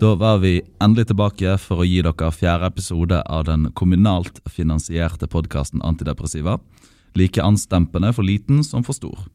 [0.00, 5.28] Da var vi endelig tilbake for å gi dere fjerde episode av den kommunalt finansierte
[5.28, 6.54] podkasten Antidepressiva.
[7.20, 9.26] Like anstempende for liten som for stor.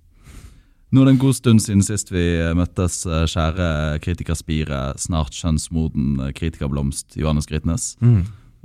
[0.89, 2.25] Nå er det en god stund siden sist vi
[2.57, 7.95] møttes, eh, kjære kritikerspire, snart skjønnsmoden kritikerblomst Johannes Grytnes.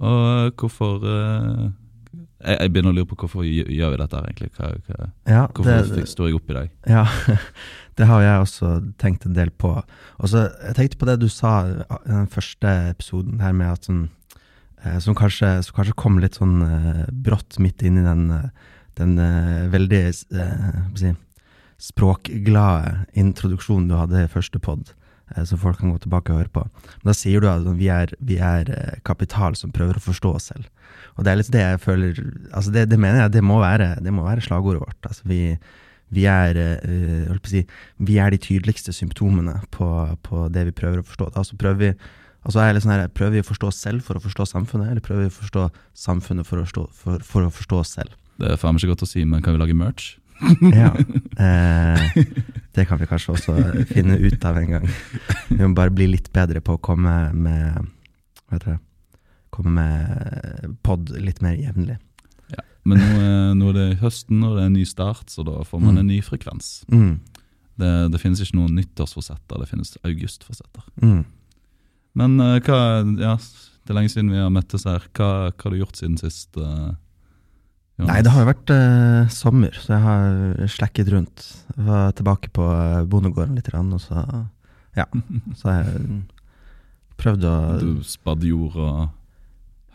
[0.01, 1.69] Og hvorfor eh,
[2.41, 4.51] jeg, jeg begynner å lure på hvorfor gjør vi dette her, egentlig.
[4.57, 6.71] Hva, hva, Ja, hvorfor det, står jeg opp i dag?
[6.95, 7.05] ja,
[8.01, 8.71] det har jeg også
[9.01, 9.75] tenkt en del på.
[10.19, 11.75] Også, Jeg tenkte på det du sa i
[12.09, 14.07] den første episoden her med at sånn
[14.85, 18.71] eh, Som kanskje, som kanskje kom litt sånn eh, brått midt inn i den, eh,
[19.01, 19.19] den
[19.73, 21.13] veldig si,
[21.81, 24.91] språkglade introduksjonen du hadde i første pod,
[25.49, 26.65] som folk kan gå tilbake og høre på.
[26.99, 28.69] Men da sier du at vi er, vi er
[29.07, 30.69] kapital som prøver å forstå oss selv.
[31.21, 32.21] Og det er litt det jeg føler
[32.57, 34.97] altså det, det mener jeg det må være, det må være slagordet vårt.
[35.05, 35.43] Altså vi,
[36.17, 37.67] vi, er, øh, si,
[38.01, 39.91] vi er de tydeligste symptomene på,
[40.25, 41.29] på det vi prøver å forstå.
[41.35, 41.91] Altså prøver vi
[42.41, 44.95] altså er litt sånn her, prøver vi å forstå oss selv for å forstå samfunnet,
[44.95, 45.67] eller prøver vi å forstå
[46.07, 48.17] samfunnet for å forstå, for, for å forstå oss selv?
[48.41, 50.15] Det er faen ikke godt å si, men kan vi lage merch?
[50.73, 50.95] Ja.
[51.37, 52.25] Eh,
[52.73, 53.55] det kan vi kanskje også
[53.91, 54.87] finne ut av en gang.
[55.51, 57.91] Vi må bare bli litt bedre på å komme med
[58.47, 58.79] Hva heter det?
[59.51, 61.97] Komme med pod litt mer jevnlig.
[62.55, 62.63] Ja.
[62.85, 65.59] Men nå er, nå er det høsten, og det er en ny start, så da
[65.67, 65.99] får man Mm.
[66.05, 66.71] en ny frekvens.
[66.91, 67.21] Mm.
[67.81, 70.83] Det, det finnes ikke noen nyttårsforsetter, det finnes augustforsetter.
[71.03, 71.25] Mm.
[72.21, 72.81] Men uh, hva
[73.21, 75.05] Ja, det er lenge siden vi har møttes her.
[75.17, 76.57] Hva, hva har du gjort siden sist?
[76.59, 76.93] Uh,
[78.01, 81.43] Nei, det har jo vært uh, sommer, så jeg har slekket rundt.
[81.77, 84.25] Jeg var tilbake på eh, bondegården litt, og så
[84.97, 85.05] Ja.
[85.61, 86.23] Så jeg
[87.21, 89.09] prøvd å Du spadde jord og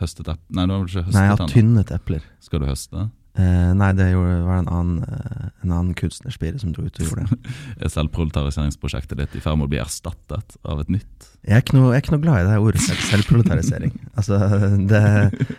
[0.02, 0.56] høstet epler?
[0.56, 2.26] Nei, du har vel ikke høstet Nei, jeg har tynnet epler.
[2.44, 3.08] Skal du høste?
[3.36, 7.04] Eh, nei, det gjorde, var en annen, eh, en annen kunstnerspire som dro ut og
[7.04, 7.54] gjorde det.
[7.84, 11.26] Er selvproletariseringsprosjektet ditt i ferd med å bli erstattet av et nytt?
[11.44, 13.92] Jeg er ikke noe, er ikke noe glad i det ordet selvproletarisering.
[14.16, 14.38] Altså,
[14.88, 15.02] det,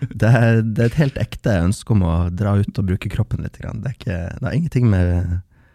[0.09, 3.45] det, er, det er et helt ekte ønske om å dra ut og bruke kroppen
[3.45, 3.59] litt.
[3.61, 3.83] grann.
[3.83, 5.11] Det, er ikke, det er ingenting med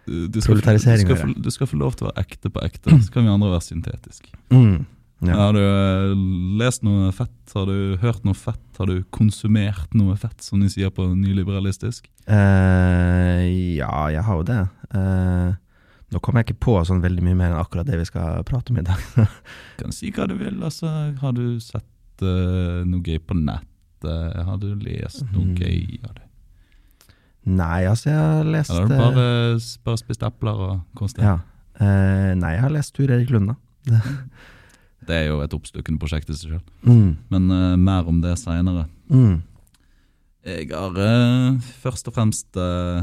[0.02, 2.66] Du, du, skal, Proletarisering å få, du skal få lov til å være ekte på
[2.66, 4.34] ekte, så kan vi andre være syntetiske.
[4.50, 4.82] mm,
[5.22, 5.36] ja.
[5.38, 6.12] Har du eh,
[6.58, 7.54] lest noe fett?
[7.54, 8.62] Har du hørt noe fett?
[8.78, 12.08] Har du konsumert noe fett, som de sier på nyliberalistisk?
[12.26, 13.42] Uh,
[13.78, 14.62] ja, jeg har jo det.
[14.90, 15.52] Uh,
[16.12, 18.74] nå kommer jeg ikke på sånn veldig mye mer enn akkurat det vi skal prate
[18.74, 19.04] om i dag.
[19.80, 20.58] Kan si hva du vil.
[20.58, 20.90] altså.
[21.22, 23.68] Har du sett uh, noe gøy på nettet?
[24.02, 25.58] Har du lest noe mm.
[25.60, 26.00] gøy?
[26.02, 26.24] Har du,
[27.60, 29.28] nei, altså, jeg har lest eller har du bare,
[29.86, 31.30] bare spist epler og kost deg?
[31.30, 31.38] ja.
[31.82, 33.54] Nei, jeg har lest Tur Erik Lunde.
[35.08, 36.68] Det er jo et oppstykkende prosjekt i seg selv.
[36.86, 38.86] Mm, Men uh, mer om det seinere.
[39.10, 39.40] mm,
[40.46, 43.02] Jeg har uh, først og fremst uh,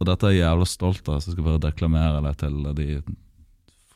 [0.00, 2.88] Og dette er jeg jævla stolt av, så jeg skal bare deklamere det til de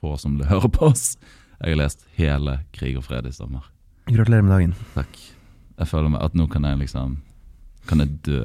[0.01, 1.17] få som vil høre på oss.
[1.61, 3.67] Jeg har lest hele Krig og fred i sommer.
[4.09, 4.73] gratulerer med dagen.
[4.95, 5.19] Takk.
[5.81, 7.19] Jeg føler meg at nå kan jeg liksom
[7.89, 8.41] Kan jeg dø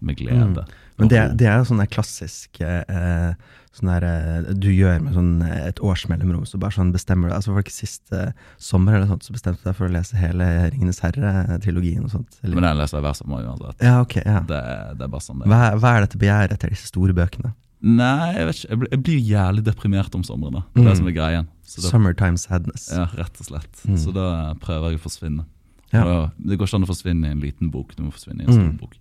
[0.00, 0.64] med glede.
[0.98, 3.34] Men det, det er jo sånn klassisk eh,
[3.72, 6.42] sånn der, eh, du gjør med sånn eh, et års mellomrom.
[6.48, 9.62] Så bare sånn bestemmer du altså det ikke sist eh, sommer eller sånt, så bestemte
[9.62, 12.38] du deg for å lese hele Ringenes herre-trilogien og sånt?
[12.42, 12.56] Eller?
[12.58, 13.80] Men den leser jeg hver sommer uansett.
[13.86, 14.40] ja, okay, ja.
[14.48, 14.60] Det,
[14.98, 15.48] det er bare sånn det.
[15.52, 17.54] Hva, hva er dette begjæret etter disse store bøkene?
[17.80, 18.68] Nei, jeg vet ikke.
[18.74, 20.58] Jeg blir, jeg blir jævlig deprimert om sommeren.
[20.58, 20.62] da.
[20.74, 20.96] Det er Mm.
[20.98, 21.46] som er greien.
[21.64, 22.90] Så da, Summertime sadness.
[22.92, 23.80] ja, rett og slett.
[23.88, 23.96] Mm.
[23.96, 24.26] Så da
[24.60, 25.46] prøver jeg å forsvinne.
[25.94, 26.02] Ja.
[26.04, 28.44] Da, Det går ikke an å forsvinne i en liten bok, du må forsvinne i
[28.44, 28.76] en stor Mm.
[28.82, 28.98] bok.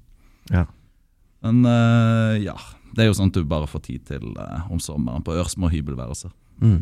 [0.52, 0.64] Ja.
[1.44, 2.56] Men uh, ja,
[2.96, 5.70] det er jo sånn at du bare får tid til eh, om sommeren på ørsmå
[5.74, 6.34] hybelværelser.
[6.64, 6.82] Mm.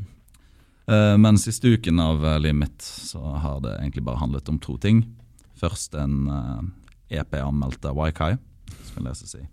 [0.87, 4.59] Uh, men siste uken av eh, livet mitt så har det egentlig bare handlet om
[4.63, 5.03] to ting.
[5.59, 8.35] Først en eh, EP anmeldt av Waikai,
[8.91, 9.43] skal leses i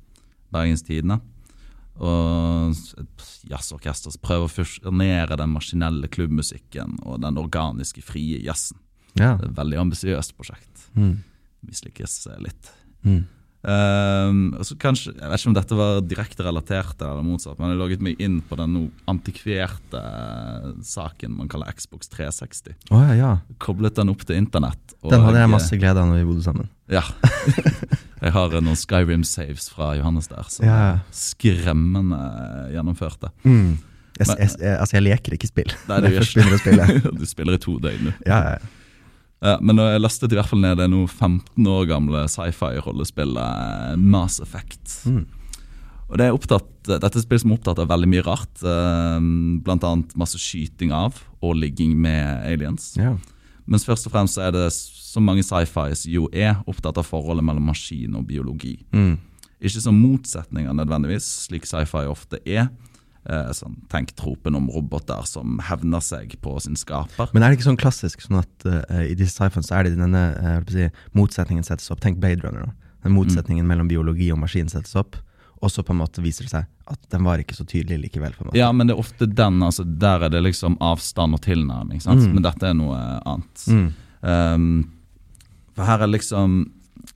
[0.55, 1.21] Bergens Tidende.
[1.95, 8.81] Og et jazzorkester som prøver å fusjonere den maskinelle klubbmusikken og den organiske, frie jazzen.
[9.15, 9.37] Ja.
[9.39, 10.89] Det er et veldig ambisiøst prosjekt.
[10.99, 11.23] Mm.
[11.69, 12.73] Mislykkes eh, litt.
[13.07, 13.23] Mm.
[13.65, 17.73] Ehm, og så kanskje, Jeg vet ikke om dette var direkte relatert eller motsatt, men
[17.73, 18.75] jeg logget meg inn på den
[19.09, 22.75] antikverte eh, saken man kaller Xbox 360.
[22.93, 23.31] Oh, ja, ja.
[23.65, 24.97] Koblet den opp til internett.
[25.05, 26.69] Den hadde jeg masse glede av når vi bodde sammen.
[26.93, 27.03] Ja.
[28.25, 30.79] jeg har noen Skyrim-saves fra Johannes der som Ja.
[31.15, 32.21] skremmende
[32.75, 33.33] gjennomførte.
[33.49, 33.79] Mm.
[34.15, 35.73] Jeg, Men- jeg, jeg, altså, jeg leker ikke spill.
[35.89, 37.19] Nei, det gjør først begynner spille.
[37.21, 38.13] du spiller i to døgn, du.
[38.29, 38.74] Ja, ja.
[39.61, 45.03] Men jeg lastet i hvert fall ned det nå 15 år gamle sci-fi-rollespillet Mass Effect.
[45.05, 45.27] Mm.
[46.09, 48.63] Og det er opptatt, Dette er et spill som er opptatt av veldig mye rart.
[48.65, 49.21] eh,
[49.65, 52.95] Blant annet masse skyting av og ligging med aliens.
[53.01, 53.17] ja.
[53.67, 57.65] Mens først og fremst er det, som mange sci-fis jo er, opptatt av forholdet mellom
[57.71, 58.75] maskin og biologi.
[58.93, 59.15] Mm.
[59.65, 62.94] Ikke som motsetninger nødvendigvis, slik sci-fi ofte er, eh,
[63.25, 67.31] sånn, Tenk tropen om roboter som hevner seg på sin skaper.
[67.33, 69.97] Men er det ikke sånn klassisk sånn at uh, i disse sci-fene så er det
[69.97, 72.03] denne uh, si, motsetningen settes opp?
[72.05, 72.69] Tenk Blade Runner.
[72.69, 72.93] da.
[73.05, 75.17] Den motsetningen mellom biologi og maskin settes opp,
[75.61, 78.33] og så på en måte viser det seg at den var ikke så tydelig likevel.
[78.37, 78.59] på en måte.
[78.59, 79.63] Ja, men det er ofte den.
[79.63, 82.01] altså Der er det liksom avstand og tilnærming.
[82.01, 82.21] sant?
[82.21, 82.35] Mm.
[82.35, 83.65] Men dette er noe annet.
[83.69, 83.87] Mm.
[84.21, 84.91] Um,
[85.75, 86.59] for her er liksom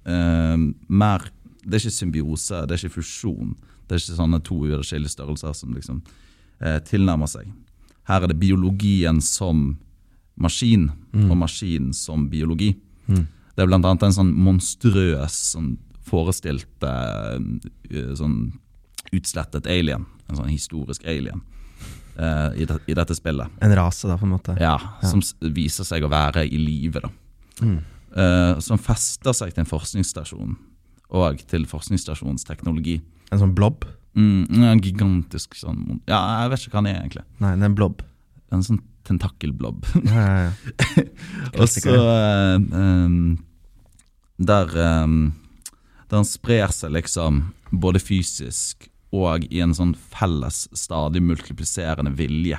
[0.04, 1.30] um, mer
[1.64, 3.56] Det er ikke symbiose, det er ikke fusjon.
[3.88, 6.02] Det er ikke sånne to uatskillelige størrelser som liksom
[6.60, 7.48] eh, tilnærmer seg.
[8.08, 9.78] Her er det biologien som
[10.38, 11.30] maskin, Mm.
[11.32, 12.76] og maskinen som biologi.
[13.08, 13.26] Mm.
[13.56, 17.38] Det er annet en sånn monstrøs, sånn forestilt eh,
[18.14, 18.52] sånn
[19.12, 20.04] utslettet alien.
[20.28, 21.40] En sånn historisk alien
[22.18, 23.48] eh, i, det, i dette spillet.
[23.64, 24.56] En rase, da, på en måte.
[24.60, 25.08] Ja, Ja.
[25.08, 25.22] Som
[25.54, 27.02] viser seg å være i live.
[27.62, 27.78] Mm.
[28.08, 30.54] Uh, som fester seg til en forskningsstasjon
[31.12, 33.00] og til forskningsstasjonens teknologi.
[33.32, 33.86] En sånn blob?
[34.18, 37.24] Mm, en gigantisk sånn Ja, jeg vet ikke hva den er, egentlig.
[37.42, 38.04] Nei, det er en blob.
[38.54, 39.86] En sånn tentakelblob.
[40.04, 41.04] Ja, ja, ja.
[41.60, 43.38] Og så um,
[44.36, 45.18] Der um,
[46.08, 52.58] Der han sprer seg liksom både fysisk og i en sånn felles, stadig multipliserende vilje.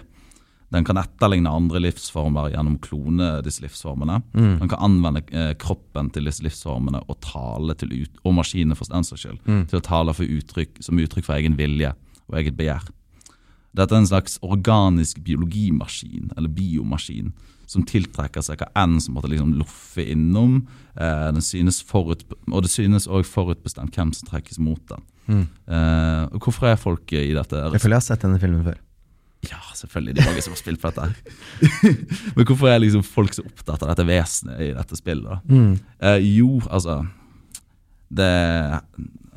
[0.71, 4.19] Den kan etterligne andre livsformer gjennom å klone disse livsformene.
[4.38, 4.60] Mm.
[4.60, 8.86] Den kan anvende eh, kroppen til disse livsformene og tale til ut, og maskinene for
[8.92, 9.66] den saks skyld, Mm.
[9.68, 11.94] til å tale uttrykk, som uttrykk for egen vilje
[12.30, 12.86] og eget begjær.
[13.74, 17.31] Dette er en slags organisk biologimaskin, eller biomaskin,
[17.69, 20.68] som tiltrekker seg hva enn som måtte liksom loffe innom.
[20.98, 21.31] Eh,
[21.86, 25.01] forut, og det synes òg forutbestemt hvem som trekkes mot den.
[25.27, 25.48] Mm.
[25.68, 27.56] Eh, hvorfor er folk i dette?
[27.74, 28.77] Jeg føler jeg har sett denne filmen før.
[29.47, 30.15] Ja, selvfølgelig.
[30.15, 31.13] Det er mange som har spilt på dette.
[32.36, 35.45] Men hvorfor er liksom folk så opptatt av dette vesenet i dette spillet?
[35.47, 35.77] Mm.
[36.03, 36.97] Eh, jo, altså
[38.12, 38.27] det,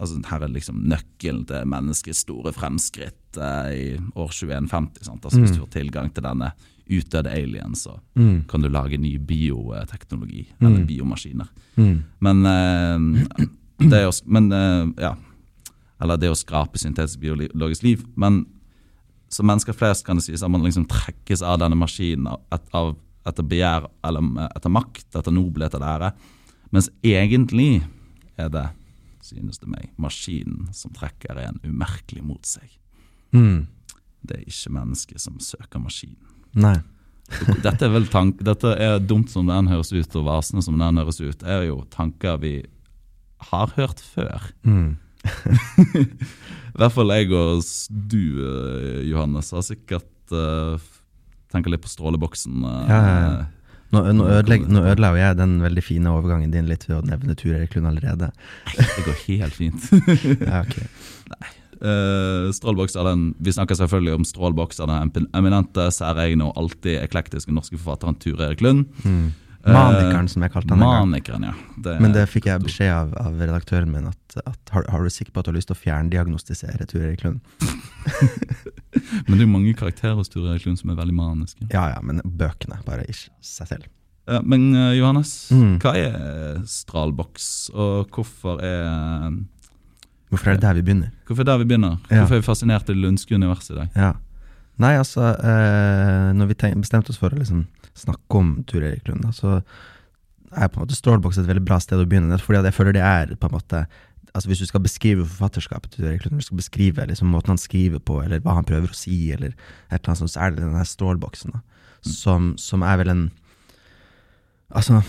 [0.00, 3.86] altså Her er liksom nøkkelen til menneskets store fremskritt eh, i
[4.18, 5.04] år 2150.
[5.06, 5.24] Sant?
[5.24, 5.56] Altså Hvis Mm.
[5.56, 6.52] du får tilgang til denne
[6.92, 8.44] utdødde alien, så Mm.
[8.48, 10.86] kan du lage ny bioteknologi, eller Mm.
[10.86, 11.46] biomaskiner.
[11.76, 12.02] Mm.
[12.20, 13.46] Men eh,
[13.78, 15.14] det å, men, eh, ja.
[16.00, 18.04] Eller det å skrape syntetisk biologisk liv.
[18.16, 18.46] Men
[19.32, 22.94] som mennesker flest kan det sies at man liksom trekkes av denne maskinen et- av,
[23.26, 26.12] etter begjær, eller etter makt, etter nobelhet eller ære.
[26.74, 27.82] Mens egentlig
[28.40, 28.66] er det,
[29.22, 32.68] synes det meg, maskinen som trekker en umerkelig mot seg.
[33.32, 33.66] Mm.
[34.26, 36.18] Det er ikke mennesket som søker maskinen.
[36.54, 36.76] Nei.
[37.62, 40.98] Dette er vel tank, dette er dumt som den høres ut, og vasende som den
[41.00, 42.56] høres ut, er jo tanker vi
[43.52, 44.50] har hørt før.
[44.66, 44.98] Mm.
[46.72, 50.80] I hvert fall jeg og du, eh, Johannes, har sikkert uh,
[51.52, 52.62] tenkt litt på stråleboksen.
[52.64, 53.42] Uh, Ja, ja, ja.
[53.92, 57.02] Nå, nå, ødelegg, nå ødela jo jeg den veldig fine overgangen din litt ved å
[57.04, 58.30] nevne Tur Erik Lund allerede.
[58.72, 59.90] Det går helt fint.
[60.48, 60.78] Ja, ok.
[61.82, 67.02] Uh, Strålboks er den, Vi snakker selvfølgelig om Strålboks av den eminente, særegne og alltid
[67.02, 68.86] eklektiske norske forfatteren Ture Erik Lund.
[69.04, 69.34] Mm.
[69.64, 70.80] Eh, Manikeren, som jeg kalte han.
[70.82, 71.52] Manikeren, ja.
[71.84, 75.10] Det, Men det fikk jeg beskjed av, av redaktøren min at, at har, har du
[75.14, 77.40] sikker på at du har lyst til å fjerndiagnostisere Ture Erik Lund?
[79.26, 81.68] Men det er jo mange karakterer hos Ture Erik Lund som er veldig maniske.
[81.72, 83.86] Ja ja, men bøkene, bare ikke seg selv.
[84.30, 85.78] Eh, men eh, Johannes, Mm.
[85.82, 89.30] hva er Stralboks, og hvorfor er
[90.32, 91.10] Hvorfor er det der vi begynner?
[91.28, 91.96] Hvorfor er det der vi begynner?
[92.08, 92.22] Ja.
[92.22, 93.88] Hvorfor er vi fascinert i det lundske universet i dag?
[93.96, 94.12] Ja.
[94.80, 97.66] Nei, altså, eh, når vi bestemte oss for å liksom
[97.98, 99.60] snakke om Tur Erik Lund, så
[100.52, 102.38] er på en måte Strålboks et veldig bra sted å begynne.
[102.40, 103.86] Fordi jeg føler det er på en måte
[104.32, 107.58] Altså Hvis du skal beskrive forfatterskapet til Erik Lund, du skal beskrive liksom, måten han
[107.60, 110.54] skriver på, eller hva han prøver å si, eller et eller annet sånt, så er
[110.54, 111.60] det denne strålboksen, da,
[112.00, 113.26] som, som er vel en
[114.72, 115.02] Altså,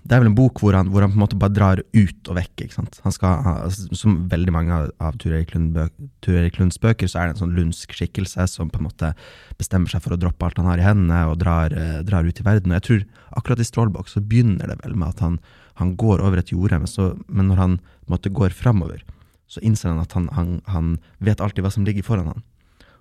[0.00, 2.30] det er vel en bok hvor han, hvor han på en måte bare drar ut
[2.30, 2.64] og vekk.
[2.64, 2.98] ikke sant?
[3.04, 5.92] Han skal, som veldig mange av, av Tur Erik, Lund bøk,
[6.24, 9.12] Tur Erik Lunds bøker, så er det en sånn lundsk skikkelse som på en måte
[9.60, 12.40] bestemmer seg for å droppe alt han har i hendene, og drar, eh, drar ut
[12.40, 12.72] i verden.
[12.72, 13.06] Og jeg tror
[13.42, 15.38] akkurat i Strålbok så begynner det vel med at han,
[15.82, 19.04] han går over et jorde, men, så, men når han på en måte går framover,
[19.50, 22.44] så innser han at han, han, han vet alltid hva som ligger foran han.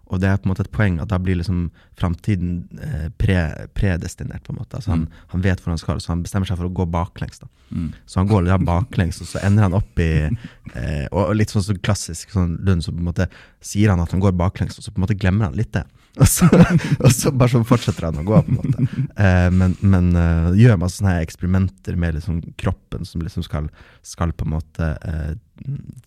[0.10, 1.68] Og det er på en måte et poeng at da blir liksom
[2.00, 3.38] framtiden eh, pre,
[3.78, 4.80] predestinert, på en måte.
[4.80, 7.44] Altså han, han vet hvor han skal, så han bestemmer seg for å gå baklengs.
[7.44, 7.50] da.
[7.70, 7.92] Mm.
[8.10, 10.10] Så han går litt baklengs, og så ender han opp i
[10.80, 13.30] eh, Og litt sånn så klassisk sånn Lund, så på en måte
[13.62, 15.86] sier han at han går baklengs, og så på en måte glemmer han litt det.
[16.20, 19.04] Og så, og så bare så fortsetter han å gå, på en måte.
[19.14, 23.70] Eh, men men uh, gjør masse sånne eksperimenter med liksom kroppen som liksom skal,
[24.04, 25.36] skal på en måte eh,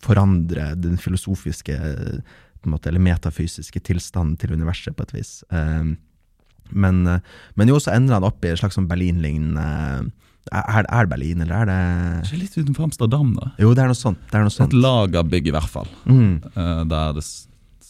[0.03, 1.79] forandre den filosofiske
[2.63, 5.35] på en måte, eller metafysiske tilstanden til universet, på et vis.
[5.53, 5.93] Eh,
[6.73, 6.99] men,
[7.59, 10.11] men jo, så ender han opp i en slags sånn Berlin-lignende
[10.51, 13.53] er, er det Berlin, eller er det Ikke litt utenfor Amsterdam, da?
[13.61, 14.19] Jo, det er noe sånt.
[14.27, 15.91] Det er noe Et lagerbygg, i hvert fall.
[16.03, 16.33] Mm.
[16.51, 17.23] eh, der det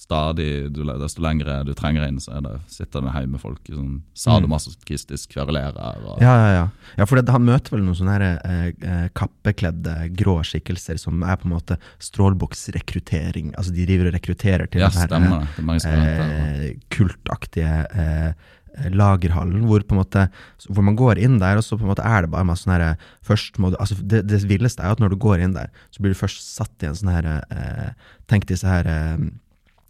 [0.04, 5.32] stadig, du, desto lengre du trenger inn, så det, sitter det hjemme folk sånn sadomasochistisk
[5.36, 5.78] kverulerer.
[6.22, 6.66] Ja, ja, ja.
[7.00, 11.24] ja for det, han møter vel noen sånne her, eh, eh, kappekledde, grå skikkelser som
[11.24, 13.54] er på en måte strålboksrekruttering.
[13.56, 15.48] Altså de driver og rekrutterer til Ja, den her,
[15.88, 18.52] er eh, kultaktige eh,
[18.94, 20.26] lagerhallen, hvor på en måte
[20.66, 22.74] hvor man går inn der, og så på en måte er det bare masse sånn
[22.76, 25.54] her Først må du Altså, det, det villeste er jo at når du går inn
[25.56, 27.92] der, så blir du først satt i en sånn her eh,
[28.32, 29.28] Tenk disse her eh,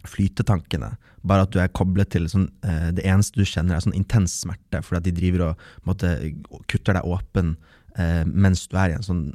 [0.08, 0.94] flytetankene.
[1.24, 4.36] Bare at du er koblet til sånn eh, Det eneste du kjenner, er sånn intens
[4.42, 6.12] smerte, fordi de driver og måte,
[6.70, 7.56] kutter deg åpen
[7.98, 9.26] eh, mens du er i en sånn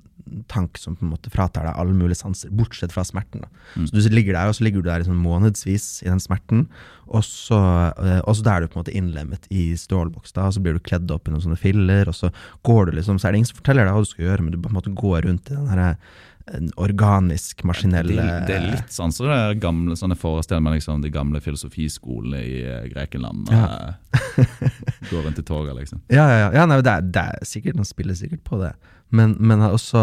[0.50, 3.42] tank som på en måte fratar deg alle mulige sanser, bortsett fra smerten.
[3.42, 3.50] Da.
[3.88, 6.68] Så du ligger der, og så ligger du der sånn månedsvis i den smerten,
[7.10, 7.60] og så,
[7.98, 10.78] eh, og så er du på en måte innlemmet i strålboks, da, og så blir
[10.78, 12.32] du kledd opp i noen sånne filler, og så
[12.68, 14.54] går du liksom, så er det ingen som forteller deg hva du skal gjøre, men
[14.54, 15.96] du på en måte går rundt i den her
[16.50, 20.64] eh, organisk, maskinell Det, det er litt sånn som det er gamle, sånn jeg forestiller
[20.66, 23.52] meg liksom, de gamle filosofiskolene i eh, Grekenland.
[23.54, 23.66] Ja.
[24.14, 24.78] eh,
[25.10, 26.04] Går rundt i toga, liksom.
[26.18, 26.54] Ja, ja, ja.
[26.60, 28.74] ja nei, det, er, det er sikkert, Han spiller sikkert på det.
[29.10, 30.02] Men, men også,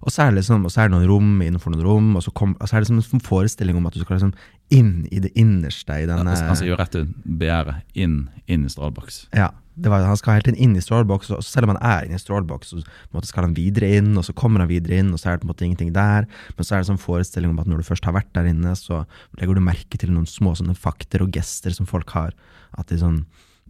[0.00, 2.22] og så er det liksom, og så er det noen rom innenfor noen rom, og
[2.22, 4.34] så, kom, og så er det liksom en forestilling om at du skal liksom
[4.74, 8.66] inn i det innerste i denne ja, Altså, altså jo rett ut begjæret inn, inn
[8.66, 9.24] i strålboks.
[9.34, 12.18] Ja, var, han skal helt inn, inn i strålboks, og selv om han er inne
[12.18, 15.20] i strålboks, så en skal han videre inn, og så kommer han videre inn, og
[15.20, 16.28] så er det på en måte ingenting der.
[16.54, 18.74] Men så er det sånn forestilling om at når du først har vært der inne,
[18.78, 19.02] så
[19.40, 22.36] legger du merke til noen små sånne fakter og gester som folk har.
[22.78, 23.24] At de sånn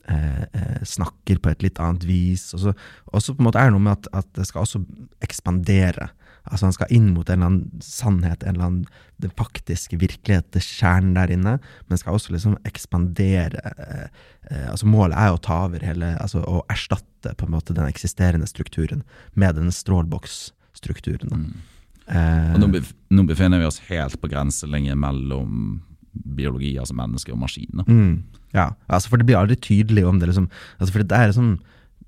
[0.08, 2.50] eh, eh, snakker på et litt annet vis.
[2.56, 4.84] Og så på en måte er det noe med at, at det skal også
[5.24, 6.10] ekspandere.
[6.44, 10.50] Altså Han skal inn mot en eller annen sannhet, en eller annen den faktiske virkelighet,
[10.52, 11.54] det kjernen der inne,
[11.88, 13.62] men skal også liksom ekspandere.
[13.72, 14.08] Eh,
[14.50, 17.88] eh, altså Målet er å ta over hele, altså å erstatte på en måte den
[17.88, 21.32] eksisterende strukturen med den strålboksstrukturen.
[21.32, 21.74] Mm.
[22.06, 25.80] Eh, Og nå, bef nå befinner vi oss helt på grenselinjen mellom
[26.12, 27.84] biologi, altså menneske, og maskin.
[27.88, 28.24] Mm,
[28.54, 30.46] ja, altså for det blir aldri tydelig om det liksom
[30.78, 31.56] altså For det er liksom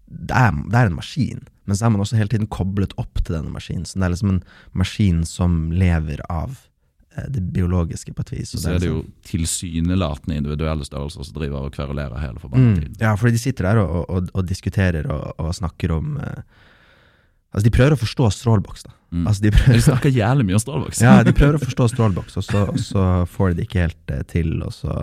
[0.07, 3.21] det er, det er en maskin, men så er man også hele tiden koblet opp
[3.23, 3.85] til denne maskinen.
[3.87, 4.43] Så det er liksom en
[4.79, 6.55] maskin som lever av
[7.17, 8.55] eh, det biologiske på et vis.
[8.55, 12.73] Så, Så er det jo liksom- tilsynelatende individuelle størrelser som driver og kverulerer hele forbanna
[12.77, 12.97] mm, tiden.
[13.03, 16.43] Ja, fordi de sitter der og, og, og diskuterer og, og snakker om eh,
[17.57, 18.91] Altså, de prøver å forstå strålboks, da.
[19.15, 19.27] Mm.
[19.31, 21.01] Altså, de prøver, de, snakker jævlig mye om strålboks.
[21.01, 24.25] ja, de prøver å forstå strålboks, og så, så får de det ikke helt eh,
[24.29, 24.51] til.
[24.67, 24.97] Og så,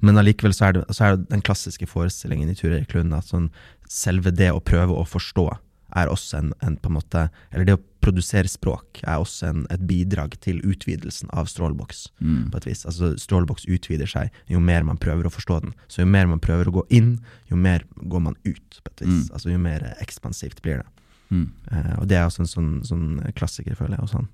[0.00, 3.12] men allikevel så er, det, så er det den klassiske forestillingen i Tur Erik Lund
[3.18, 3.50] at sånn,
[3.92, 5.50] selve det å prøve å forstå
[5.96, 9.60] er også en, en på en måte Eller det å produsere språk er også en,
[9.70, 12.08] et bidrag til utvidelsen av strålboks.
[12.18, 12.50] Mm.
[12.50, 12.82] på et vis.
[12.88, 15.76] Altså Strålboks utvider seg jo mer man prøver å forstå den.
[15.86, 17.14] Så jo mer man prøver å gå inn,
[17.50, 19.28] jo mer går man ut, på et vis.
[19.28, 19.30] Mm.
[19.36, 21.06] Altså jo mer ekspansivt blir det.
[21.30, 21.46] Mm.
[21.70, 23.06] Eh, og det er også en sånn, sånn
[23.38, 24.08] klassiker, føler jeg.
[24.08, 24.22] Også.
[24.22, 24.28] han.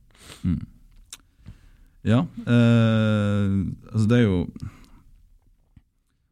[0.49, 1.55] Mm.
[2.09, 3.55] Ja, eh,
[3.93, 4.43] altså det er jo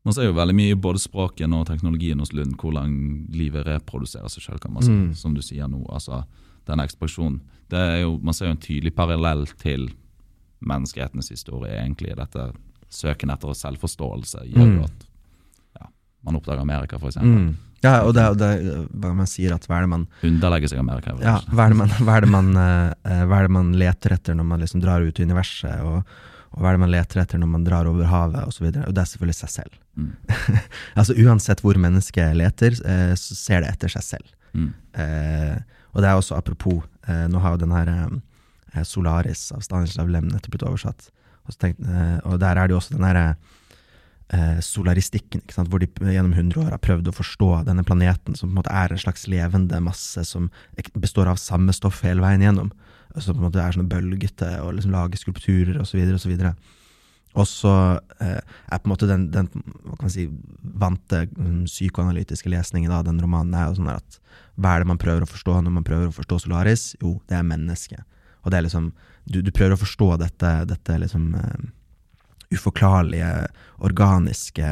[0.06, 2.92] Man ser jo veldig mye i både språken og teknologien hos Lund hvordan
[3.34, 4.92] livet reproduserer seg sjøl, si.
[4.94, 5.08] Mm.
[5.18, 5.82] Som du sier nå.
[5.90, 6.22] altså
[6.66, 7.40] Den ekspansjonen.
[7.70, 9.88] Det er jo, man ser jo en tydelig parallell til
[10.66, 12.14] menneskehetens historie, egentlig.
[12.18, 12.52] Dette
[12.92, 14.82] søken etter selvforståelse gjør Mm.
[14.84, 15.06] at
[15.80, 15.88] ja,
[16.24, 17.18] man oppdager Amerika, f.eks.
[17.22, 17.56] Mm.
[17.84, 21.14] Ja, og det, er hva man sier at hva er det man Underlegger seg Amerika.
[21.20, 24.48] Ja, hva er man, hva er man, eh, hva er det man leter etter når
[24.48, 26.02] man liksom drar ut i universet, og,
[26.56, 28.70] og hva er det man leter etter når man drar over havet, osv.
[28.70, 29.74] Og, og det er selvfølgelig seg selv.
[30.00, 30.12] Mm.
[30.98, 34.30] altså Uansett hvor mennesket leter, eh, så ser det etter seg selv.
[34.56, 34.70] Mm.
[34.96, 35.58] Eh,
[35.92, 40.08] og det er også apropos, eh, nå har jo den her eh, Solaris av Stanislav
[40.12, 41.10] Lem nettopp blitt oversatt,
[41.44, 43.26] og, så tenkte, eh, og der er det jo også den herre
[44.32, 48.54] eh, solaristikken, hvor de gjennom 100 år har prøvd å forstå denne planeten, som på
[48.54, 50.48] en måte er en slags levende masse som
[50.96, 52.72] består av samme stoff hele veien gjennom.
[53.16, 56.02] Som på en måte er sånne bølgete og liksom lager skulpturer osv.
[56.16, 56.34] osv.
[57.36, 57.72] Og så
[58.24, 60.26] eh, er på en måte den, den hva kan man si,
[60.80, 64.20] vante mm, psykoanalytiske lesningen av den romanen er jo sånn at
[64.56, 66.86] hva er det man prøver å forstå når man prøver å forstå Solaris?
[67.02, 68.04] Jo, det er mennesket.
[68.44, 68.88] Og det er liksom,
[69.28, 71.66] du, du prøver å forstå dette, dette liksom eh,
[72.56, 73.30] uforklarlige,
[73.84, 74.70] organiske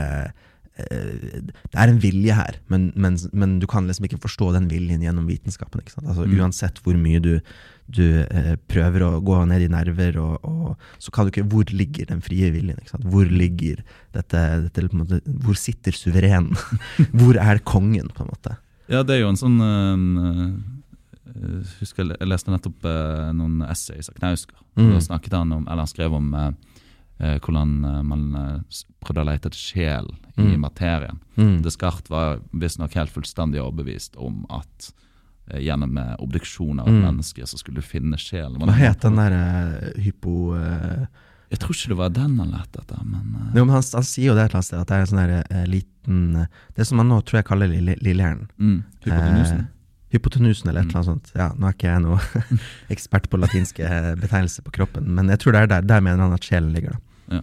[0.74, 5.04] Det er en vilje her, men, men, men du kan liksom ikke forstå den viljen
[5.04, 5.84] gjennom vitenskapen.
[5.84, 6.40] Altså, Mm.
[6.40, 7.38] Uansett hvor mye du,
[7.86, 11.70] du eh, prøver å gå ned i nerver, og, og, så kan du ikke Hvor
[11.70, 12.80] ligger den frie viljen?
[13.06, 13.84] Hvor ligger
[14.16, 16.50] dette, dette måte, Hvor sitter suveren?
[17.18, 18.56] hvor er kongen, på en måte?
[18.90, 20.46] Ja, det er jo en sånn eh,
[21.30, 24.60] eh, husker jeg, leste nettopp eh, noen essays av Knausgård.
[24.74, 24.90] Mm.
[24.96, 26.73] Da snakket han om, eller han skrev om eh, eh,
[27.18, 30.60] hvordan eh, man eh, prøvde å lete etter sjel i Mm.
[30.60, 31.20] materien.
[31.36, 31.62] Mm.
[31.62, 34.92] Descartes var visstnok helt fullstendig overbevist om at
[35.50, 37.04] eh, gjennom eh, obduksjon av et Mm.
[37.06, 38.58] menneske så skulle du finne sjelen.
[38.58, 40.54] Hva het den derre hypo...
[40.56, 41.06] Uh,
[41.50, 44.02] Jeg tror ikke det var den han lette etter, men uh, Jo, men han, han
[44.08, 45.20] sier jo det et eller annet sted, at det er en sånn
[45.60, 48.48] eh, liten eh, Det som man nå tror jeg kaller lillehjernen.
[48.58, 49.60] Li, li, mm, Hypotenusen.
[50.14, 51.32] Hypotenusen eller et eller annet sånt.
[51.34, 52.18] Ja, nå er ikke jeg noe
[52.94, 53.88] ekspert på latinske
[54.22, 56.94] betegnelser på kroppen, men jeg tror det er der, der mener han at sjelen ligger.
[56.94, 57.38] da.
[57.38, 57.42] Ja.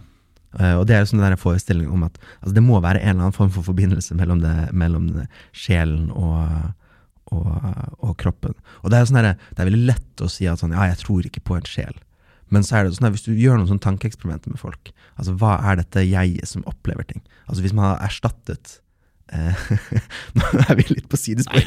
[0.52, 3.14] Uh, og det er jo sånn den der om at altså, det må være en
[3.14, 5.26] eller annen form for forbindelse mellom, det, mellom det,
[5.56, 6.72] sjelen og,
[7.32, 7.50] og,
[8.04, 8.56] og kroppen.
[8.82, 11.00] Og det er, sånn der, det er veldig lett å si at sånn, ja, jeg
[11.04, 11.96] tror ikke på en sjel.
[12.52, 15.32] Men så er det sånn at hvis du gjør noen sånne tankeeksperimenter med folk, altså
[15.40, 17.22] hva er dette jeget som opplever ting?
[17.46, 18.78] Altså hvis man har erstattet
[20.36, 21.62] Nå er vi litt på sidespor.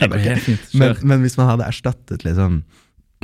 [0.77, 2.61] Men, men hvis man hadde erstattet liksom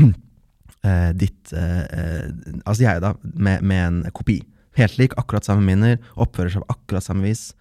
[0.01, 2.29] uh, ditt eh, eh,
[2.65, 4.39] Altså jeg, da, med, med en kopi.
[4.79, 7.51] Helt lik, akkurat samme minner, oppfører seg på akkurat samme vis.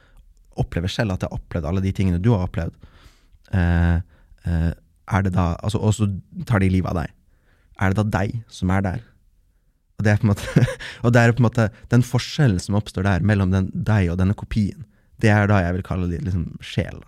[0.61, 2.77] Opplever selv at jeg har opplevd alle de tingene du har opplevd.
[3.51, 3.99] Uh,
[4.47, 4.71] eh,
[5.11, 6.07] er det da altså, Og så
[6.47, 7.15] tar de livet av deg.
[7.81, 9.01] Er det da deg som er der?
[9.99, 10.65] Og det er på en måte,
[11.05, 14.21] og det er på en måte den forskjellen som oppstår der mellom den, deg og
[14.21, 14.87] denne kopien.
[15.21, 17.01] Det er da jeg vil kalle det liksom sjel.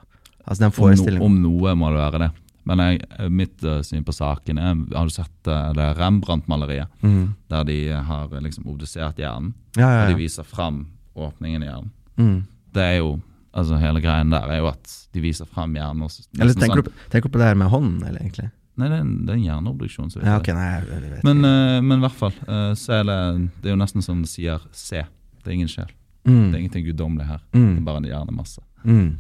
[0.47, 2.31] Altså den Om, no, om noe må det være det.
[2.65, 3.01] Men jeg,
[3.31, 6.89] mitt eh, syn på saken er Har du sett eh, det Rembrandt-maleriet?
[7.03, 7.35] Mm.
[7.51, 7.77] Der de
[8.07, 10.85] har eh, liksom obdusert hjernen, Ja, ja, og de viser fram
[11.19, 11.91] åpningen i hjernen.
[12.19, 12.41] Mm.
[12.73, 13.21] Det er jo
[13.53, 16.03] Altså Hele greien der er jo at de viser fram hjernen.
[16.07, 18.51] og s- Eller tenker sånn- du, tenker du på det her med hånden, eller egentlig?
[18.81, 20.09] Nei, det er en, det er en hjerneobduksjon.
[20.11, 22.33] så Ja, okay, nei, jeg, jeg vet Men, eh, men i hvert fall.
[22.49, 25.03] eh, så er det, det er jo nesten som det sier se.
[25.45, 25.91] Det er ingen sjel.
[26.27, 26.51] Mm.
[26.51, 27.41] Det er ingenting guddommelig her.
[27.53, 27.77] Det Mm.
[27.79, 28.61] er bare en hjernemasse.
[28.85, 29.19] Mm.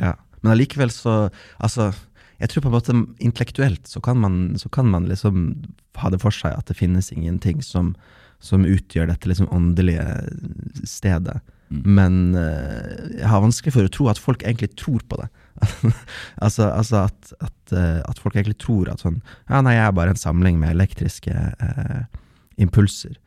[0.00, 0.14] Ja.
[0.42, 1.92] Men allikevel så Altså,
[2.40, 5.64] jeg tror på en måte intellektuelt så kan man, så kan man liksom
[5.96, 7.94] ha det for seg at det finnes ingenting som,
[8.40, 10.06] som utgjør dette liksom åndelige
[10.88, 11.40] stedet.
[11.70, 11.82] Mm.
[11.84, 15.28] Men eh, jeg har vanskelig for å tro at folk egentlig tror på det.
[16.44, 19.18] altså, altså at, at, eh, at folk egentlig tror at sånn
[19.50, 22.00] Ja, nei, jeg er bare en samling med elektriske eh,
[22.58, 23.18] impulser.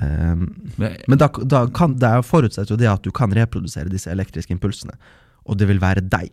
[0.00, 0.46] Um,
[0.80, 4.94] Men, da, da kan, det er jo det at du kan reprodusere disse elektriske impulsene,
[5.44, 6.30] og det vil være deg.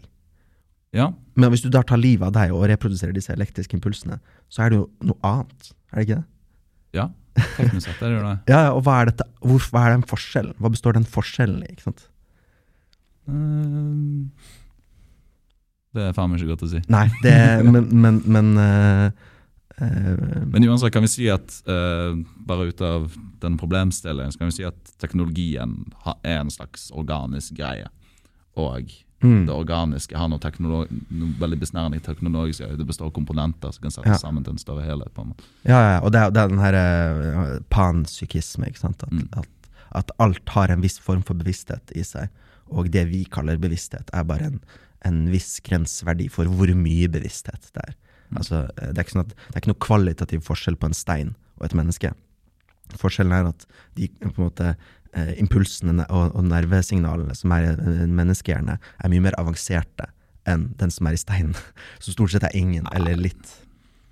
[0.96, 4.64] ja, Men hvis du da tar livet av deg og reproduserer disse elektriske impulsene, så
[4.64, 6.28] er det jo noe annet, er det ikke det?
[6.94, 7.10] ja,
[7.58, 8.38] teknisk sett er det det.
[8.54, 9.28] Ja, og hva er dette?
[9.44, 10.56] Hvor, hva er den forskjellen?
[10.58, 11.74] Hva består den forskjellen i?
[11.76, 12.08] ikke sant?
[13.30, 14.24] Eh,
[15.98, 16.82] det er faen meg ikke godt å si.
[16.92, 19.28] Nei, det Men, men, men eh,
[19.80, 22.16] Men uansett kan vi si at eh,
[22.48, 25.78] bare ut av den problemstillingen, så kan vi si at teknologien
[26.24, 27.88] er en slags organisk greie.
[28.60, 28.90] Og
[29.24, 32.66] mm, det organiske har noe, noe veldig besnærende teknologisk.
[32.76, 34.18] Det består av komponenter som kan settes Ja.
[34.20, 35.14] sammen til en større helhet.
[35.14, 35.44] på en måte.
[35.64, 39.04] Ja, ja, og det er, det er den her eh, panpsykisme, ikke sant?
[39.04, 39.30] At, Mm.
[39.38, 39.48] at,
[39.96, 42.30] at alt har en viss form for bevissthet i seg,
[42.70, 44.60] og det vi kaller bevissthet, er bare en,
[45.06, 47.96] en viss grensverdi for hvor mye bevissthet det er.
[48.30, 48.38] Mm.
[48.42, 51.34] Altså, eh, det, er sånn at, det er ikke noe kvalitativ forskjell på en stein
[51.60, 52.14] og et menneske.
[53.00, 53.66] Forskjellen er at
[53.98, 57.74] de på en måte eh, impulsene og, og nervesignalene som er i
[58.06, 60.10] en menneskehjerne, er mye mer avanserte
[60.50, 61.58] enn den som er i steinen,
[62.04, 63.56] som stort sett er ingen eller litt.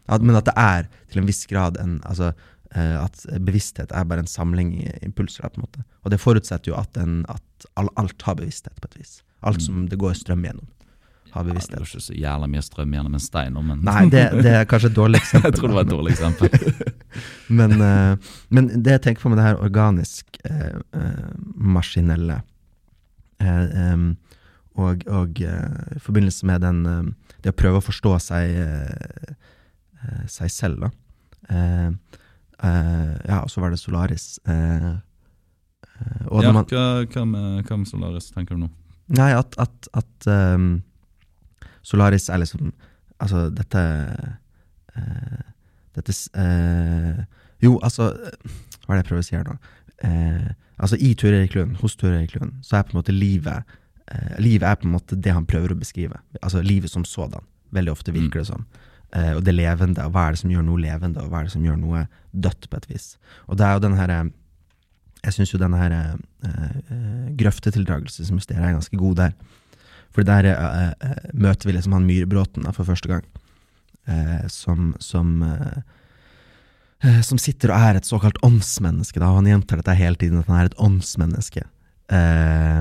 [0.08, 2.32] At, men at det er til en viss grad en altså,
[2.72, 5.50] eh, At bevissthet er bare en samling impulser.
[5.50, 5.84] på en måte.
[6.04, 9.20] Og det forutsetter jo at, en, at alt har bevissthet, på et vis.
[9.44, 10.66] Alt som det går strøm gjennom,
[11.34, 14.04] har Ja, det er var ikke så jævla mye strøm gjennom en stein men Nei,
[14.14, 15.50] det, det er kanskje et dårlig eksempel.
[15.52, 16.48] jeg tror det var et dårlig eksempel.
[17.58, 18.14] Men, eh,
[18.54, 22.38] men det jeg tenker på med det her organisk eh, eh, maskinelle
[23.42, 24.10] eh, um,
[24.78, 27.04] og, og uh, i forbindelse med den uh,
[27.42, 29.32] det å prøve å forstå seg, uh,
[30.30, 30.90] seg selv, da.
[32.58, 34.40] Ja, og så var det Solaris.
[34.46, 34.52] Ja,
[36.52, 38.70] man, hva, hva, med, hva med Solaris, tenker du nå?
[39.18, 40.82] Nei, at, at, at ehm,
[41.88, 42.72] Solaris er liksom
[43.18, 43.82] Altså, dette
[44.94, 45.44] eh,
[45.98, 47.24] Dette eh,
[47.64, 49.58] Jo, altså Hva er det jeg prøver å si her nå?
[50.06, 53.16] Eh, altså, i Ture Erik Lund, hos Ture Erik Lund, så er på en måte
[53.16, 53.78] livet
[54.12, 56.20] eh, Livet er på en måte det han prøver å beskrive.
[56.42, 57.44] Altså livet som sådan.
[57.74, 58.68] Veldig ofte virker det som.
[59.16, 61.48] Eh, og det levende, og hva er det som gjør noe levende, og hva er
[61.48, 63.08] det som gjør noe dødt, på et vis.
[63.48, 64.20] Og det er jo den herre
[65.26, 66.12] jeg syns jo denne her eh,
[66.48, 69.34] eh, grøftetildragelsesmysteriet er ganske god der.
[70.16, 73.26] For der eh, møter vi liksom han Myhrbråten for første gang.
[74.08, 75.44] uh, som som,
[77.04, 79.20] eh, som sitter og er et såkalt åndsmenneske.
[79.20, 81.66] Da, han gjentar dette hele tiden, at han er et åndsmenneske.
[82.14, 82.80] Eh,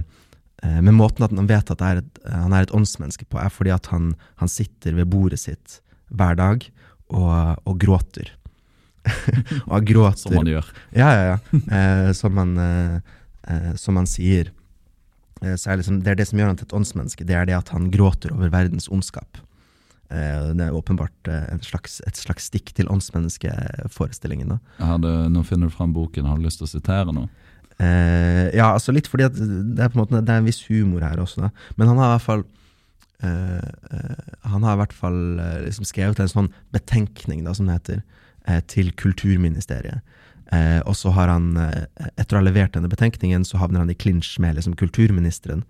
[0.63, 3.41] eh, men måten at han vet at det er et, han er et åndsmenneske på,
[3.43, 6.67] er fordi at han, han sitter ved bordet sitt hver dag
[7.11, 8.33] og, og gråter.
[9.67, 10.71] og han gråter Som man gjør.
[10.97, 11.61] ja, ja, ja.
[11.79, 13.19] Eh, som, man, eh,
[13.51, 14.51] eh, som man sier.
[14.51, 14.55] Eh, så er det,
[15.43, 17.27] liksom, det er det som gjør han til et åndsmenneske.
[17.29, 19.41] Det er det at han gråter over verdens ondskap.
[20.09, 24.57] Eh, det er åpenbart eh, en slags, et slags stikk til åndsmenneskeforestillingen.
[24.79, 26.29] Nå finner du fram boken.
[26.29, 27.29] Har du lyst til å sitere noe?
[27.77, 31.45] Eh, ja, altså litt fordi det er måte det er en viss humor her også,
[31.45, 31.51] da.
[31.77, 32.45] Men han har i hvert fall
[33.21, 37.69] eh, eh, Han har i hvert fall eh, liksom skrevet en sånn betenkning, da, som
[37.69, 38.01] det heter,
[38.49, 40.01] eh, til Kulturministeriet.
[40.53, 43.91] Eh, og så har han, eh, etter å ha levert denne betenkningen, så havner han
[43.91, 45.65] i klinsj med liksom, kulturministeren.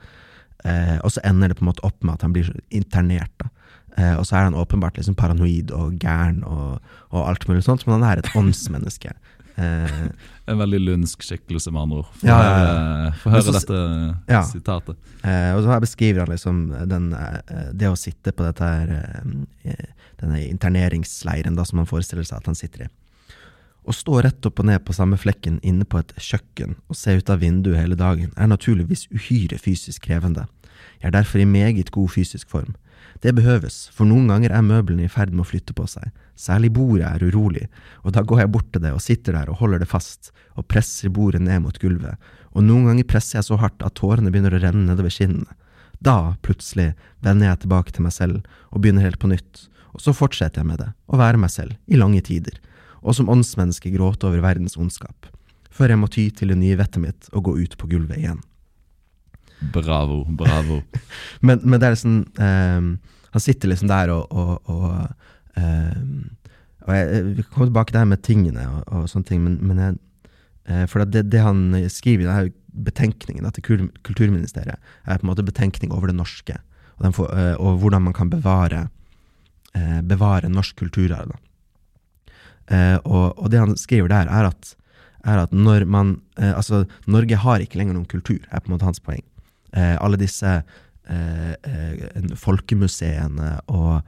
[0.65, 3.33] Eh, og så ender det på en måte opp med at han blir internert.
[3.39, 3.49] da.
[3.97, 7.87] Eh, og så er han åpenbart liksom paranoid og gæren og, og alt mulig sånt,
[7.87, 9.15] men han er et åndsmenneske.
[9.57, 10.09] Eh,
[10.47, 12.11] En veldig lundsk skikkelse, med andre ord.
[12.21, 13.79] Få Ja, høre, få høre så- dette
[14.29, 14.43] ja.
[14.47, 14.97] sitatet.
[15.25, 18.93] Eh, og så her beskriver han liksom den, eh, det å sitte på dette her,
[19.65, 19.87] eh,
[20.21, 22.89] denne interneringsleiren da, som han forestiller seg at han sitter i.
[23.87, 27.13] Å stå rett opp og ned på samme flekken inne på et kjøkken og se
[27.21, 30.49] ut av vinduet hele dagen er naturligvis uhyre fysisk krevende.
[30.99, 32.75] Jeg er derfor i meget god fysisk form.
[33.23, 36.11] Det behøves, for noen ganger er møblene i ferd med å flytte på seg.
[36.35, 37.69] Særlig bordet er urolig,
[38.03, 40.67] og da går jeg bort til det og sitter der og holder det fast, og
[40.69, 42.19] presser bordet ned mot gulvet,
[42.59, 45.55] og noen ganger presser jeg så hardt at tårene begynner å renne nedover kinnene.
[46.03, 46.91] Da, plutselig,
[47.25, 48.43] vender jeg tilbake til meg selv
[48.75, 51.79] og begynner helt på nytt, og så fortsetter jeg med det, å være meg selv,
[51.87, 52.59] i lange tider,
[53.03, 55.29] og som åndsmenneske gråte over verdens ondskap,
[55.71, 58.41] før jeg må ty til det nye vettet mitt og gå ut på gulvet igjen.
[59.73, 60.83] Bravo, bravo.
[61.47, 62.89] Men, men det er liksom um,
[63.33, 65.07] Han sitter liksom der og, og, og,
[65.57, 66.27] um,
[66.85, 69.41] og jeg, Vi kan komme tilbake til det her med tingene og, og sånne ting,
[69.45, 69.97] men, men jeg,
[70.69, 72.53] eh, For det, det han skriver i denne
[72.87, 76.59] betenkningen til kul- Kulturministeriet, er på en måte betenkning over det norske,
[76.99, 78.87] og, den får, eh, og hvordan man kan bevare,
[79.73, 81.33] eh, bevare norsk kulturarv.
[82.73, 84.73] Eh, og, og det han skriver der, er at,
[85.27, 88.77] er at når man eh, Altså, Norge har ikke lenger noen kultur, er på en
[88.77, 89.23] måte hans poeng.
[89.77, 94.01] Eh, alle disse eh, eh, folkemuseene og,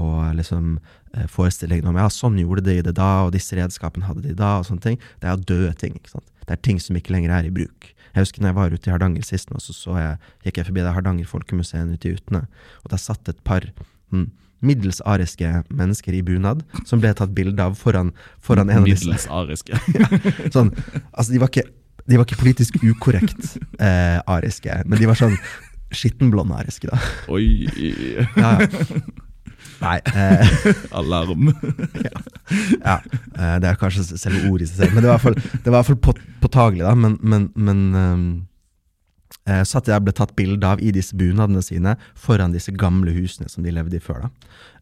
[0.00, 0.78] og liksom
[1.16, 4.58] eh, forestillingene om ja, sånn gjorde de det da, og disse redskapene hadde de da,
[4.60, 5.98] og sånne ting, det er døde ting.
[5.98, 6.32] ikke sant?
[6.46, 7.92] Det er ting som ikke lenger er i bruk.
[8.16, 10.68] Jeg husker når jeg var ute i Hardanger sist, nå, så, så jeg, gikk jeg
[10.70, 12.46] forbi det Hardanger folkemuseet ute i Utne,
[12.84, 13.66] og der satt et par
[14.14, 14.30] mm,
[14.64, 19.06] middels ariske mennesker i bunad som ble tatt bilde av foran, foran en av disse
[19.06, 19.78] Middels ariske.
[20.54, 20.72] sånn,
[21.12, 21.66] altså de var ikke,
[22.06, 25.36] de var ikke politisk ukorrekt eh, ariske, men de var sånn
[25.94, 26.98] skittenblonde ariske, da.
[27.32, 27.68] Oi,
[28.36, 29.04] Ja, ja.
[29.76, 30.56] Nei, eh,
[30.98, 31.50] alarm.
[32.00, 32.20] ja,
[32.80, 32.96] ja.
[33.60, 36.84] det er kanskje selve ordet i seg selv, men det var i hvert fall, påtagelig,
[36.86, 36.94] da.
[36.96, 38.30] Men, men, men ehm,
[39.46, 43.48] eh, at jeg ble tatt bilde av i disse bunadene sine foran disse gamle husene
[43.50, 44.18] som de levde i før.
[44.26, 44.30] da.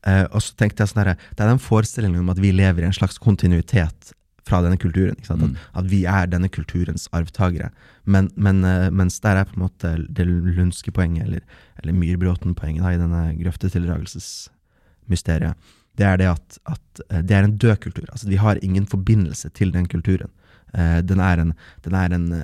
[0.09, 2.83] Eh, og så tenkte jeg sånn her, Det er den forestillingen om at vi lever
[2.83, 4.12] i en slags kontinuitet
[4.44, 5.16] fra denne kulturen.
[5.16, 5.42] ikke sant?
[5.42, 5.50] At,
[5.81, 7.70] at vi er denne kulturens arvtakere.
[8.05, 11.40] Men, men, eh, mens der er på en måte det lundske poenget, eller,
[11.83, 15.55] eller Myrbråten-poenget da, i denne grøftetildragelsesmysteriet,
[15.94, 18.05] det er det at, at det er en død kultur.
[18.11, 20.31] Altså Vi har ingen forbindelse til den kulturen.
[20.74, 21.53] Den er en,
[21.85, 22.35] den er en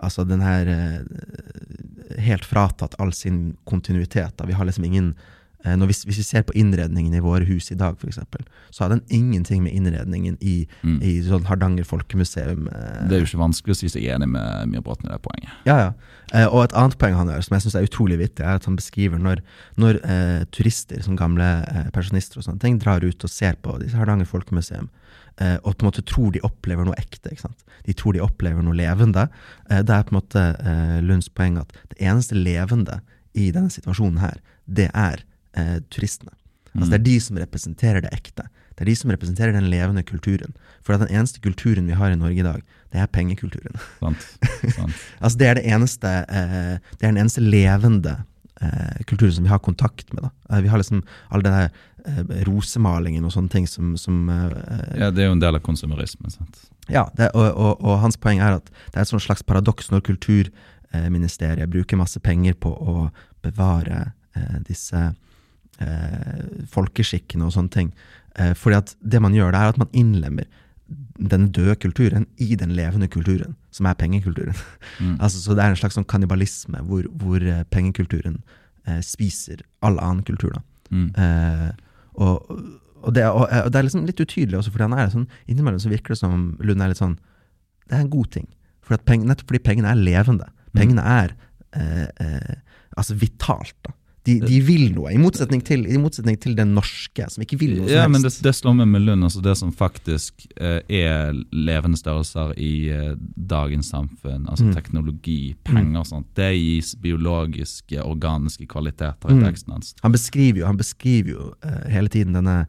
[0.00, 4.36] Altså, den er eh, helt fratatt all sin kontinuitet.
[4.36, 4.48] Da.
[4.48, 5.14] Vi har liksom ingen
[5.64, 8.44] eh, når vi, Hvis vi ser på innredningen i våre hus i dag, for eksempel,
[8.70, 11.02] så har den ingenting med innredningen i, Mm.
[11.02, 14.68] i sånn Hardanger folkemuseum eh, Det er jo ikke vanskelig å si seg enig med
[14.72, 15.52] Myrbråten i det poenget.
[15.66, 15.92] ja, ja.
[16.32, 18.64] Eh, og et annet poeng han gjør, som jeg syns er utrolig vittig, er at
[18.64, 19.40] han beskriver når,
[19.76, 23.74] når eh, turister, som gamle eh, pensjonister og sånne ting, drar ut og ser på
[23.82, 24.86] disse Hardanger folkemuseum,
[25.42, 27.32] eh, og på en måte tror de opplever noe ekte.
[27.32, 27.64] ikke sant?
[27.84, 29.26] De tror de opplever noe levende.
[29.68, 33.00] Det er på en måte eh, Lunds poeng at det eneste levende
[33.34, 34.38] i denne situasjonen her,
[34.70, 35.24] det er
[35.56, 36.32] eh, turistene.
[36.74, 38.44] Altså Det er de som representerer det ekte.
[38.78, 40.52] Det er de som representerer den levende kulturen.
[40.86, 42.62] For den eneste kulturen vi har i Norge i dag,
[42.94, 43.74] det er pengekulturen.
[43.98, 44.22] Sant?
[44.76, 44.94] Sant?
[45.20, 48.16] Altså Det er det eneste eh, Det er den eneste levende
[48.62, 50.22] eh, kulturen som vi har kontakt med.
[50.28, 50.30] da.
[50.56, 51.68] Eh, vi har liksom all den der
[52.06, 55.66] eh, rosemalingen og sånne ting som, som eh, Ja, det er jo en del av
[55.66, 56.30] konsumerismen.
[56.30, 56.62] sant?
[56.88, 60.00] Ja, det, og, og, og hans poeng er at det er et slags paradoks når
[60.06, 63.10] Kulturministeriet bruker masse penger på å
[63.44, 65.10] bevare eh, disse
[65.84, 67.92] eh, folkeskikkene og sånne ting.
[68.38, 70.48] Eh, fordi at det man gjør, det er at man innlemmer
[71.30, 74.56] den døde kulturen i den levende kulturen, som er pengekulturen.
[74.98, 75.16] Mm.
[75.22, 78.40] altså, så det er en slags sånn kannibalisme hvor, hvor eh, pengekulturen
[78.88, 80.56] eh, spiser all annen kultur.
[80.56, 80.64] da.
[80.90, 81.10] Mm.
[81.14, 81.68] Eh,
[82.20, 82.48] og,
[83.00, 85.82] og, det, og, og det er liksom litt utydelig også, fordi han er sånn, innimellom
[85.82, 87.18] så virker det som Lund er litt sånn
[87.86, 88.50] Det er en god ting.
[88.86, 90.50] For at peng, nettopp fordi pengene er levende.
[90.74, 91.32] Pengene er
[91.78, 92.58] eh, eh,
[92.98, 93.76] altså vitalt.
[93.86, 93.94] da.
[94.28, 97.70] De, de vil noe, i motsetning, til, i motsetning til den norske, som ikke vil
[97.78, 98.42] noe Ja, som men det, helst.
[98.44, 103.14] det slår meg med Lund, altså det som faktisk eh, er levende størrelser i eh,
[103.34, 104.74] dagens samfunn, altså Mm.
[104.76, 109.44] teknologi, penger og sånt, det gis biologiske, organiske kvaliteter i Mm.
[109.48, 109.94] teksten hans.
[110.04, 112.66] Han beskriver jo, han beskriver jo eh, hele tiden denne,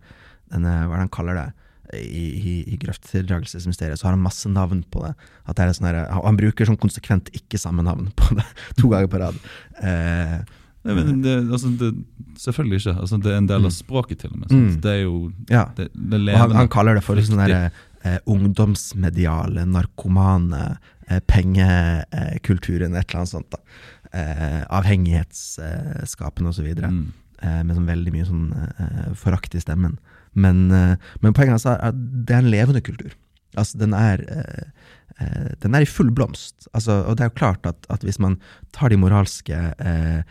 [0.51, 1.49] denne Hva er det han kaller det?
[1.91, 5.11] I, i, i grøfttildragelsesmysteriet så har han masse navn på det.
[5.45, 8.45] At det er sånn her, han, han bruker sånn konsekvent ikke samme navn på det
[8.79, 9.35] to ganger på rad.
[9.83, 10.39] Eh,
[10.83, 11.91] Nei, men det, altså, det,
[12.41, 12.93] selvfølgelig ikke.
[13.03, 13.75] Altså, det er en del av Mm.
[13.75, 14.49] språket, til og med.
[14.51, 14.81] Mm.
[14.81, 15.65] Det er jo ja.
[15.77, 17.71] det, Og han, han kaller det for sånn derre
[18.03, 23.49] eh, ungdomsmediale, narkomane, eh, pengekulturen, et eller annet sånt.
[23.51, 23.59] da.
[24.11, 26.63] Eh, avhengighetsskapende osv.
[26.65, 27.11] videre Mm.
[27.43, 29.97] eh, med sånn veldig mye sånn eh, forakt i stemmen.
[30.33, 33.11] Men, eh, men poenget er at det er en levende kultur.
[33.59, 34.63] Altså, den er, eh,
[35.19, 36.67] eh, den er i full blomst.
[36.73, 38.37] Altså, og det er jo klart at, at hvis man
[38.75, 40.23] tar de moralske, eh,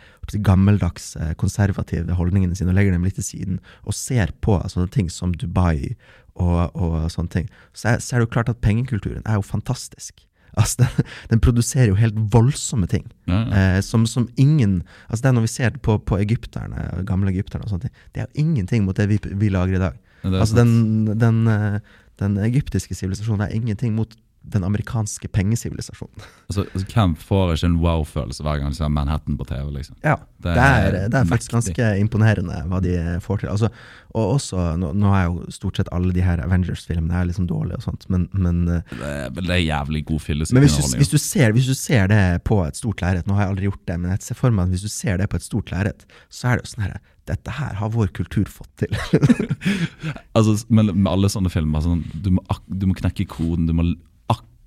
[0.47, 4.91] gammeldags, eh, konservative holdningene sine og legger dem litt til siden, og ser på sånne
[4.93, 5.95] ting som Dubai
[6.35, 9.45] og, og sånne ting, så er, så er det jo klart at pengekulturen er jo
[9.45, 10.23] fantastisk.
[10.59, 13.05] Altså, den, den produserer jo helt voldsomme ting.
[13.27, 13.63] Ja, ja.
[13.77, 17.67] Eh, som, som ingen altså det er Når vi ser på, på egypterne, gamle egypterne,
[17.67, 19.99] og sånne ting, det er jo ingenting mot det vi, vi lager i dag.
[20.23, 20.53] Ja, Altså.
[20.55, 21.79] Den, den, eh,
[22.21, 26.23] den egyptiske sivilisasjonen er ingenting mot den amerikanske pengesivilisasjonen.
[26.49, 29.67] altså, altså, hvem får ikke en wow-følelse hver gang de ser Manhattan på TV?
[29.75, 29.97] liksom?
[30.03, 33.51] Ja, Det det er, det er faktisk ganske imponerende hva de får til.
[33.53, 33.69] Altså,
[34.17, 37.77] og også, nå, nå er jo stort sett alle de her Avengers-filmene er liksom dårlige
[37.79, 40.97] og sånt, men, men eh, Det er, det er jævlig god fyllesyk Men hvis du,
[40.97, 43.69] hvis, du ser, hvis du ser det på et stort lerret, nå har jeg aldri
[43.69, 45.71] gjort det, men jeg ser for meg at hvis du ser det på et stort
[45.71, 46.99] lerret, så er det jo sånn her
[47.29, 48.95] Dette her har vår kultur fått til.
[50.35, 53.67] Altså, men med alle sånne filmer, sånn, du, må, du må knekke koden.
[53.69, 53.83] Du må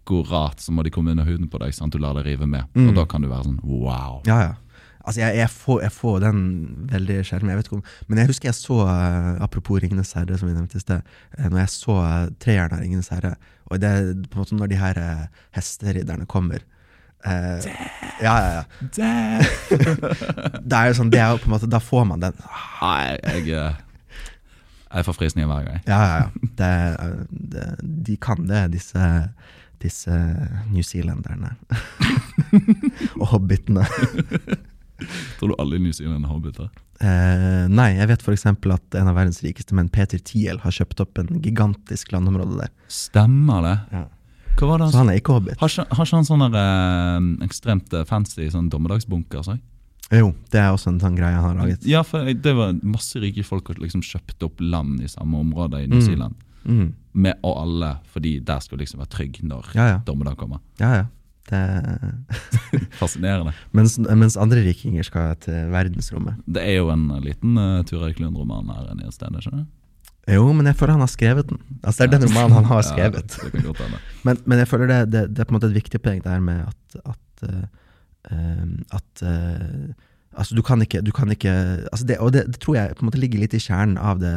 [0.05, 1.73] akkurat så må de komme under huden på deg.
[1.75, 1.95] Sant?
[1.95, 2.69] Du lar deg rive med.
[2.77, 2.91] Mm.
[2.91, 4.21] Og da kan du være sånn wow.
[4.29, 4.53] ja, ja.
[5.05, 6.39] Altså, jeg, jeg, får, jeg får den
[6.89, 7.51] veldig sjelden.
[7.53, 10.55] Jeg vet ikke om Men jeg husker jeg så, eh, apropos Ringenes herre, som vi
[10.55, 11.03] nevnte i sted,
[11.37, 13.35] eh, når jeg så uh, treeren av Ringenes herre,
[13.69, 13.91] og det
[14.31, 15.01] på en måte når de her
[15.57, 16.65] hesteridderne kommer
[17.25, 17.69] eh,
[18.25, 18.65] Ja, ja, ja.
[20.71, 22.41] Det er jo sånn, det er jo på en måte Da får man den.
[22.81, 23.83] Nei, jeg, eh,
[24.95, 25.81] jeg får frysninger hver gang.
[25.91, 26.51] Ja, ja, ja.
[26.61, 26.73] Det,
[27.55, 27.69] det,
[28.09, 29.09] de kan det, disse,
[29.83, 30.15] disse
[30.73, 31.55] newzealenderne.
[33.21, 33.85] og hobbitene.
[35.39, 36.69] Tror du alle i New Zealand er hobbiter?
[37.03, 38.47] Eh, nei, jeg vet f.eks.
[38.47, 42.71] at en av verdens rikeste menn, Peter Thiel, har kjøpt opp en gigantisk landområde der.
[42.93, 43.77] Stemmer det?
[43.93, 44.05] Ja.
[44.55, 44.61] Det
[44.93, 45.59] Så han er ikke hobbit.
[45.59, 49.43] Har ikke, har ikke han sånn eh, ekstremt eh, fancy sånn dommedagsbunker?
[49.43, 49.57] Så?
[50.15, 51.87] Jo, det er også en sånn greie han har laget.
[51.91, 55.83] Ja, for det var masse rike folk som liksom kjøpte opp land i samme område
[55.83, 56.07] i New Mm.
[56.07, 56.35] Zealand.
[56.65, 56.93] Mm.
[57.15, 59.99] Med og alle, fordi der skal du liksom være trygg når Ja, ja.
[60.07, 60.59] dommedag kommer.
[60.81, 61.05] ja, ja.
[61.45, 61.59] Det,
[63.01, 63.53] Fascinerende.
[63.77, 66.39] mens, mens andre rikinger skal til verdensrommet.
[66.49, 69.67] Det er jo en liten uh, Turid Klund-roman her en sted, ikke det?
[70.33, 71.61] Jo, men jeg føler han har skrevet den.
[71.83, 73.37] Altså, det er den romanen han har skrevet.
[73.37, 74.01] Ja, det kan godt hende.
[74.25, 76.41] Men, men jeg føler det, det, det er på en måte et viktig poeng der
[76.41, 77.65] med at at, uh,
[78.33, 78.65] eh,
[78.97, 79.93] at eh,
[80.35, 81.53] Altså, du kan ikke, du kan ikke
[81.93, 84.21] altså det, Og det, det tror jeg på en måte ligger litt i kjernen av
[84.23, 84.35] det,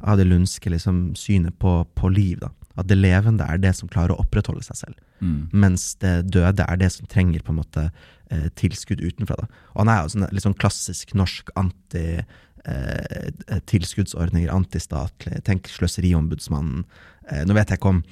[0.00, 2.38] av det lundske liksom, synet på, på liv.
[2.42, 2.52] da.
[2.78, 5.00] At det levende er det som klarer å opprettholde seg selv.
[5.20, 5.50] Mm.
[5.52, 7.88] Mens det døde er det som trenger på en måte
[8.30, 9.36] eh, tilskudd utenfra.
[9.42, 9.64] da.
[9.74, 13.28] Og han er jo sånn, litt sånn klassisk norsk anti eh,
[13.70, 15.42] tilskuddsordninger, antistatlig.
[15.46, 16.86] Tenk Sløseriombudsmannen.
[17.28, 18.02] Eh, nå vet jeg ikke om,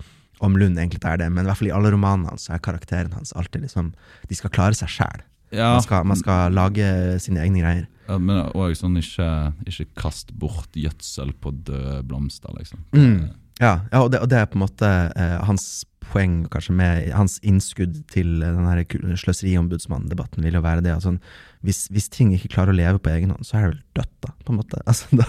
[0.44, 3.14] om Lund egentlig er det, men i hvert fall i alle romanene hans er karakteren
[3.16, 3.92] hans alltid liksom
[4.28, 5.24] De skal klare seg sjæl.
[5.54, 6.88] Ja, Man, skal, man skal lage
[7.24, 7.86] sine egne greier.
[8.08, 9.28] ja, men òg sånn ikke,
[9.68, 12.82] ikke kast bort gjødsel på døde blomster, liksom.
[12.96, 13.30] Mm.
[13.58, 17.10] Ja, ja og, det, og det er på en måte eh, hans poeng, kanskje med
[17.12, 21.18] hans innskudd til den sløseriombudsmann-debatten, vil jo være det at sånn,
[21.66, 24.14] hvis, hvis ting ikke klarer å leve på egen hånd, så er det vel dødt,
[24.24, 24.80] da, på en måte.
[24.88, 25.26] Altså, da,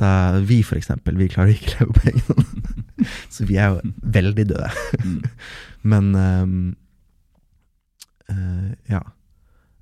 [0.00, 0.12] da
[0.46, 2.70] vi, for eksempel, vi klarer ikke å leve på egen hånd.
[3.34, 4.70] så vi er jo veldig døde.
[5.02, 5.20] Mm.
[5.92, 6.56] Men um,
[8.30, 9.02] uh, ja.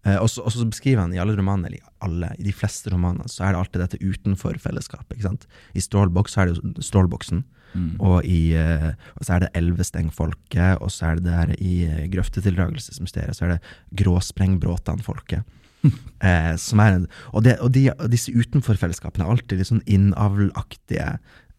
[0.05, 2.55] Eh, og så og så beskriver han i alle romanene, eller i alle, i de
[2.57, 5.17] fleste romanene, så er det alltid dette utenfor fellesskapet.
[5.17, 5.47] ikke sant?
[5.75, 7.97] I Stålboks er det jo Strålboksen, Mm.
[8.05, 12.03] og, i, eh, og så er det Elvestengfolket, og så er det der i uh,
[12.13, 15.43] Grøftetildragelsesmysteriet, så er det Gråsprengbråtan-folket.
[16.21, 19.85] eh, som en, og, det, og, de, og disse utenfor fellesskapene er alltid litt sånn
[19.89, 21.15] innavlaktige,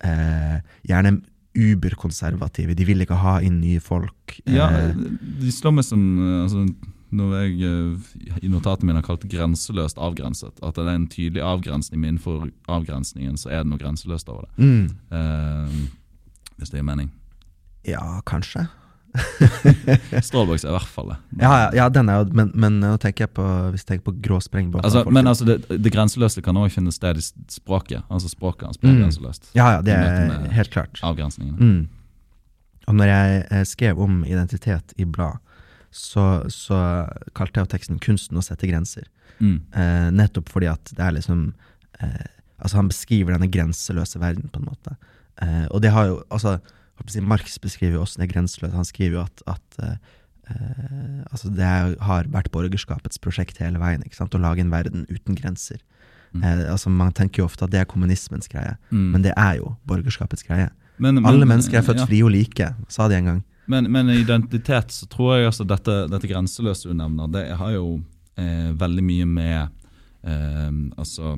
[0.06, 1.18] eh, gjerne
[1.54, 4.38] uberkonservative, de vil ikke ha inn nye folk.
[4.50, 4.94] Ja, eh,
[5.42, 6.64] de slår meg som eh, altså,
[7.14, 11.44] Når jeg eh, i notatene mine har kalt grenseløst avgrenset, at det er en tydelig
[11.46, 14.64] avgrensning, men innenfor avgrensningen så er det noe grenseløst over det.
[14.64, 15.76] mm, Eh,
[16.58, 17.12] hvis det gir mening.
[17.86, 18.68] ja, kanskje.
[20.26, 21.18] Strålboks er i hvert fall det.
[21.42, 24.08] Ja, ja, ja, den er jo Men, men nå tenker jeg på hvis jeg tenker
[24.12, 24.86] på grå sprengbåter.
[24.90, 28.02] Altså, men altså, det, det grenseløse kan òg finne sted i språket.
[28.10, 29.02] Altså Språket hans blir Mm.
[29.04, 29.52] grenseløst.
[29.58, 31.00] Ja, ja, det er helt klart.
[31.06, 31.58] Avgrensningene.
[31.58, 31.88] Mm.
[32.88, 35.38] Og når jeg eh, skrev om identitet i blad,
[35.94, 36.78] så, så
[37.38, 39.06] kalte jeg jo teksten 'Kunsten å sette grenser'.
[39.40, 39.60] Mm.
[39.74, 41.54] Eh, nettopp fordi at det er liksom
[42.02, 42.26] eh,
[42.64, 44.94] Altså, han beskriver denne grenseløse verden, på en måte.
[45.42, 46.60] Eh, og det har jo Altså,
[47.10, 48.76] si, Marx beskriver jo også den grenseløse.
[48.78, 54.04] Han skriver jo at, at eh, altså det er, har vært borgerskapets prosjekt hele veien.
[54.06, 54.36] ikke sant?
[54.36, 55.82] Å lage en verden uten grenser.
[56.34, 56.44] Mm.
[56.44, 59.12] Eh, altså Man tenker jo ofte at det er kommunismens greie, Mm.
[59.12, 60.70] men det er jo borgerskapets greie.
[60.98, 62.06] Men- men- Alle mennesker er født ja.
[62.06, 63.44] frie og like, sa de en gang.
[63.66, 68.02] Men, men identitet så tror jeg altså dette, dette grenseløse du nevner, det har jo
[68.40, 69.60] eh, veldig mye med
[70.28, 71.38] eh, altså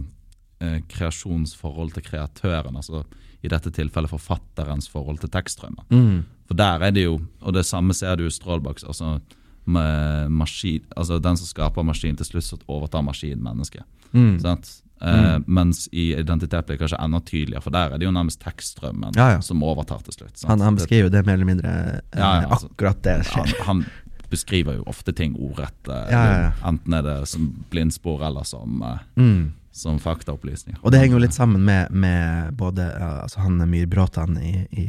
[0.64, 3.04] eh, kreasjonsforhold til kreatøren, altså
[3.46, 5.86] i dette tilfellet forfatterens forhold til tekststrømmer.
[5.94, 6.24] Mm.
[6.50, 9.20] For der er det jo, og det samme ser du i Strålbaks, altså,
[9.66, 13.86] maskin, altså den som skaper maskin, til slutt så overtar maskinen mennesket.
[14.14, 14.40] Mm.
[14.42, 14.72] Sant?
[15.02, 18.40] Eh, Mens i identitet blir det kanskje enda tydeligere, for der er det jo nærmest
[18.42, 19.42] tekststrømmen Ja, ja.
[19.44, 20.46] som overtar til slutt.
[20.48, 22.70] Han, han beskriver jo det mer eller mindre uh, Ja, altså.
[22.72, 23.64] akkurat det han, skjer.
[23.68, 23.86] han
[24.32, 25.88] beskriver jo ofte ting ordrett.
[25.92, 26.66] uh.
[26.68, 28.82] Enten er det som blindspor eller som,
[29.16, 29.52] Mm.
[29.76, 30.80] som faktaopplysninger.
[30.82, 32.88] Og det henger jo litt sammen med, med både
[33.24, 34.88] altså han Myhr Bråtan i, i,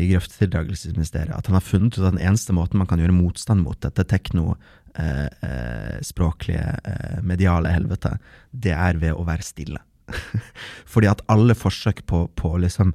[0.00, 3.78] i at han har funnet ut at den eneste måten man kan gjøre motstand mot
[3.84, 4.56] dette tekno
[4.98, 8.16] eh, eh, språklige, eh, mediale helvete,
[8.50, 9.82] det er ved å være stille.
[10.92, 12.92] Fordi at alle forsøk på, på liksom,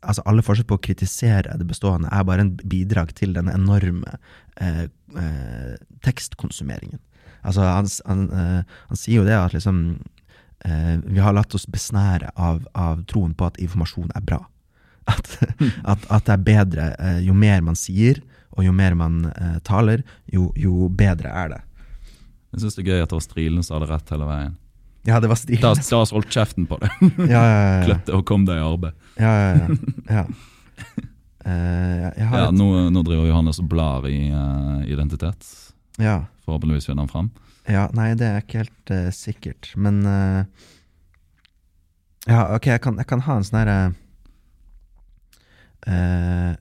[0.00, 4.18] altså alle forsøk på å kritisere det bestående er bare en bidrag til den enorme
[4.60, 4.86] eh,
[5.16, 7.00] eh, tekstkonsumeringen.
[7.40, 9.84] Altså han, han, eh, han sier jo det at liksom
[10.60, 14.42] vi har latt oss besnære av, av troen på at informasjon er bra.
[15.10, 15.30] At,
[15.88, 16.84] at, at det er bedre
[17.24, 18.20] jo mer man sier,
[18.56, 21.60] og jo mer man eh, taler, jo, jo bedre er det.
[22.50, 24.56] Jeg syns det er gøy at det var Strilen som hadde rett hele veien.
[25.08, 25.60] Ja, det var stil.
[25.62, 26.90] Da da holdt kjeften på det.
[27.30, 27.84] Ja, ja, ja.
[27.86, 28.96] Klipp det og kom deg i arbeid.
[29.20, 29.68] ja, ja, ja.
[30.20, 30.26] ja.
[31.40, 35.46] Uh, Ja, nå, nå driver Johannes og blar i uh, identitet.
[35.96, 37.30] ja, Forhåpentligvis finner han fram.
[37.64, 40.02] ja, nei, det er ikke helt uh, sikkert, men
[42.28, 43.78] Ja, ok, jeg kan, jeg kan ha en sånn herre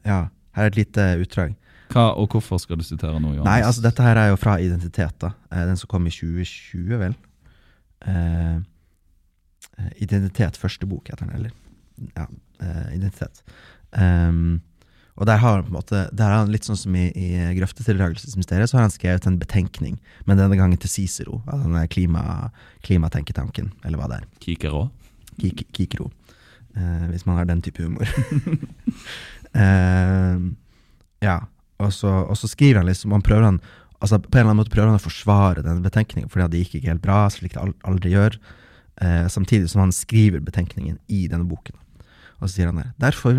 [0.08, 0.20] Ja,
[0.56, 1.58] her er et lite utdrag.
[1.90, 3.50] Hva og hvorfor skal du sitere nå, Johannes?
[3.50, 5.34] Nei, altså dette her er jo fra Identitet, da.
[5.50, 7.16] Eh, den som kom i 2020, vel.
[8.06, 8.60] Eh,
[10.04, 11.56] Identitet, første bok heter den, eller?
[12.16, 12.26] Ja,
[12.62, 13.42] uh, Identitet.
[13.92, 14.62] Um,
[15.20, 17.30] og der har han på en måte Der har han litt sånn som i, i
[17.58, 19.98] Grøftetildragelsesmysteriet, så har han skrevet en betenkning,
[20.30, 22.24] men denne gangen til Cicero, altså den klima,
[22.86, 24.28] klimatenketanken, eller hva det er.
[24.46, 24.86] Kikero?
[25.40, 26.12] Kik Kikero.
[26.78, 28.08] Uh, hvis man har den type humor.
[31.20, 31.34] Ja,
[31.80, 33.62] og så, og så skriver han liksom Han prøver han
[34.00, 36.78] Altså På en eller annen måte prøver han å forsvare den betenkningen, fordi det gikk
[36.80, 38.38] ikke helt bra, slik det aldri gjør.
[39.04, 41.76] Eh, samtidig som han skriver betenkningen i denne boken.
[42.40, 43.36] Og så sier han der Derfor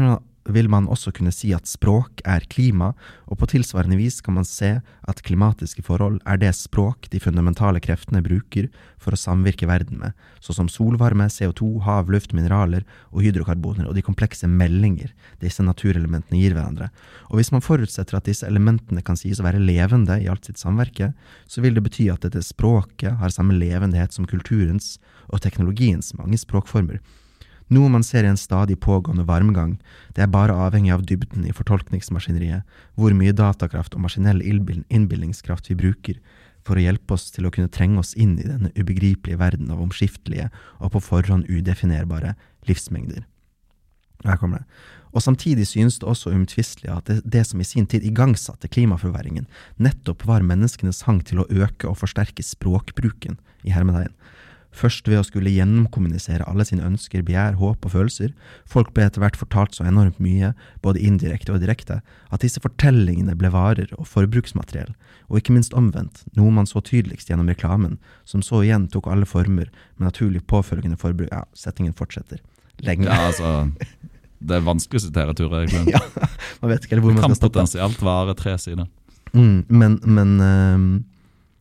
[0.48, 2.92] vil man, også kunne si at språk er klima,
[3.28, 7.82] og på tilsvarende vis kan man se at klimatiske forhold er det språk de fundamentale
[7.82, 13.24] kreftene bruker for å samvirke verden med, så som solvarme, CO2, hav, luft, mineraler og
[13.24, 15.12] hydrokarboner og de komplekse meldinger
[15.44, 16.90] disse naturelementene gir hverandre.
[17.28, 20.60] Og hvis man forutsetter at disse elementene kan sies å være levende i alt sitt
[20.60, 21.12] samverke,
[21.46, 24.96] så vil det bety at dette språket har samme levendighet som kulturens
[25.28, 27.00] og teknologiens mange språkformer.
[27.70, 29.76] Noe man ser i en stadig pågående varmgang,
[30.16, 32.66] det er bare avhengig av dybden i fortolkningsmaskineriet,
[32.98, 36.18] hvor mye datakraft og maskinell innbil- innbilningskraft vi bruker
[36.66, 39.82] for å hjelpe oss til å kunne trenge oss inn i denne ubegripelige verden av
[39.84, 40.48] omskiftelige
[40.80, 42.34] og på forhånd udefinerbare
[42.68, 43.22] livsmengder.
[44.26, 44.66] Her kommer det.
[45.10, 49.48] Og samtidig synes det også uomtvistelig at det, det som i sin tid igangsatte klimaforverringen,
[49.82, 54.12] nettopp var menneskenes hang til å øke og forsterke språkbruken, i hermetegn.
[54.70, 58.30] Først ved å skulle gjennomkommunisere alle sine ønsker, begjær, håp og følelser.
[58.70, 60.52] Folk ble etter hvert fortalt så enormt mye,
[60.84, 61.98] både indirekte og direkte,
[62.30, 64.92] at disse fortellingene ble varer og forbruksmateriell,
[65.26, 69.26] og ikke minst omvendt, noe man så tydeligst gjennom reklamen, som så igjen tok alle
[69.26, 71.32] former med naturlig påfølgende forbruk.
[71.34, 72.38] Ja, settingen fortsetter.
[72.86, 73.10] Lenge.
[73.10, 73.68] Ja, altså
[74.40, 75.92] Det er vanskelig å sitere Ture egentlig.
[75.98, 76.30] Ja,
[76.62, 77.66] man vet ikke hvor man skal stoppe.
[77.66, 78.88] Det kan potensielt være tre sider.
[79.34, 80.78] Mm, men, men, øh,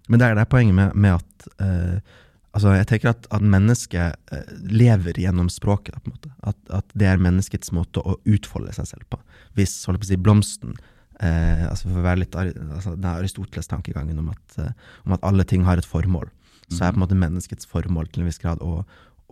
[0.10, 2.17] men det er det poenget med, med at eh,
[2.60, 5.95] Altså, jeg tenker at, at mennesket eh, lever gjennom språket.
[6.04, 6.32] på en måte.
[6.43, 9.19] At, at det er menneskets måte å utfolde seg selv på.
[9.56, 10.74] Hvis holdt på å si, blomsten
[11.24, 14.74] eh, altså for å være litt, altså, Den Aristoteles tankegangen om at, eh,
[15.07, 16.28] om at alle ting har et formål,
[16.70, 18.84] så er på en måte menneskets formål til en viss grad å,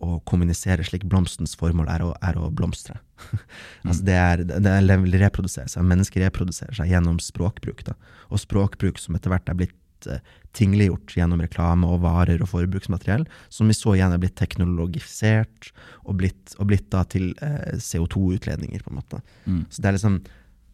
[0.02, 2.96] å kommunisere slik blomstens formål er å, er å blomstre.
[3.88, 5.86] altså det er, det er å reprodusere seg.
[5.86, 7.84] Mennesker reproduserer seg gjennom språkbruk.
[7.86, 7.94] Da.
[8.32, 9.76] Og språkbruk som etter hvert er blitt
[10.06, 10.20] uh,
[10.58, 15.72] tingliggjort gjennom reklame og varer og forbruksmateriell, som vi så igjen er blitt teknologifisert
[16.06, 19.22] og blitt, og blitt da til uh, CO2-utledninger, på en måte.
[19.46, 19.64] Mm.
[19.72, 20.22] Så det er liksom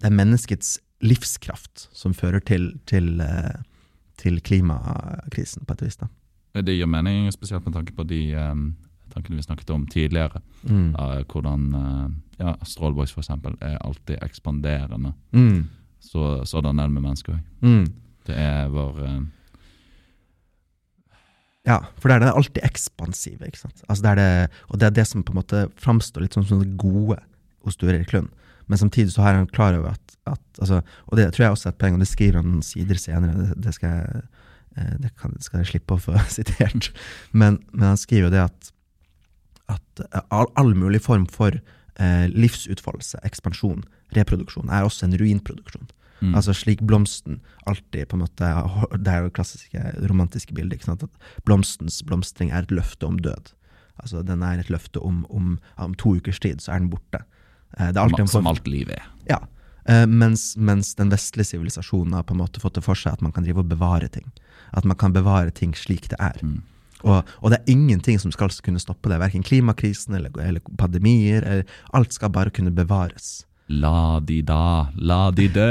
[0.04, 3.62] det er menneskets livskraft som fører til, til, uh,
[4.20, 6.00] til klimakrisen, på et vis.
[6.02, 6.10] da.
[6.60, 8.74] Det gir mening, spesielt med tanke på de um,
[9.14, 10.42] tankene vi snakket om tidligere.
[10.68, 10.94] Mm.
[10.96, 15.14] Uh, hvordan uh, ja, Strålboys eksempel er alltid ekspanderende.
[15.32, 15.64] Mm.
[16.04, 17.44] Så, sånn er det med mennesker òg.
[17.64, 17.86] Mm.
[18.28, 19.18] Det er vår uh,
[21.68, 23.48] Ja, for det er det alltid ekspansive.
[23.48, 23.84] ikke sant?
[23.88, 26.48] Altså det er det, og det er det som på en måte framstår litt sånn
[26.48, 27.20] som det gode
[27.64, 28.32] hos Sture Erik Lund.
[28.68, 31.70] Men samtidig så har han klar over at, at altså, Og det tror jeg også
[31.70, 33.36] er et poeng, og det skriver han sider senere.
[33.40, 34.22] Det, det skal jeg
[34.78, 36.92] eh, det kan, skal jeg slippe å få sitert.
[37.32, 38.72] Men, men han skriver jo det at,
[39.72, 43.84] at all, all mulig form for eh, livsutfoldelse, ekspansjon,
[44.16, 45.92] reproduksjon, er også en ruinproduksjon.
[46.24, 46.36] Mm.
[46.40, 48.52] Altså slik blomsten alltid på en måte
[48.98, 50.80] Det er jo det klassiske romantiske bildet.
[50.80, 51.04] ikke sant?
[51.04, 53.54] At blomstens blomstring er et løfte om død.
[54.00, 57.24] Altså Den er et løfte om, om, om to ukers tid, så er den borte.
[57.78, 59.04] Eh, Det alltid en Som alt liv er.
[59.30, 59.44] ja.
[59.84, 63.22] Uh, mens, mens den vestlige sivilisasjonen har på en måte fått det for seg at
[63.22, 64.32] man kan drive og bevare ting.
[64.72, 66.40] At man kan bevare ting slik det er.
[66.40, 66.62] Mm.
[67.04, 69.20] Og, og det er ingenting som skal kunne stoppe det.
[69.20, 71.44] Verken klimakrisen eller, eller pandemier.
[71.44, 73.44] Eller, alt skal bare kunne bevares.
[73.82, 74.58] La de da,
[75.00, 75.68] la de dø.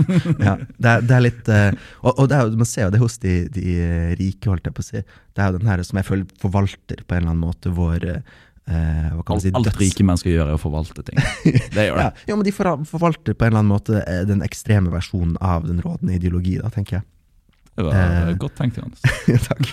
[0.46, 1.72] Ja, det, er, det er litt uh,
[2.06, 4.76] Og, og det er, man ser jo det hos de, de eh, rike, holdt jeg
[4.76, 5.02] på å si.
[5.02, 8.06] Det er jo den her som jeg føler forvalter på en eller annen måte vår
[8.08, 8.20] uh,
[8.68, 9.52] Hva kan man si?
[9.58, 11.18] alt døds- rike mennesker gjør, er å forvalte ting.
[11.76, 12.06] Det gjør det.
[12.08, 15.66] Ja, jo, men de for- forvalter på en eller annen måte den ekstreme versjonen av
[15.68, 17.08] den rådende ideologi, da, tenker jeg.
[17.72, 19.00] Det var uh, godt tenkt, Johannes.
[19.48, 19.64] Takk.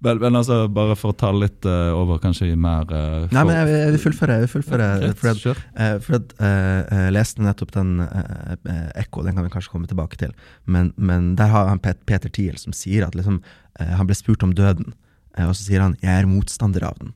[0.00, 3.42] Eh, Vel, men altså, bare for å ta litt uh, over, kanskje mer uh, nei,
[3.44, 4.38] men jeg, jeg vil fullføre.
[4.38, 4.86] Jeg vil fullføre
[5.20, 5.60] for at, Kjør.
[5.76, 9.70] eh, for at eh, jeg leste nettopp den eh, eh, Ekko, den kan vi kanskje
[9.74, 10.32] komme tilbake til.
[10.64, 13.42] Men, men der har han Pet, Peter Thiel som sier at liksom,
[13.78, 14.94] eh, han ble spurt om døden,
[15.36, 17.12] eh, og så sier han 'jeg er motstander av den'.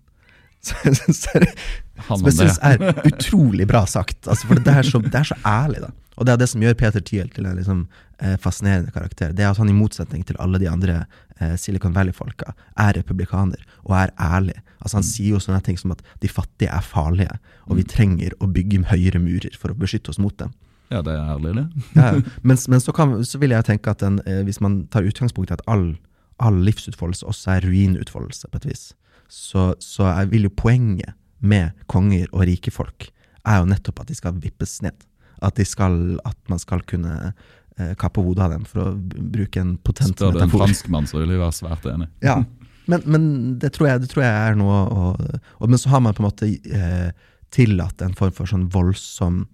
[0.65, 2.81] Som jeg syns det.
[2.81, 4.27] er utrolig bra sagt.
[4.27, 5.91] Altså, for det er, så, det er så ærlig, da.
[6.17, 8.04] Og det er det som gjør Peter Thiel til en liksom, eh,
[8.41, 9.33] fascinerende karakter.
[9.33, 11.05] Det er at han i motsetning til alle de andre
[11.41, 14.57] eh, Silicon Valley-folka er republikaner og er ærlig.
[14.81, 18.37] Altså Han sier jo sånne ting som at de fattige er farlige, og vi trenger
[18.41, 20.53] å bygge høyere murer for å beskytte oss mot dem.
[20.93, 21.67] Ja, det er ærlig, det.
[21.97, 22.11] Ja,
[22.43, 25.51] men men så, kan, så vil jeg tenke at den, eh, hvis man tar utgangspunkt
[25.51, 25.95] i at all,
[26.39, 28.93] all livsutfoldelse også er ruinutfoldelse, på et vis,
[29.29, 33.11] så, så vil jo poenget med konger og rike folk
[33.45, 34.97] er jo nettopp at de skal vippes ned.
[35.45, 37.35] At, de skal, at man skal kunne
[37.79, 40.67] eh, kappe hodet av dem, for å bruke en potent Spør du en metafor.
[40.67, 42.09] franskmann, så vil jeg være svært enig.
[42.31, 42.39] Ja,
[42.87, 46.01] men, men det, tror jeg, det tror jeg er noe å og, Men så har
[46.05, 47.11] man på en måte eh,
[47.51, 49.47] tillatt en form for sånn voldsom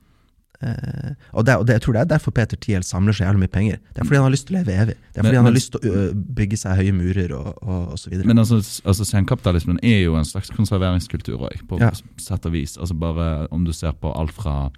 [0.62, 3.44] eh, og, det, og det, jeg tror det er derfor Peter Thiel samler så jævlig
[3.44, 3.78] mye penger.
[3.94, 4.96] Det er fordi han har lyst til å leve evig.
[4.98, 6.02] Det er fordi Men- han har men- lyst til å
[6.40, 8.26] bygge seg høye murer og, og, og så videre.
[8.26, 11.90] Men altså, altså senkapitalismen er jo en slags konserveringskultur òg, på Ja.
[12.18, 12.76] sett og vis.
[12.78, 14.70] Altså bare Om du ser på alt fra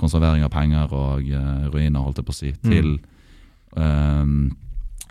[0.00, 2.98] konservering av penger og uh, ruiner, holdt jeg på å si, til
[3.76, 4.50] ehm,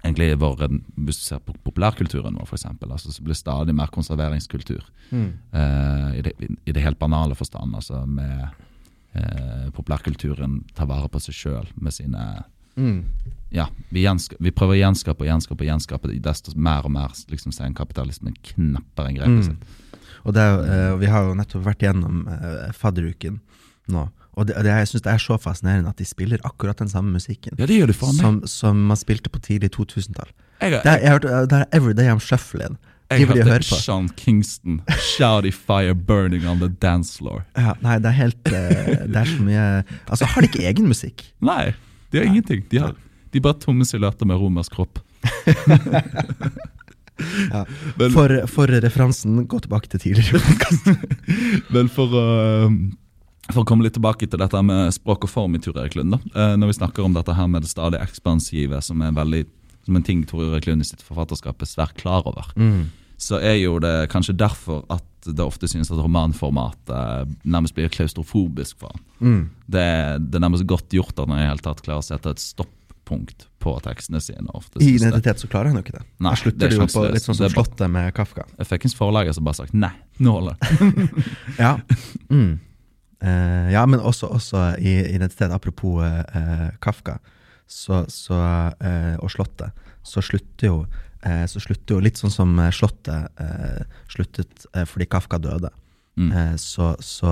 [0.03, 3.91] egentlig vår, Hvis du ser på populærkulturen vår, f.eks., altså, så blir det stadig mer
[3.93, 4.83] konserveringskultur.
[5.11, 5.31] Mm.
[5.53, 6.33] Uh, i, det,
[6.65, 8.47] I det helt banale forstand, altså med
[9.15, 12.43] uh, populærkulturen tar vare på seg sjøl med sine
[12.77, 13.07] Mm.
[13.49, 14.03] ja, vi,
[14.37, 19.07] vi prøver å gjenskape og gjenskape og gjenskape desto mer og mer liksom senkapitalismen knapper
[19.09, 19.47] en grepet Mm.
[19.47, 19.63] sitt.
[20.29, 22.19] Og det eh, vi har jo nettopp vært gjennom
[22.77, 23.39] fadderuken
[23.89, 24.03] nå.
[24.37, 27.09] Og det, det, jeg syns det er så fascinerende at de spiller akkurat den samme
[27.15, 28.21] musikken Ja, det gjør du faen meg.
[28.21, 30.29] som, som man spilte på tidlig 2000-tall.
[30.61, 32.77] Jeg, Det har- jeg det er Every Day I'm Shuffling.
[33.09, 33.79] jeg, vil jeg hørte høre på.
[33.81, 37.43] Sean Kingston, 'Shouty Fire Burning on the Dance Floor'.
[37.57, 40.87] Ja, nei, det er helt eh, Det er så mye Altså, har de ikke egen
[40.87, 41.23] musikk?
[41.41, 41.73] Nei,
[42.11, 42.63] de har ingenting.
[42.69, 42.93] De, har,
[43.33, 44.99] de er bare tomme silhuetter med romersk kropp.
[47.51, 47.63] Ja.
[47.97, 50.37] Men- For, for referansen, gå tilbake til tidligere.
[51.73, 52.25] Vel, for å,
[53.53, 56.11] for å komme litt tilbake til dette med språk og form i Tor Erik Lund.
[56.15, 56.19] Da.
[56.35, 59.45] Eh, Når vi snakker om dette her med det stadig ekspansive, som er veldig,
[59.85, 62.89] som en ting Tor Erik Lund i sitt forfatterskap er svært klar over, Mm.
[63.17, 68.77] så er jo det kanskje derfor at det ofte synes at romanformatet nærmest blir klaustrofobisk
[68.79, 69.01] for han.
[69.19, 69.49] Mm.
[69.67, 69.85] Det,
[70.31, 73.47] det er nærmest godt gjort at han i hele tatt klarer å sette et stoppunkt
[73.59, 74.47] på tekstene sine.
[74.55, 76.05] Ofte, I identitet så klarer han jo ikke det.
[76.19, 78.45] Nei, da slutter er det jo på litt sånn som Slottet med Kafka.
[78.59, 81.09] Jeg fikk en forlager som bare sagt nei, nå holder det.
[81.65, 81.73] Ja,
[82.31, 82.59] mm.
[83.17, 87.15] Eh, ja men også, også i identitet, apropos uh, Kafka
[87.65, 88.37] så, så,
[88.77, 89.73] uh, og Slottet,
[90.05, 90.79] så slutter jo
[91.27, 93.33] så slutter jo litt sånn som Slottet
[94.07, 95.71] sluttet fordi Kafka døde.
[96.15, 96.29] Mm.
[96.61, 97.31] Så, så,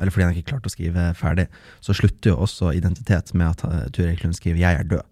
[0.00, 1.44] eller fordi han ikke klarte å skrive ferdig.
[1.84, 5.04] Så slutter jo også identitet med at uh, Ture Klund skriver 'jeg er død'.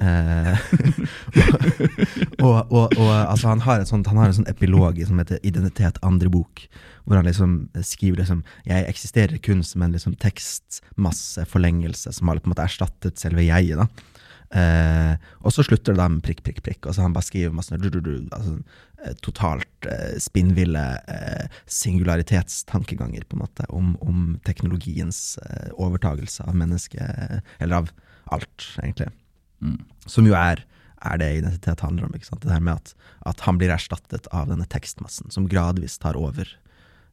[0.00, 0.56] Eh,
[2.46, 6.66] og, og, og altså, han har, en sånn epilog som heter 'Identitet andre bok',
[7.04, 12.48] hvor han liksom skriver liksom 'Jeg eksisterer kun som en liksom tekstmasseforlengelse som har på
[12.48, 13.76] en måte erstattet selve jeget'.
[13.76, 13.86] da
[14.50, 15.12] Eh,
[15.46, 16.88] og så slutter det da med prikk, prikk, prikk.
[16.88, 18.56] Og så han bare skriver masse du, du, du, altså,
[19.04, 26.58] eh, totalt eh, spinnville eh, singularitetstankeganger, på en måte, om, om teknologiens eh, overtagelse av
[26.58, 27.94] mennesket, eller av
[28.34, 29.10] alt, egentlig.
[29.60, 29.78] Mm.
[30.10, 30.64] Som jo er,
[31.00, 32.16] er det identitet handler om.
[32.16, 32.42] ikke sant?
[32.44, 32.94] Det her med at,
[33.28, 36.48] at han blir erstattet av denne tekstmassen, som gradvis tar over.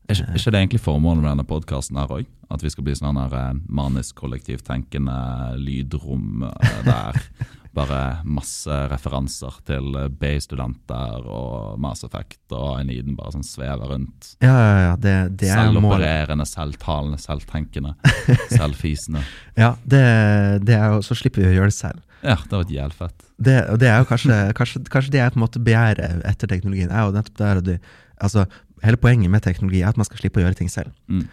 [0.07, 2.27] Er ikke, er ikke det egentlig formålet med denne podkasten her òg?
[2.53, 5.17] At vi skal bli sånn eh, manisk kollektivtenkende
[5.59, 7.19] lydrom eh, der
[7.77, 14.33] bare masse referanser til BI-studenter og Mass Effect og Aniden bare sånn svever rundt.
[14.43, 15.61] Ja, ja, ja, det, det er.
[15.69, 17.95] Selvopererende, selvtalende, selvtenkende,
[18.57, 19.23] selvfisende.
[19.59, 20.03] Ja, det,
[20.67, 22.03] det jo, så slipper vi å gjøre det selv.
[22.25, 23.27] Ja, det var jævlig fett.
[23.37, 26.49] Det, og det er jo kanskje, kanskje, kanskje det jeg på en måte begjærer etter
[26.49, 26.89] teknologien.
[26.89, 27.75] er jo nettopp der du,
[28.17, 28.47] altså,
[28.83, 30.91] Hele poenget med teknologi er at man skal slippe å gjøre ting selv.
[31.09, 31.23] Mm.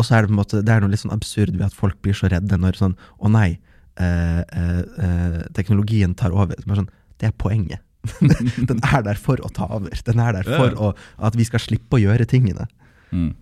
[0.00, 1.76] Og så er det på en måte, det er noe litt sånn absurd ved at
[1.76, 3.58] folk blir så redde når sånn Å nei,
[3.98, 6.58] eh, eh, eh, teknologien tar over.
[6.58, 7.84] Er sånn, det er poenget.
[8.68, 9.92] Den er der for å ta over.
[10.06, 12.68] Den er der for å, at vi skal slippe å gjøre tingene.
[13.10, 13.32] Mm.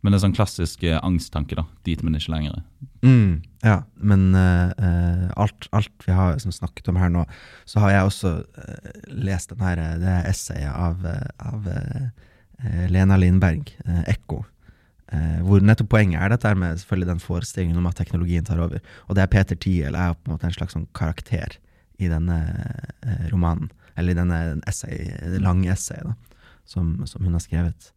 [0.00, 1.64] Men det er sånn klassisk eh, angsttanke, da.
[1.86, 2.60] Dit, men ikke lenger.
[3.02, 7.24] Mm, ja, men eh, eh, alt, alt vi har som snakket om her nå,
[7.66, 11.02] så har jeg også eh, lest den her, det essayet av,
[11.42, 14.44] av eh, Lena Lindberg, 'Ekko'.
[15.12, 18.82] Eh, hvor nettopp poenget er dette med selvfølgelig den forestillingen om at teknologien tar over.
[19.08, 21.56] Og det er Peter Thiel er på en måte en slags sånn karakter
[21.98, 22.36] i denne
[23.06, 23.70] eh, romanen.
[23.98, 25.08] Eller i denne essay,
[25.42, 26.12] lange essayet
[26.68, 27.88] som, som hun har skrevet.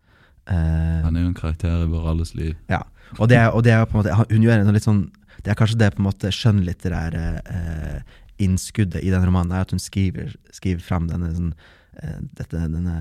[0.47, 2.55] Eh, Han er jo en karakter i vår alles liv.
[2.71, 2.81] ja,
[3.19, 5.01] og det, og det er på en måte Hun gjør en litt sånn
[5.43, 7.99] Det er kanskje det på en måte skjønnlitterære eh,
[8.41, 11.51] innskuddet i den romanen, er at hun skriver, skriver fram denne, sånn,
[11.91, 12.97] dette, denne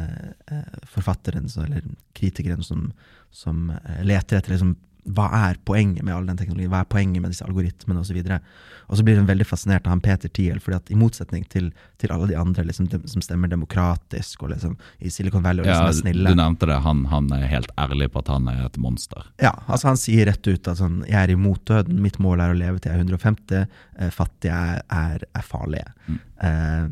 [0.51, 1.82] eh, forfatteren, eller
[2.16, 2.91] kritikeren, som,
[3.30, 4.76] som eh, leter etter liksom,
[5.11, 8.18] hva er poenget med all den teknologien, hva er poenget med disse algoritmene osv.
[8.20, 8.51] Og,
[8.91, 11.70] og så blir hun veldig fascinert av han Peter Thiel, fordi at i motsetning til,
[12.03, 15.70] til alle de andre liksom, de, som stemmer demokratisk og liksom, i Silicon Valley og
[15.70, 16.78] Ja, liksom er snille du nevnte det.
[16.84, 19.32] Han, han er helt ærlig på at han er et monster.
[19.43, 22.55] Ja, altså han sier rett ut at sånn, jeg er imot døden, mitt mål er
[22.55, 25.95] å leve til jeg er 150, eh, fattige er, er, er farlige.
[26.07, 26.24] Mm.
[26.51, 26.88] Eh,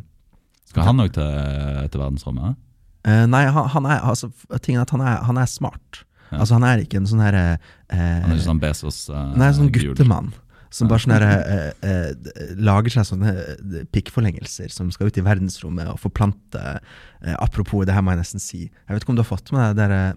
[0.69, 2.59] Skal han òg til, til verdensrommet?
[3.07, 4.29] Uh, nei, han, han er, altså,
[4.61, 6.05] tingen at han er, han er smart.
[6.29, 6.43] Ja.
[6.43, 7.45] Altså Han er ikke en sånn herre
[7.89, 10.27] Han er eh, ikke sånn Bezos uh, Nei, sånn guttemann.
[10.69, 15.25] Som bare sånn uh, eh, eh, lager seg sånne eh, pikkforlengelser som skal ut i
[15.25, 18.61] verdensrommet og forplante uh, Apropos, det her må jeg nesten si.
[18.69, 20.13] Jeg vet ikke om du har fått med deg eh,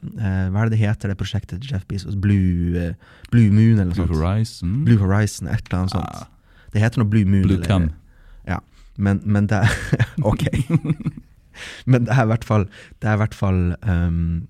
[0.51, 2.19] Hva er det det heter, det prosjektet til Jeff Bezos?
[2.19, 4.19] Blue, eh, Blue Moon, eller noe Blue sånt?
[4.19, 4.75] Horizon?
[4.89, 6.19] Blue Horizon, et eller annet sånt.
[6.27, 7.47] Ah, Det heter noe Blue Moon.
[7.47, 7.87] Blue eller- Cum.
[7.87, 7.97] Ja,
[8.97, 9.75] men, men det er
[10.31, 10.47] Ok.
[11.85, 12.67] men det er i hvert fall,
[13.01, 14.47] det er i hvert fall um,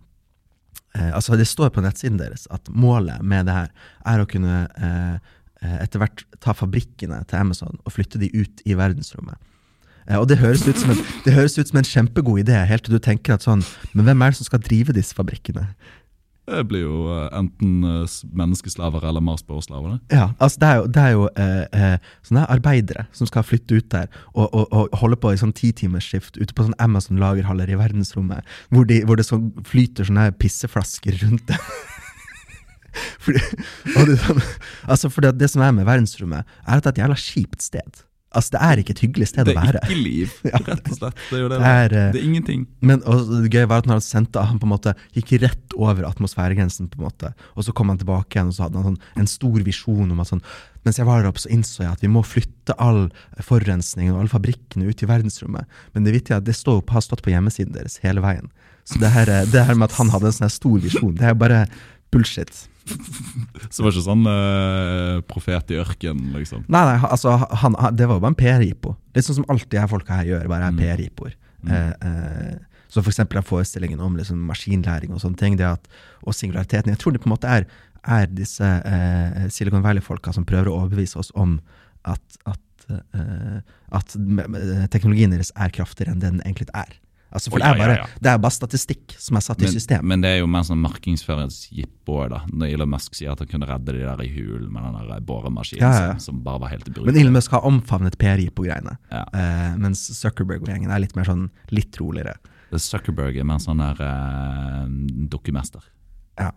[0.96, 3.70] eh, Altså, det står på nettsiden deres at målet med det her
[4.14, 5.16] er å kunne eh,
[5.62, 9.40] eh, etter hvert ta fabrikkene til Amazon og flytte de ut i verdensrommet.
[10.08, 12.86] Eh, og det høres, ut som en, det høres ut som en kjempegod idé, helt
[12.88, 13.64] til du tenker at sånn
[13.94, 15.68] Men hvem er det som skal drive disse fabrikkene?
[16.52, 20.00] Det blir jo eh, enten eh, menneskeslaver eller Marsborg-slaver.
[20.12, 23.80] Ja, altså det er jo, det er jo eh, eh, sånne arbeidere som skal flytte
[23.80, 27.80] ut der og, og, og holde på i sånn titimersskift ute på sånn Amazon-lagerhaller i
[27.80, 31.72] verdensrommet, hvor, de, hvor det så flyter sånne pisseflasker rundt dem.
[33.24, 33.42] fordi,
[34.12, 34.20] det,
[34.84, 38.04] altså fordi det som er med verdensrommet, er at det er et jævla kjipt sted.
[38.32, 39.80] Altså, det er ikke et hyggelig sted å være.
[39.82, 40.36] Det er ikke liv,
[40.70, 41.18] rett og slett.
[41.28, 41.58] Det er jo det.
[41.60, 42.62] Det er, eh, det er ingenting.
[42.80, 46.08] Men det gøye var at når han sendte Han på en måte gikk rett over
[46.08, 49.02] atmosfæregrensen, på en måte og så kom han tilbake igjen og så hadde han sånn,
[49.20, 50.44] en stor visjon om at sånn
[50.82, 53.04] Mens jeg var der oppe, så innså jeg at vi må flytte all
[53.46, 55.68] forurensningen og alle fabrikkene ut i verdensrommet.
[55.94, 58.50] Men det vittige er at det står, har stått på hjemmesiden deres hele veien.
[58.90, 61.28] Så det her, eh, det her med at han hadde en sånn stor visjon, det
[61.30, 61.68] er bare
[62.10, 62.64] bullshit.
[63.74, 66.66] Så var ikke sånn uh, profet i ørkenen, liksom.
[66.72, 68.96] Nei, nei, altså, han, det var jo bare en PR-jippo.
[69.16, 70.82] Litt sånn som alltid her folka her gjør, bare er Mm.
[70.82, 71.38] PR-jippoer.
[71.62, 71.72] Mm.
[71.72, 75.86] Uh, uh, så for eksempel den forestillingen om liksom maskinlæring og sånne ting, det at,
[76.28, 76.92] og singulariteten.
[76.92, 77.68] Jeg tror det på en måte er,
[78.04, 81.62] er disse eh, Silicon Valley-folka som prøver å overbevise oss om
[82.04, 83.62] at, at, eh,
[83.96, 84.18] at
[84.92, 86.92] teknologien deres er kraftigere enn det den egentlig er.
[87.32, 88.20] Altså, for Å, det, er ja, bare, ja, ja.
[88.26, 90.04] det er bare statistikk som er satt i system.
[90.08, 92.42] men det er jo mer sånn markedsføringsjippo da.
[92.52, 95.22] Når Elon Musk sier at han kunne redde de der i hulen med den der
[95.26, 96.18] boremaskinen Ja, ja, ja.
[96.20, 97.16] som bare var helt Men.
[97.18, 99.24] Elon Musk har omfavnet PR-greiene, Ja.
[99.34, 102.36] eh, mens Zuckerberg-gjengen er litt mer sånn litt roligere.
[102.72, 104.86] Zuckerberg er mer sånn der eh,
[105.32, 105.84] dukkemester.
[106.40, 106.52] Ja.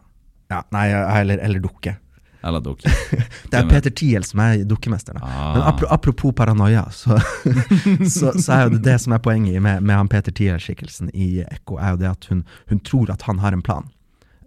[0.50, 1.96] ja nei, eller, eller dukke.
[2.44, 2.92] Eller dukke.
[3.50, 5.22] Det er Peter Thiel som er dukkemesteren.
[5.24, 5.54] Ah.
[5.54, 7.16] Men apropos paranoia, så,
[8.16, 11.28] så, så er jo det det som er poenget med, med han Peter Thiel-skikkelsen i
[11.46, 13.88] Ekko, er jo det at hun, hun tror at han har en plan.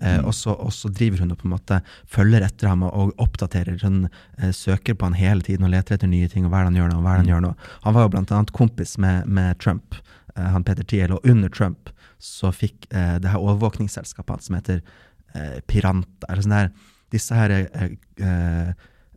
[0.02, 3.16] Eh, og, så, og så driver hun og på en måte følger etter ham og,
[3.24, 3.80] oppdaterer.
[3.82, 6.45] Hun eh, søker på han hele tiden og leter etter nye ting.
[6.45, 7.54] og hva er det Han gjør nå, hva er det han gjør nå.
[7.88, 9.98] Han var jo blant annet kompis med, med Trump,
[10.36, 11.89] eh, han Peter Thiel, og under Trump
[12.22, 14.82] så fikk eh, det her overvåkningsselskapet som heter
[15.34, 16.72] eh, Piranta, eller sånn der,
[17.14, 18.70] disse her eh, eh,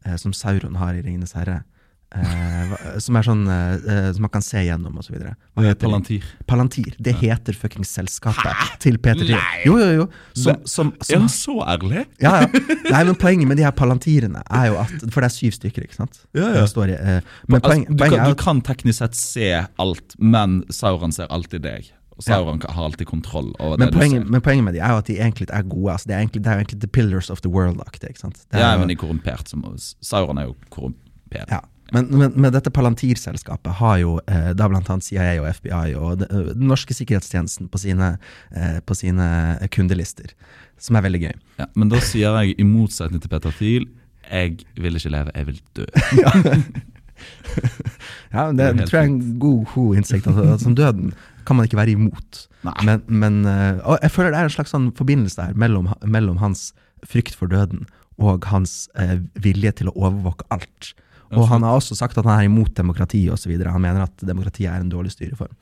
[0.06, 1.62] eh, som Sauron har i Ringenes herre.
[2.10, 4.96] Eh, som er sånn eh, eh, som man kan se gjennom.
[4.98, 5.74] Hva heter det?
[5.78, 6.24] Palantir.
[6.50, 6.96] Palantir.
[6.98, 9.44] Det heter fuckings selskapet til Peter Thiel.
[9.68, 10.08] Jo, jo, jo.
[10.34, 12.02] Som, som, Er han så ærlig?
[12.18, 12.48] ja, ja.
[12.90, 15.86] Nei, men poenget med de her palantirene er jo at For det er syv stykker,
[15.86, 16.24] ikke sant?
[16.34, 16.66] Ja, ja.
[16.70, 21.14] Står eh, men poenget, altså, du, kan, du kan teknisk sett se alt, men Sauron
[21.14, 21.94] ser alltid deg.
[22.20, 24.32] Og Sauron har alltid kontroll over men det poenget, du ser.
[24.34, 25.92] men poenget med de er jo at de egentlig er gode.
[25.94, 28.10] Altså, det, er egentlig, det er egentlig the pillars of the world-aktig.
[28.12, 28.42] ikke sant?
[28.52, 29.48] Ja, men de er korrumpert.
[29.48, 29.64] Som,
[30.04, 31.48] Sauron er jo korrumpert.
[31.48, 31.62] Ja.
[31.92, 36.22] Men, men, men dette Palantir-selskapet har jo eh, da blant annet CIA og FBI og
[36.28, 38.12] eh, den norske sikkerhetstjenesten på sine,
[38.54, 39.26] eh, på sine
[39.74, 40.36] kundelister,
[40.78, 41.34] som er veldig gøy.
[41.58, 43.88] Ja, men da sier jeg, i motsetning til Peter Thiel,
[44.30, 45.88] jeg vil ikke leve, jeg vil dø.
[48.32, 50.26] Ja, men Det det, tror jeg er en god, god innsikt.
[50.26, 51.12] Altså, som døden
[51.48, 52.44] kan man ikke være imot.
[52.84, 56.40] Men, men eh, og jeg føler det er en slags sånn forbindelse der mellom, mellom
[56.42, 56.70] hans
[57.06, 57.86] frykt for døden
[58.20, 60.92] og hans eh, vilje til å overvåke alt.
[61.30, 63.52] Og han har også sagt at han er imot demokrati osv.
[63.62, 65.54] Han mener at demokrati er en dårlig styreform.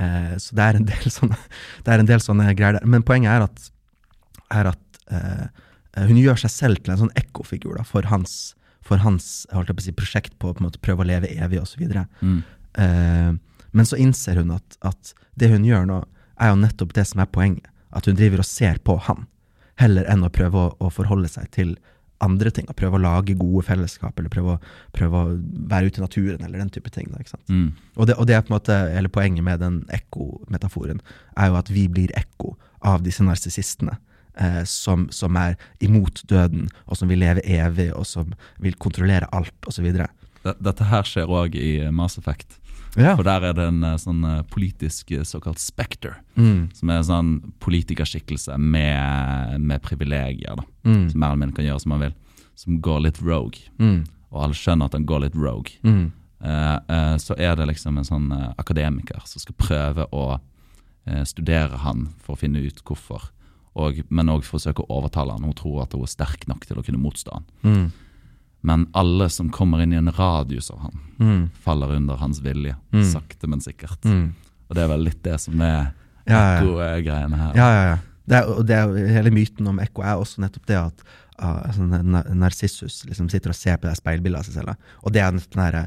[0.00, 1.38] Eh, så det er en del sånne,
[1.84, 2.88] det er en del sånne greier der.
[2.88, 3.70] Men poenget er at,
[4.56, 5.64] er at eh,
[6.08, 10.50] hun gjør seg selv til en sånn ekkofigur for hans, for hans si, prosjekt på
[10.50, 11.84] å på måte prøve å leve evig osv.
[12.20, 12.40] Mm.
[12.80, 13.30] Eh,
[13.76, 16.02] men så innser hun at, at det hun gjør nå,
[16.40, 17.68] er jo nettopp det som er poenget.
[17.96, 19.26] At hun driver og ser på han,
[19.80, 21.76] heller enn å prøve å, å forholde seg til
[22.24, 22.68] andre ting.
[22.68, 25.34] og Prøve å lage gode fellesskap, eller prøve å, prøve å
[25.70, 27.10] være ute i naturen, eller den type ting.
[27.12, 27.24] Da?
[27.52, 27.70] Mm.
[27.96, 31.02] Og, det, og det er på en måte eller poenget med den ekko-metaforen,
[31.36, 32.54] er jo at vi blir ekko
[32.86, 33.98] av disse narsissistene.
[34.36, 39.28] Eh, som, som er imot døden, og som vil leve evig, og som vil kontrollere
[39.32, 39.86] alt, osv.
[40.44, 42.58] Dette her skjer òg i Mass Effect.
[42.96, 43.14] Ja.
[43.16, 46.16] For der er det en eh, sånn eh, politisk eh, såkalt specter.
[46.36, 50.56] Mm, Som er en sånn politikerskikkelse med, med privilegier.
[50.56, 52.14] da mm, Som mer eller kan gjøre som han vil.
[52.56, 53.60] Som går litt rogue.
[53.78, 55.76] mm, Og alle skjønner at han går litt rogue.
[55.82, 56.06] mm,
[56.46, 60.38] Eh, eh, så er det liksom en sånn eh, akademiker som skal prøve å
[61.08, 63.30] eh, studere han for å finne ut hvorfor.
[63.74, 65.42] Og, men òg forsøke å overtale han.
[65.48, 67.46] Hun tror at hun er sterk nok til å kunne motstå han.
[68.66, 72.74] Men alle som kommer inn i en radius av han, mm, faller under hans vilje.
[72.92, 73.04] Mm.
[73.12, 74.00] Sakte, men sikkert.
[74.04, 74.26] mm.
[74.66, 75.92] Og det er vel litt det som er
[76.26, 76.60] Ja, ja.
[76.60, 77.52] ekko-greiene her.
[77.54, 77.98] Ja, ja, ja.
[78.26, 81.04] Det er, og det er, hele myten om ekko er også nettopp det at
[81.38, 84.74] uh, sånn, Narsissus liksom sitter og ser på det speilbildet av seg selv.
[85.06, 85.86] Og det er den derre-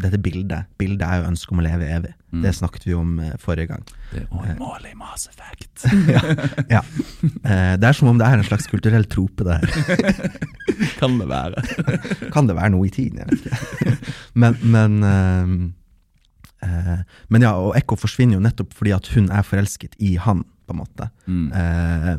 [0.00, 2.12] dette bildet Bildet er jo ønsket om å leve evig.
[2.30, 2.42] Mm.
[2.44, 3.84] Det snakket vi om eh, forrige gang.
[4.12, 5.86] Det er målet i Mass Effect.
[6.74, 6.82] Ja.
[7.44, 10.30] Eh, det er som om det er en slags kulturell trope, det her.
[11.00, 11.64] kan det være.
[12.34, 13.20] Kan det være noe i tiden?
[13.20, 14.14] Jeg vet ikke.
[14.38, 16.98] Men, men, uh, uh,
[17.32, 20.76] men ja, og Ekko forsvinner jo nettopp fordi at hun er forelsket i han, på
[20.76, 21.08] en måte.
[21.26, 21.52] Mm.
[21.52, 22.18] Eh, eh,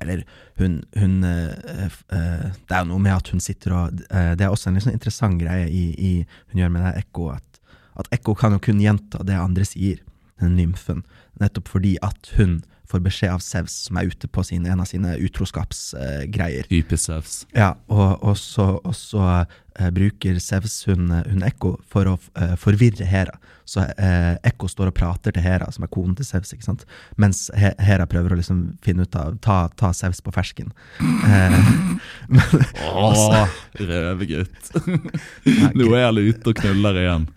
[0.00, 0.24] eller
[0.58, 4.46] hun, hun eh, eh, Det er jo noe med at hun sitter og eh, Det
[4.46, 6.12] er også en litt sånn interessant greie i, i
[6.52, 7.60] hun gjør med det Ekko, at,
[8.00, 10.02] at Ekko kan jo kun gjenta det andre sier,
[10.40, 11.04] den nymfen,
[11.40, 12.60] nettopp fordi at hun
[12.90, 16.66] får beskjed av Sevs, som er ute på sin, en av sine utroskapsgreier.
[16.70, 17.34] Typisk Sevs.
[17.54, 19.58] Ja, og, og så, og så eh,
[19.94, 23.38] bruker Sevs hun, hun Ekko for å eh, forvirre Hera.
[23.64, 26.86] Så eh, Ekko står og prater til Hera, som er konen til Sevs, ikke sant?
[27.20, 30.72] mens He Hera prøver å liksom finne ut av Ta, ta Sevs på fersken.
[31.00, 31.58] Eh,
[32.34, 34.72] men, Åh, røvegutt.
[35.78, 37.28] Nå er alle ute og knuller igjen.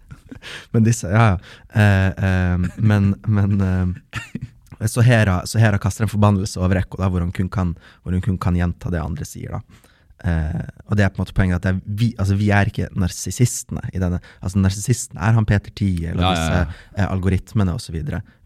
[0.73, 1.37] men disse Ja, ja.
[1.69, 7.07] Eh, eh, men men eh, så Hera, så Hera kaster en forbannelse over Ekko, da,
[7.13, 9.53] hvor hun kun kan, hvor hun kun kan gjenta det andre sier.
[9.53, 9.91] da.
[10.23, 12.85] Eh, og det er på en måte poenget at er vi, altså vi er ikke
[12.95, 14.21] narsissistene i denne.
[14.41, 17.03] altså Narsissisten er han Peter Tie eller Ja, ja, disse ja.
[17.03, 17.97] eh, algoritmene osv.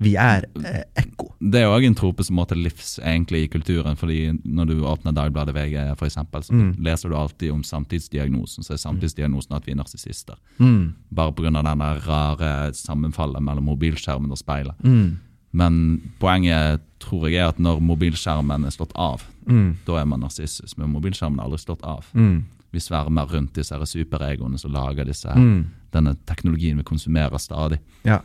[0.01, 1.27] Vi er eh, ekko.
[1.39, 3.95] Det er òg en trope som må til livs egentlig i kulturen.
[3.95, 6.73] fordi Når du åpner Dagbladet VG, for eksempel, så Mm.
[6.81, 8.63] leser du alltid om samtidsdiagnosen.
[8.63, 10.35] Så er samtidsdiagnosen at vi er narsissister.
[10.59, 11.51] Mm, Bare pga.
[11.51, 14.73] det rare sammenfallet mellom mobilskjermen og speilet.
[14.83, 15.17] mm,
[15.51, 19.77] Men poenget tror jeg er at når mobilskjermen er slått av, Mm.
[19.85, 20.77] da er man narsissus.
[20.77, 22.05] Men mobilskjermen er aldri slått av.
[22.13, 22.43] Mm.
[22.71, 25.65] Vi svermer rundt disse superegoene som lager disse, Mm.
[25.91, 27.79] denne teknologien vi konsumerer stadig.
[28.03, 28.19] Ja.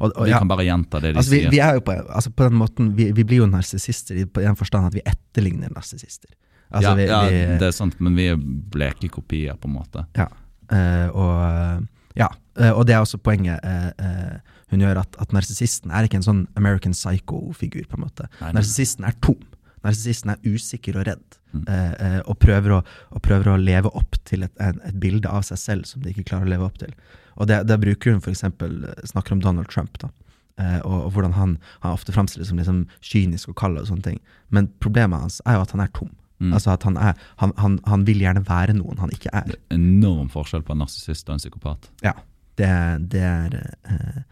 [0.00, 1.50] Og, og, Vi kan bare gjenta det de Altså, vi, sier.
[1.50, 4.86] vi jo på, altså på den måten, vi, vi blir jo narsissister i den forstand
[4.86, 6.30] at vi etterligner narsissister.
[6.72, 9.74] Altså, ja, vi, ja, vi, det er sant, men vi er bleke kopier, på en
[9.74, 10.06] måte.
[10.16, 10.28] Ja,
[10.72, 12.28] uh, og, ja,
[12.60, 14.38] Uh, og det er også poenget Uh,
[14.72, 17.86] hun gjør, at, at narsissisten er ikke en sånn American Psycho-figur.
[17.90, 18.28] på en måte.
[18.40, 19.38] Narsissisten er tom.
[19.84, 21.66] Narsissisten er usikker og redd, Mm.
[21.68, 25.28] eh, eh, og, prøver å, og prøver å leve opp til et, en, et bilde
[25.28, 26.94] av seg selv som de ikke klarer å leve opp til.
[27.36, 30.08] Og det, det bruker hun for eksempel, eh, snakker om Donald Trump, da.
[30.56, 31.52] Eh, og, og hvordan han,
[31.82, 34.18] han ofte framstilles som liksom kynisk og kald og sånne ting.
[34.48, 36.08] Men problemet hans er jo at han er tom.
[36.40, 36.54] Mm.
[36.56, 39.44] Altså at han, er, han, han, han vil gjerne være noen han ikke er.
[39.52, 41.90] Det er enorm forskjell på en narsissist og en psykopat.
[42.02, 42.14] Ja,
[42.56, 42.72] det,
[43.12, 44.22] det er eh,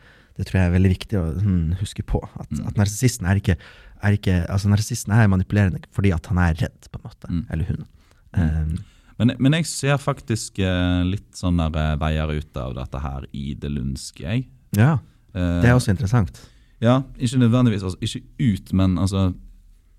[0.41, 2.21] Det tror jeg er veldig viktig å sånn, huske på.
[2.41, 2.67] At, Mm.
[2.71, 3.57] at narsissisten er ikke,
[4.03, 7.29] er ikke Altså, narsissisten er manipulerende fordi at han er redd, på en måte.
[7.29, 7.43] Mm.
[7.53, 7.85] Eller hun.
[8.33, 8.79] Um,
[9.21, 13.53] Men, men jeg ser faktisk eh, litt sånne eh, veier ut av dette her i
[13.55, 14.47] det lundske, jeg.
[14.77, 14.99] ja,
[15.31, 16.41] Eh, det er også interessant.
[16.83, 17.85] Ja, ikke nødvendigvis.
[17.87, 19.29] Altså, ikke ut, men altså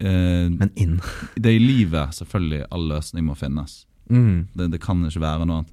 [0.02, 0.98] eh, Men inn.
[1.38, 3.86] Det er i livet selvfølgelig all løsning må finnes.
[4.10, 4.48] Mm.
[4.58, 5.72] Det, det kan ikke være noe annet.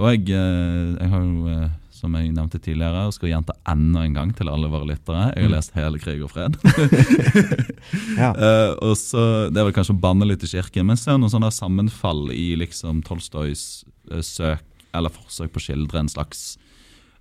[0.00, 1.68] Og jeg, eh, jeg har jo, eh,
[2.02, 5.44] som jeg nevnte tidligere, og skal gjenta enda en gang til alle våre lyttere, jeg
[5.46, 5.54] har Mm.
[5.54, 6.58] lest hele Krig og fred.
[8.18, 8.32] Ja.
[8.34, 9.22] uh, og så,
[9.52, 12.52] Det er vel kanskje å banne litt i kirken, men ser noen sånne sammenfall i
[12.60, 16.56] liksom Tolstojs uh, søk eller forsøk på å skildre en slags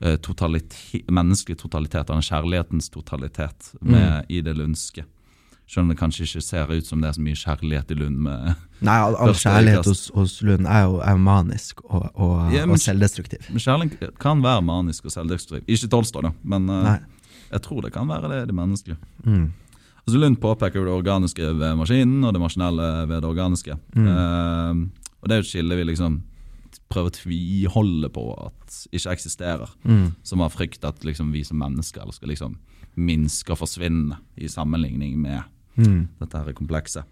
[0.03, 5.05] uh, totalitet, menneskelig totalitet, eller kjærlighetens totalitet, med, i det lundske.
[5.71, 8.17] Selv om det kanskje ikke ser ut som det er så mye kjærlighet i Lund.
[8.25, 12.65] med Nei, all, all kjærlighet hos, hos Lund er jo er manisk og, og, Ja,
[12.65, 13.45] men- og selvdestruktiv.
[13.49, 15.63] Men Kjærlighet kan være manisk og selvdestruktiv.
[15.71, 16.97] Ikke Tolstoj, da, men eh, Nei.
[17.53, 18.97] jeg tror det kan være det, det menneskelige.
[19.23, 19.45] Mm.
[20.01, 23.77] Altså Lund påpeker det organiske ved maskinen og det maskinelle ved det organiske.
[23.95, 24.07] Mm.
[24.07, 26.19] Eh, og det er jo et skille vi liksom
[26.91, 29.69] prøver å tviholde på at ikke eksisterer.
[29.87, 30.11] Mm.
[30.27, 32.57] Som har frykt at liksom vi som mennesker skal liksom
[32.99, 35.45] minske og forsvinne i sammenligning med
[35.75, 36.07] Mm.
[36.19, 37.03] dette her komplekse.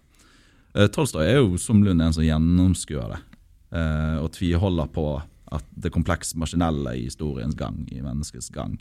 [0.76, 3.20] Uh, Tolstoy er jo som Lund en som gjennomskuer det,
[3.74, 5.06] uh, og tviholder på
[5.50, 8.76] at det komplekse maskinelle i historiens gang, i menneskets gang,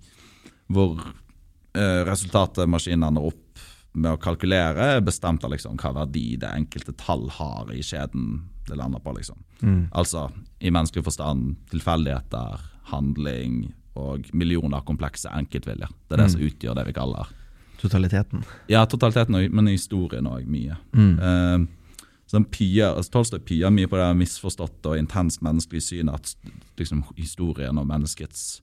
[0.69, 3.63] hvor uh, resultatet maskinen ender opp
[3.97, 8.43] med å kalkulere, er bestemt av liksom hva verdi det enkelte tall har i skjeden
[8.69, 9.15] det lander på.
[9.17, 9.41] liksom.
[9.61, 9.87] Mm.
[9.97, 10.27] Altså
[10.59, 12.61] i menneskelig forstand tilfeldigheter,
[12.91, 15.89] handling og millioner komplekse enkeltviljer.
[16.07, 17.33] Det er det som utgjør det vi kaller
[17.79, 18.43] Totaliteten.
[18.67, 20.75] ja, totaliteten, men historien òg mye.
[20.93, 21.13] Mm.
[21.19, 21.67] Uh,
[22.29, 27.03] sånn den altså Tolstoy pier mye på det misforståtte og intenst menneskelige synet at liksom,
[27.17, 28.61] historien og menneskets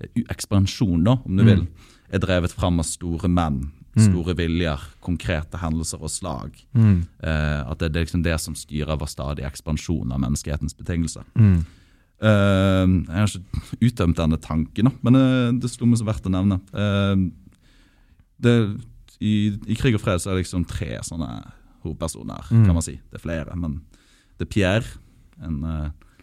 [0.00, 1.46] eh, ekspansjon, da, om du Mm.
[1.46, 1.66] vil,
[2.10, 6.50] er drevet fram av store menn, store viljer, konkrete hendelser og slag.
[6.74, 7.06] Mm.
[7.22, 11.22] Eh, at det er liksom det som styrer vår stadige ekspansjon av menneskehetens betingelser.
[11.38, 11.64] Mm.
[12.24, 16.26] Eh, jeg har ikke utømt denne tanken, da, men eh, det slo meg som verdt
[16.26, 16.58] å nevne.
[16.74, 17.14] Eh,
[18.44, 18.54] det,
[19.24, 19.32] i,
[19.72, 21.30] I krig og fred så er det liksom tre sånne
[21.84, 22.64] hovedpersoner, Mm.
[22.66, 22.94] kan man si.
[23.10, 23.80] Det er flere, men
[24.38, 24.86] det er Pierre,
[25.42, 25.58] en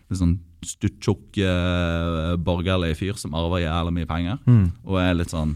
[0.09, 4.71] litt sånn stuttjukk uh, borgerlig fyr som arver jævlig mye penger, Mm.
[4.85, 5.55] og er litt sånn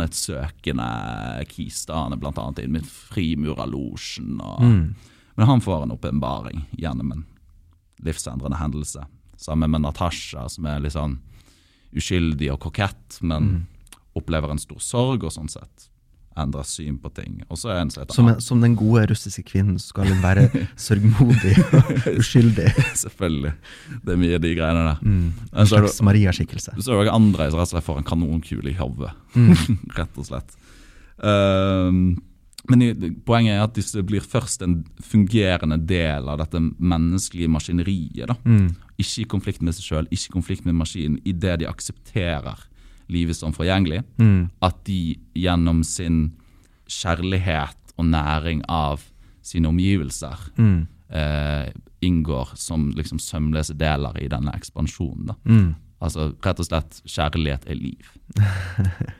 [0.00, 1.84] sannhetssøkende kis.
[1.86, 4.38] da Han er blant annet inne med Frimurerlosjen.
[4.60, 4.94] Mm.
[5.36, 7.24] men han får en åpenbaring gjennom en
[8.04, 9.06] livsendrende hendelse.
[9.38, 11.18] Sammen med Natasha, som er litt sånn
[11.96, 13.66] uskyldig og kokett, men Mm.
[14.18, 15.90] Opplever en stor sorg og sånn sett
[16.38, 17.40] endrer syn på ting.
[17.50, 20.46] Og så er en som heter Som, den gode russiske kvinnen skal hun være
[20.86, 21.90] sørgmodig og
[22.20, 22.70] uskyldig.
[23.02, 23.52] Selvfølgelig.
[24.04, 25.02] Det er mye av de greiene der.
[25.02, 25.28] Mm.
[25.52, 26.76] En slags Maria-skikkelse.
[26.78, 29.54] Så er det også andre som rett og slett får en kanonkule i hodet, Mm.
[29.98, 30.56] rett og slett.
[31.22, 32.18] Um,
[32.70, 32.82] men
[33.26, 38.32] poenget er at disse blir først en fungerende del av dette menneskelige maskineriet.
[38.44, 38.72] Mm.
[39.00, 42.66] Ikke i konflikt med seg sjøl, ikke i konflikt med maskinen, idet de aksepterer
[43.10, 44.02] livet som forgjengelig.
[44.18, 44.48] Mm.
[44.62, 46.32] At de gjennom sin
[46.90, 49.02] kjærlighet og næring av
[49.42, 50.86] sine omgivelser Mm.
[51.10, 51.70] eh,
[52.02, 55.34] inngår som liksom sømløse deler i denne ekspansjonen.
[55.44, 55.74] Mm.
[56.00, 58.10] Altså rett og slett kjærlighet er liv.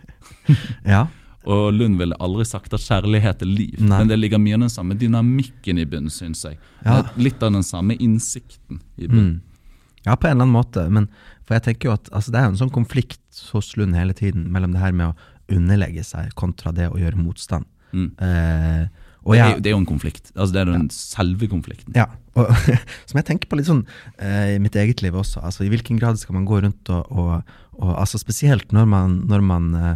[0.85, 1.07] Ja.
[1.49, 3.99] Og Lund ville aldri sagt at kjærlighet er liv, Nei.
[4.03, 6.59] men det ligger mye av den samme dynamikken i bunnen, syns jeg.
[6.85, 6.99] Ja.
[7.17, 9.39] Litt av den samme innsikten i bunnen.
[9.39, 10.03] Mm.
[10.05, 10.85] Ja, på en eller annen måte.
[10.93, 11.09] Men
[11.51, 14.15] for jeg tenker jo at altså, det er jo en sånn konflikt hos Lund hele
[14.15, 15.17] tiden mellom det her med å
[15.51, 17.67] underlegge seg kontra det å gjøre motstand.
[17.91, 18.13] Mm.
[18.23, 18.85] Eh,
[19.27, 20.31] og Det, er, jo- det er jo en konflikt.
[20.37, 21.91] Altså, det er den selve konflikten.
[21.99, 22.07] ja,
[22.39, 22.55] og,
[23.11, 23.83] som jeg tenker på litt sånn
[24.23, 25.43] eh, i mitt eget liv også.
[25.43, 29.19] Altså, I hvilken grad skal man gå rundt og, og, og altså Spesielt når man,
[29.29, 29.93] når man eh,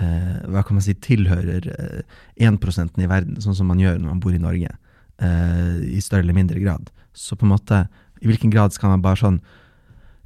[0.00, 2.18] eh, hva kan man si, tilhører eh,
[2.48, 2.58] 1
[3.04, 4.72] i verden, sånn som man gjør når man bor i Norge,
[5.20, 6.90] eh, i større eller mindre grad.
[7.12, 7.84] Så på en måte,
[8.22, 9.40] i hvilken grad skal man bare sånn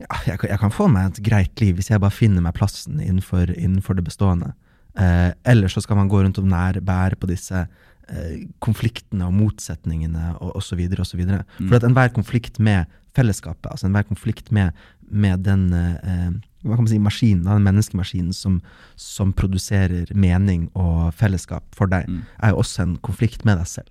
[0.03, 3.01] ja, jeg, jeg kan få meg et greit liv hvis jeg bare finner meg plassen
[3.03, 4.53] innenfor, innenfor det bestående.
[4.99, 9.33] Eh, eller så skal man gå rundt og nær, bære på disse eh, konfliktene og
[9.39, 10.83] motsetningene og osv.
[11.01, 11.23] osv.
[11.69, 12.85] For at enhver konflikt med
[13.17, 14.73] fellesskapet, altså enhver konflikt med,
[15.11, 16.31] med den eh,
[16.63, 18.61] hva kan man si, maskinen, den menneskemaskinen som,
[18.97, 22.21] som produserer mening og fellesskap for deg, Mm.
[22.43, 23.91] er jo også en konflikt med deg selv.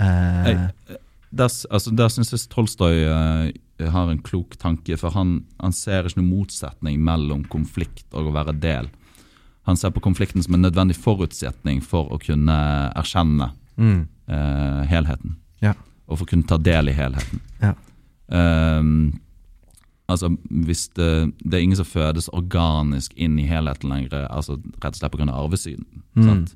[0.00, 0.98] Eh, Jeg,
[1.30, 6.06] der, altså, der syns jeg Tolstoy uh, har en klok tanke, for han, han ser
[6.08, 8.88] ikke noen motsetning mellom konflikt og å være del.
[9.68, 12.56] Han ser på konflikten som en nødvendig forutsetning for å kunne
[12.96, 14.00] erkjenne mm,
[14.32, 15.36] uh, helheten.
[15.60, 15.74] ja,
[16.08, 17.40] Og for å kunne ta del i helheten.
[17.60, 17.74] ja.
[18.28, 19.20] Um,
[20.08, 24.94] altså, hvis det, det er ingen som fødes organisk inn i helheten lenger, altså rett
[24.96, 25.28] og slett pga.
[25.32, 25.86] arvesyden.
[26.16, 26.24] Mm.
[26.26, 26.54] sant?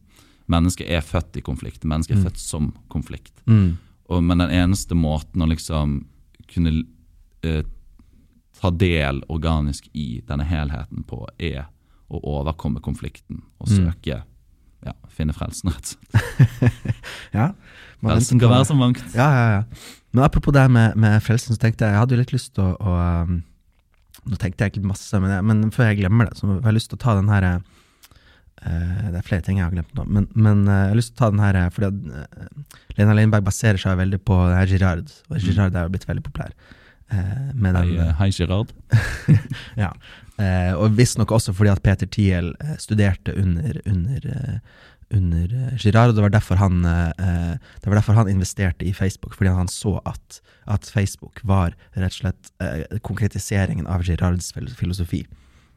[0.53, 1.85] Mennesket er født i konflikt.
[1.85, 2.27] Mennesket er Mm.
[2.29, 3.33] født som konflikt.
[3.47, 3.79] Mm,
[4.13, 6.03] Og, men den eneste måten å liksom
[6.53, 6.75] kunne
[7.47, 7.63] eh,
[8.61, 11.65] ta del organisk i denne helheten på, er
[12.13, 13.79] å overkomme konflikten og Mm.
[13.79, 14.19] søke
[14.83, 16.95] ja, finne frelsen, rett og slett.
[17.39, 17.53] ja.
[18.03, 19.03] Frelsen kan være så mangt.
[19.15, 19.63] Ja, ja, ja.
[20.13, 22.67] Men apropos det med, med frelsen, så tenkte jeg jeg hadde jo litt lyst til
[22.67, 23.39] å, å um,
[24.29, 26.77] Nå tenkte jeg egentlig masse, men, jeg, men før jeg glemmer det, så har jeg
[26.77, 27.63] lyst til å ta den her eh,
[28.63, 31.19] Det er flere ting jeg har glemt nå, men, men eh, jeg har lyst til
[31.19, 34.71] å ta den her eh, fordi eh, Lena Leinberg baserer seg veldig på det her
[34.71, 36.53] Girard, og Girard er jo blitt veldig populær.
[37.13, 38.73] eh, med Hei, den, eh, hei Girard.
[39.83, 39.91] ja.
[40.41, 45.75] Eh, og visstnok også fordi at Peter Thiel eh, studerte under, under, eh, under eh,
[45.83, 49.53] Girard, og det var, derfor han, eh, det var derfor han investerte i Facebook, fordi
[49.53, 55.27] han så at, at Facebook var rett og slett eh, konkretiseringen av Girards filosofi.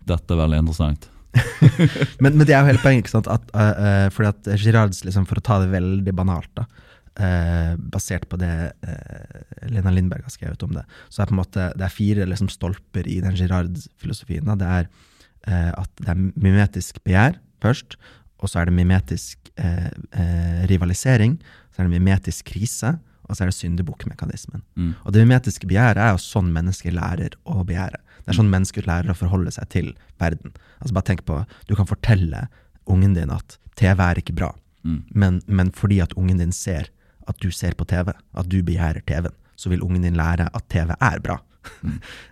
[0.05, 1.09] Dette er veldig interessant.
[2.23, 3.29] Men, men det er jo hele poenget, ikke sant?
[3.31, 6.65] At, uh, uh, fordi at Girards, liksom, for å ta det veldig banalt, da,
[7.19, 8.51] uh, basert på det
[9.71, 12.51] Lena Lindberg har skrevet om det, så er på en måte, det er fire liksom,
[12.53, 14.53] stolper i den Girard-filosofien.
[14.59, 14.89] Det er
[15.45, 17.99] at det er mimetisk begjær først,
[18.41, 19.51] og så er det mimetisk
[20.65, 21.35] rivalisering,
[21.69, 22.95] så er det mimetisk krise,
[23.29, 24.63] og så er det syndebukkmekanismen.
[24.73, 24.95] Mm.
[25.03, 28.01] Og det mimetiske begjæret er jo sånn mennesker lærer å begjære.
[28.25, 30.53] Det er sånn mennesker lærer å forholde seg til verden.
[30.81, 32.47] Altså Bare tenk på, du kan fortelle
[32.89, 34.53] ungen din at TV er ikke bra,
[34.85, 34.99] Mm.
[35.17, 36.91] men, men fordi at ungen din ser
[37.27, 40.67] at du ser på TV, at du begjærer TV-en, så vil ungen din lære at
[40.69, 41.39] TV er bra.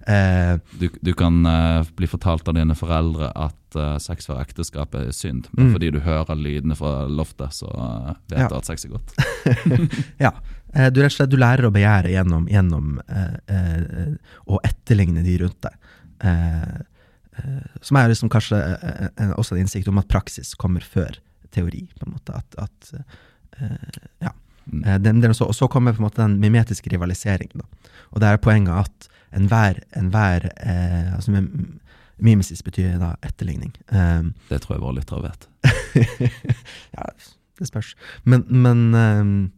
[0.07, 4.93] eh, Du, du kan eh, bli fortalt av dine foreldre at uh, sex før ekteskap
[4.99, 5.73] er synd, men Mm.
[5.73, 8.47] fordi du hører lydene fra loftet, så uh, vet Ja.
[8.51, 9.15] du at sex er godt.
[10.25, 10.31] ja.
[10.75, 14.13] Eh, du, rett og slett, du lærer å begjære gjennom, gjennom eh, eh,
[14.49, 15.75] å etterligne de rundt deg.
[16.23, 16.79] Eh,
[17.41, 21.19] eh, som er liksom kanskje eh, også en innsikt om at praksis kommer før
[21.53, 21.85] teori.
[21.99, 22.93] på en måte, at, at
[23.59, 24.31] eh, ja.
[24.65, 24.83] Mm.
[25.03, 27.59] Den, den, så, og så kommer på en måte den mimetiske rivaliseringen.
[27.59, 27.91] Da.
[28.15, 31.79] Og det er poenget at enhver, en eh, altså, mim-
[32.17, 33.73] Mimesis betyr da etterligning.
[33.91, 35.47] Eh, Det tror jeg våre lyttere vet.
[36.97, 37.07] ja,
[37.59, 37.95] det spørs.
[38.23, 39.51] Men, men ehm,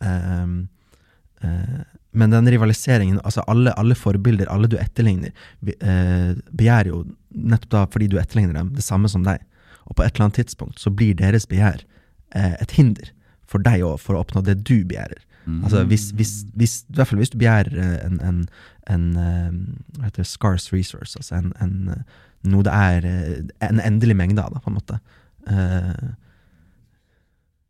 [0.00, 0.56] ehm,
[1.42, 1.82] eh,
[2.14, 5.32] Men den rivaliseringen, altså alle, alle forbilder, alle du etterligner,
[5.66, 7.00] eh, begjærer jo
[7.34, 9.42] nettopp da fordi du etterligner dem, det samme som deg.
[9.88, 11.82] Og på et eller annet tidspunkt så blir deres begjær
[12.38, 13.10] eh, et hinder
[13.50, 15.24] for deg òg, for å oppnå det du begjærer.
[15.44, 15.58] Mm.
[15.66, 18.38] Altså hvis, hvis, hvis, I hvert fall hvis du begjærer eh, en, en,
[18.94, 19.08] en
[19.98, 22.04] hva heter det, scarce resource, altså en, en,
[22.46, 23.08] noe det er
[23.72, 25.00] en endelig mengde av, da, på en måte.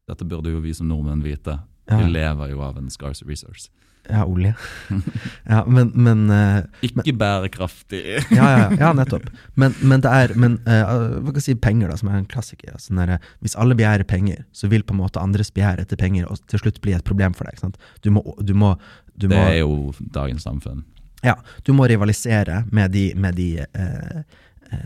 [0.05, 1.57] Dette burde jo vi som nordmenn vite.
[1.89, 1.97] Ja.
[2.01, 3.71] Vi lever jo av en scarce resource.
[4.09, 4.55] Ja, olje.
[5.53, 8.03] ja, men, men eh, Ikke bærekraftig.
[8.31, 9.27] ja, ja, ja, nettopp.
[9.55, 12.29] Men, men det er men, uh, hva kan jeg si, penger, da, som er en
[12.31, 12.75] klassiker.
[12.77, 16.01] Altså, den der, hvis alle begjærer penger, så vil på en måte andres begjær etter
[16.01, 17.57] penger og til slutt bli et problem for deg.
[17.57, 17.81] Ikke sant?
[18.05, 18.75] Du må, du må,
[19.15, 20.85] du Det er jo dagens samfunn.
[21.25, 24.25] ja, du må rivalisere med de, med de uh,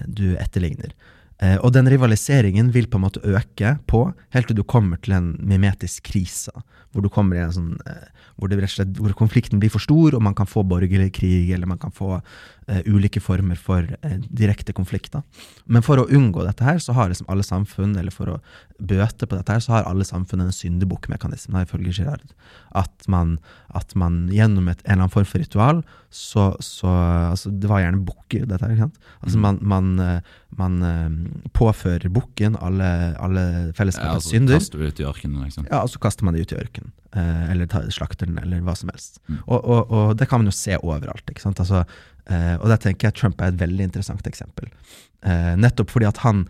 [0.07, 0.95] du etterligner.
[1.39, 5.14] Eh, og den rivaliseringen vil på en måte øke på helt til du kommer til
[5.18, 6.55] en mimetisk krise.
[6.91, 8.09] Hvor du kommer i en sånn eh,
[8.39, 11.80] hvor, slett, hvor konflikten blir for stor, og man kan få borgerlig krig, eller man
[11.82, 12.20] kan få
[12.68, 15.24] eh, ulike former for eh, direkte konflikter.
[15.66, 18.39] Men for å unngå dette her, så har liksom alle samfunn, eller for å
[18.78, 22.34] bøte på dette her, så har alle samfunn en syndebukkmekanisme, ifølge Girard.
[22.78, 23.41] At man,
[23.74, 25.82] at man gjennom et, en eller annen form for ritual,
[26.14, 26.89] så, så
[27.34, 28.76] altså Det var gjerne bukker, dette her.
[28.76, 29.11] ikke sant?
[29.18, 32.89] Altså man, man, eh, man eh, påfører bukken alle,
[33.23, 34.59] alle Ja, fellesskapets altså, synder.
[34.59, 35.67] kaster du ut i ørkenen, liksom.
[35.71, 36.93] Ja, og så kaster man det ut i ørkenen.
[37.17, 39.21] Eh, eller tar, slakter den, eller hva som helst.
[39.29, 39.39] Mm.
[39.47, 41.25] Og, og, og det kan man jo se overalt.
[41.31, 41.61] ikke sant?
[41.65, 41.85] Altså,
[42.29, 44.69] eh, og der tenker jeg Trump er et veldig interessant eksempel.
[45.25, 46.45] Eh, nettopp fordi at han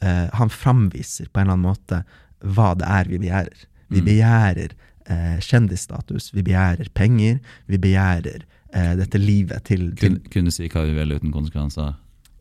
[0.00, 2.02] eh, han framviser på en eller annen måte
[2.44, 3.66] hva det er vi begjærer.
[3.92, 4.06] Vi Mm.
[4.08, 4.72] begjærer
[5.06, 7.38] eh, kjendisstatus, vi begjærer penger,
[7.68, 8.44] vi begjærer
[8.98, 11.92] dette livet til, til Kun, kunne si hva vi vil uten konsekvenser.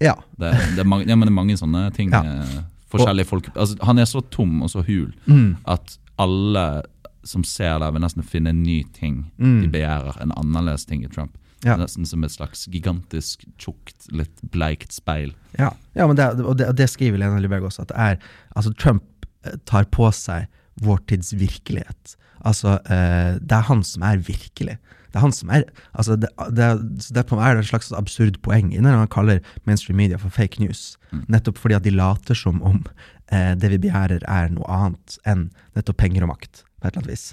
[0.03, 0.15] Ja.
[0.37, 2.11] Det, det, er mange, ja, men det er mange sånne ting.
[2.13, 2.21] Ja.
[2.43, 2.61] eh,
[2.93, 5.55] Forskjellige folk altså, Han er så tom og så hul Mm.
[5.65, 6.83] at alle
[7.25, 9.61] som ser det, vil nesten finne en ny ting Mm.
[9.63, 10.19] de begjærer.
[10.21, 11.37] En annerledes ting i Trump.
[11.63, 11.77] Ja.
[11.79, 15.31] Nesten som et slags gigantisk, tjukt, litt bleikt speil.
[15.57, 18.17] Ja, ja men det, og, det, og det skriver Lena Lyberg også, at det er
[18.55, 19.03] Altså, Trump
[19.45, 20.47] eh, tar på seg
[20.83, 22.17] vår tids virkelighet.
[22.43, 24.77] Altså, eh, det er han som er virkelig.
[25.13, 26.67] Det er han som er altså det, det,
[27.13, 30.17] det på meg er det et slags absurd poeng i når han kaller mainstream media
[30.17, 30.95] for fake news.
[31.29, 32.81] Nettopp fordi at de later som om
[33.29, 37.03] eh, det vi begjærer er noe annet enn nettopp penger og makt, på et eller
[37.03, 37.27] annet vis.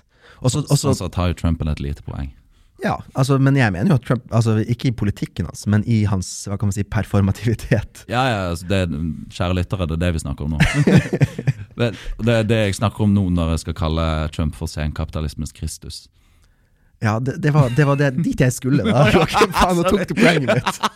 [0.44, 2.30] Også, også, så sett har jo Trump et lite poeng.
[2.84, 6.02] ja, altså, men jeg mener jo at Trump, altså ikke i politikken hans, men i
[6.08, 8.04] hans hva kan man si, performativitet.
[8.12, 8.84] Ja, ja, altså det,
[9.32, 10.60] kjære lyttere, det er det vi snakker om nå.
[11.80, 11.92] det,
[12.24, 14.06] det det jeg snakker om nå når jeg skal kalle
[14.36, 16.06] Trump for senkapitalismens Kristus.
[17.00, 18.84] Ja, det, det, var, det var det dit jeg skulle.
[18.84, 19.06] da.
[19.56, 20.80] Faen, nå tok du poenget mitt.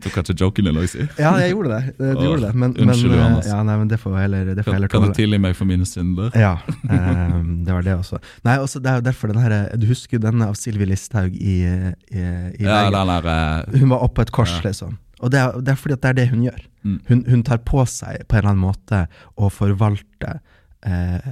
[0.00, 1.02] Tok kanskje joken din, Loisy?
[1.20, 1.80] Ja, jeg gjorde det.
[2.00, 2.52] Eh, Du Åh, gjorde det.
[2.56, 5.04] Men, unnskyld, men, eh, ja, nei, men det får heller, det får Kan, heller kan
[5.04, 6.30] du tilgi meg for mine synder?
[6.38, 6.54] Ja,
[6.88, 8.20] um, det var det også.
[8.46, 11.36] Nei, også, Det er jo derfor den her, Du husker jo denne av Sylvi Listhaug
[11.36, 12.24] i, i,
[12.56, 14.68] i Ja, der uh, Hun var oppe på et kors, Ja.
[14.70, 14.96] liksom.
[15.20, 16.64] Og det er, det er fordi at det er det hun gjør.
[16.84, 16.96] Mm.
[17.08, 19.04] Hun, hun tar på seg på en eller annen måte
[19.40, 20.38] å forvalte
[20.84, 21.30] eh,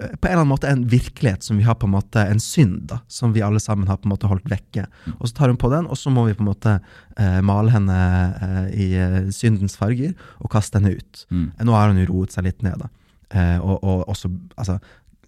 [0.00, 2.86] på en eller annen måte en virkelighet som vi har på en måte en synd,
[2.90, 4.86] da, som vi alle sammen har på en måte holdt vekke.
[5.18, 6.76] Og så tar hun på den, og så må vi på en måte
[7.16, 7.98] eh, male henne
[8.46, 11.26] eh, i eh, syndens farger og kaste henne ut.
[11.30, 11.50] Mm.
[11.56, 12.90] Eh, Nå har hun jo roet seg litt ned, da.
[13.30, 14.80] Eh, og, og også, altså,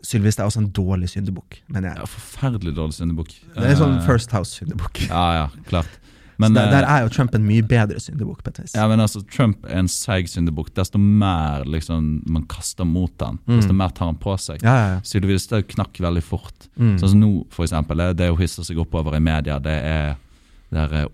[0.02, 2.06] Sylvis er også en dårlig syndebukk, mener ja.
[2.10, 3.36] Forferdelig dårlig syndebukk.
[3.54, 5.04] Det er sånn Eh, First House-syndebukk.
[5.06, 6.00] Ja, ja, klart.
[6.42, 8.42] Men, der, der eh, er jo Trump en mye bedre syndebukk,
[8.74, 10.72] ja, men altså, Trump er en seig syndebukk.
[10.76, 14.64] Desto mer liksom, man kaster mot han, desto mer tar han på seg.
[14.66, 14.98] Ja, ja, ja.
[15.06, 16.68] Sylvi Listhaug knakk veldig fort.
[16.76, 16.96] Mm.
[17.00, 18.02] Sånn som nå, for eksempel.
[18.18, 20.14] Det, å hun hisser seg oppover i media, det er
[20.72, 21.10] det der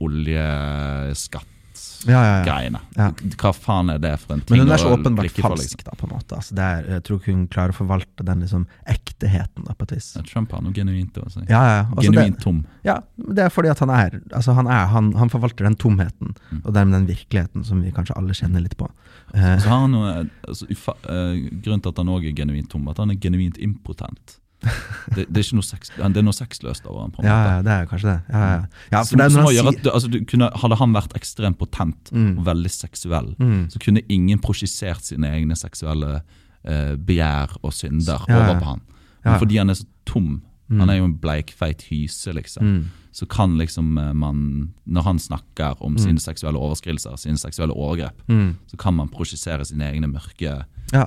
[1.78, 2.80] oljeskatt-greiene.
[2.96, 3.30] Ja, ja, ja.
[3.42, 6.06] Hva faen er det for en ting Men hun er så åpenbart falsk, da, på
[6.08, 6.36] en måte.
[6.38, 9.88] Altså, det er, jeg tror ikke hun klarer å forvalte den liksom ekteheten, da, på
[9.88, 10.08] et vis.
[10.30, 11.18] Trump har noe genuint.
[11.48, 11.84] Ja, ja.
[11.90, 12.64] Altså, Genuint tom.
[12.86, 16.34] ja, det er fordi at han er Altså, han er Han, han forvalter den tomheten,
[16.48, 16.60] Mm.
[16.64, 18.86] og dermed den virkeligheten som vi kanskje alle kjenner litt på.
[19.32, 20.12] Så, Så har han noe,
[20.48, 23.58] altså, ufa, uh, grunnen til at han òg er genuint tom, at han er genuint
[23.58, 24.38] impotent.
[25.14, 27.36] Det, det er ikke noe sex, det er noe sexløst over han på en ja,
[27.38, 27.52] måte.
[27.54, 28.16] ja, det er kanskje det.
[28.34, 28.64] Ja, ja.
[28.92, 32.38] ja som, det som at du, altså, du kunne, Hadde han vært ekstremt potent Mm.
[32.38, 33.68] og veldig seksuell, Mm.
[33.72, 36.20] så kunne ingen prosjisert sine egne seksuelle
[36.64, 38.80] eh, begjær og synder Ja, over på han.
[39.24, 40.80] Men fordi han er så tom, Mm.
[40.80, 42.84] han er jo en bleikfeit hyse, liksom, Mm.
[43.12, 48.20] så kan liksom eh, man, når han snakker om sine seksuelle overskridelser, sine seksuelle overgrep,
[48.28, 48.56] Mm.
[48.66, 51.06] så kan man prosjisere sine egne mørke Ja.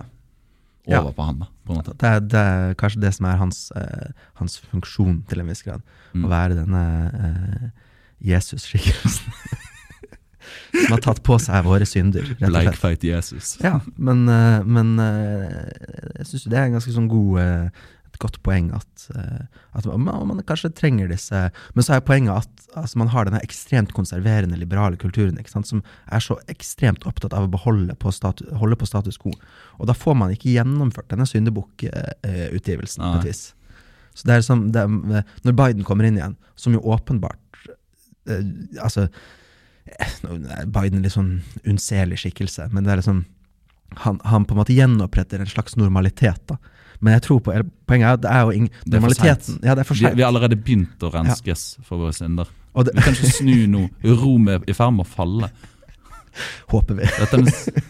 [0.89, 1.01] Ja.
[1.05, 1.39] på han.
[1.43, 1.93] da, på en måte.
[1.99, 4.11] Det er, det er kanskje det som er hans, eh,
[4.41, 5.83] hans funksjon, til en viss grad.
[6.13, 6.25] Mm.
[6.25, 6.85] Å være denne
[7.27, 7.67] eh,
[8.31, 9.35] Jesus-skikkelsen.
[10.71, 12.53] som har tatt på seg våre synder, rett og slett.
[12.55, 13.53] Bleikfeit Jesus.
[13.63, 15.71] Ja, men, eh, men eh,
[16.19, 17.87] jeg syns det er en ganske sånn god eh,
[18.21, 21.41] godt poeng at, eh, at man, man kanskje trenger disse
[21.75, 25.69] Men så er poenget at altså, man har denne ekstremt konserverende liberale kulturen ikke sant,
[25.69, 29.33] som er så ekstremt opptatt av å beholde på status, holde på status quo.
[29.79, 33.43] Og da får man ikke gjennomført denne syndebukkutgivelsen, på et vis.
[34.15, 34.83] Så det er som det,
[35.47, 37.61] Når Biden kommer inn igjen, som jo åpenbart
[38.27, 38.43] eh,
[38.83, 39.07] Altså
[40.21, 43.23] Biden er litt sånn unnselig skikkelse, men det er liksom
[44.05, 46.39] han, han på en måte gjenoppretter en slags normalitet.
[46.47, 46.55] da.
[47.01, 47.53] Men jeg tror på,
[47.89, 49.59] poenget er at det er jo ing, Det er normaliteten.
[49.65, 50.17] Ja, det er for Vi, sent.
[50.17, 52.49] vi har allerede begynt å renskes for våre synder.
[52.77, 53.87] Vi kan ikke snu nå.
[54.21, 55.51] Rom er i ferd med å falle.
[56.71, 57.07] håper vi.
[57.19, 57.87] Dette er den,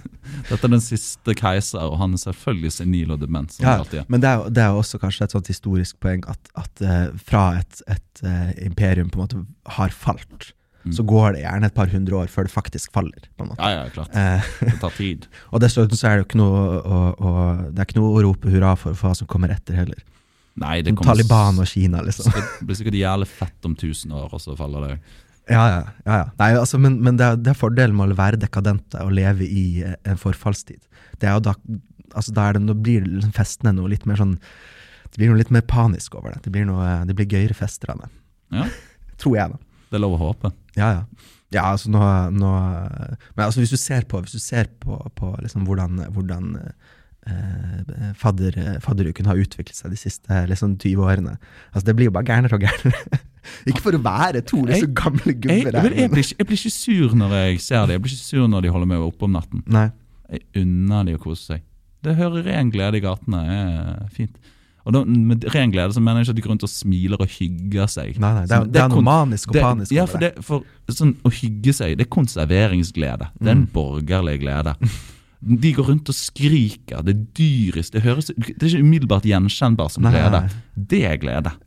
[0.49, 3.53] dette er den siste keiser, og han er selvfølgelig senil og dement.
[3.53, 6.51] som Ja, det men det er, det er også kanskje et sånt historisk poeng at,
[6.59, 9.43] at uh, fra et, et uh, imperium på en måte
[9.77, 10.51] har falt,
[10.81, 10.93] Mm.
[10.97, 13.27] så går det gjerne et par hundre år før det faktisk faller.
[13.37, 14.15] Ja, ja, klart.
[14.17, 15.27] Eh, Det tar tid.
[15.53, 17.33] og dessuten så er det jo ikke noe å, å,
[17.69, 20.01] det er ikke noe å rope hurra for hva som kommer etter heller.
[20.61, 22.33] Nei, det kommer Taliban og Kina, liksom.
[22.33, 24.97] Det blir sikkert jævlig fett om tusen år, og så faller det.
[25.51, 25.79] Ja, ja.
[26.05, 26.25] ja, ja.
[26.41, 29.45] Nei, altså, men, men det, er, det er fordelen med å være dekadente og leve
[29.47, 30.81] i eh, en forfallstid.
[31.21, 31.55] Det er jo da,
[32.13, 33.05] altså, da, det, da blir
[33.37, 34.35] festene noe litt mer sånn
[35.11, 36.41] Det blir noe litt mer panisk over det.
[36.45, 38.11] Det blir, noe, det blir gøyere fester av det.
[38.57, 38.67] Ja,
[39.21, 39.70] Tror jeg, da.
[39.91, 40.51] Det er lov å håpe.
[40.79, 41.03] Ja, ja.
[41.51, 41.99] Ja, altså nå,
[42.31, 42.49] nå
[43.35, 46.45] Men altså hvis du ser på, hvis du ser på, på liksom hvordan, hvordan
[47.27, 51.33] eh, fadder, fadderuken har utviklet seg de siste liksom, 20 årene
[51.73, 53.19] Altså Det blir jo bare gærnere og gærnere.
[53.69, 56.37] ikke for å være to liksom, Jeg- gamle Jeg, gubber men jeg, jeg, blir ikke,
[56.39, 57.97] jeg blir ikke sur når jeg ser det.
[57.97, 59.63] Jeg blir ikke sur når de holder meg oppe om natten.
[59.67, 59.89] Nei.
[60.31, 61.67] Jeg unner de å kose seg.
[62.01, 64.39] Det hører ren glede i gatene er fint.
[64.85, 67.21] Og da, Med ren glede så mener jeg ikke at de går rundt og smiler
[67.21, 68.15] og hygger seg.
[68.19, 70.63] Nei, nei, det er, det er noe manisk og det- panisk Ja, for, det, for
[70.89, 73.29] sånn, Å hygge seg, det er konserveringsglede.
[73.39, 73.71] Det er en Mm.
[73.73, 74.75] borgerlig glede.
[75.41, 77.01] De går rundt og skriker.
[77.03, 77.93] Det er dyrisk.
[77.93, 80.11] Det, høres, det er ikke umiddelbart gjenkjennbart som Nei.
[80.13, 80.41] glede.
[80.75, 81.51] Det er glede.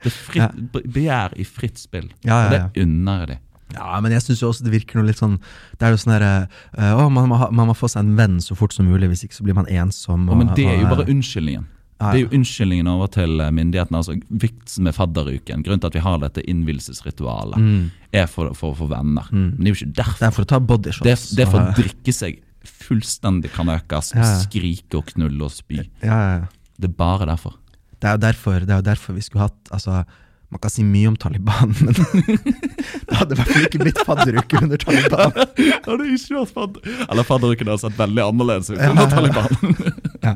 [0.00, 2.06] Det er fritt, begjær i fritt spill.
[2.24, 2.68] Ja, ja, ja.
[2.72, 3.36] det unner jeg de.
[3.74, 5.36] Ja, men jeg syns jo også det virker noe litt sånn
[5.78, 6.48] Det er jo sånn derre
[6.78, 9.44] uh, man man må få seg en venn så fort som mulig, hvis ikke så
[9.46, 10.26] blir man ensom.
[10.28, 11.66] Ja, men det er jo bare unnskyldningen.
[12.00, 13.98] Det er jo unnskyldningen over til eh, myndighetene.
[14.00, 17.90] altså Vitsen med fadderuken, grunnen til at vi har dette innvielsesritualet, Mm.
[18.16, 19.26] er for, for få venner.
[19.30, 19.50] Mm.
[19.58, 20.18] Men det er jo ikke derfor.
[20.18, 21.04] Det er for å ta bodyshots.
[21.04, 25.82] Det det er for å drikke seg fullstendig kanøkas, Ja, skrike og knulle og spy.
[26.02, 26.46] ja, ja, ja.
[26.80, 27.58] Det er bare derfor.
[28.00, 30.04] Det er jo derfor, det er jo derfor vi skulle hatt Altså,
[30.50, 31.94] man kan si mye om Taliban, men
[33.06, 35.36] det hadde i hvert fall ikke blitt fadderuke under Taliban.
[35.86, 36.96] hadde ikke vært fadder...
[37.06, 39.12] Eller fadderuken hadde sett veldig annerledes ut under.
[39.14, 39.54] Taliban.
[40.20, 40.34] Ja.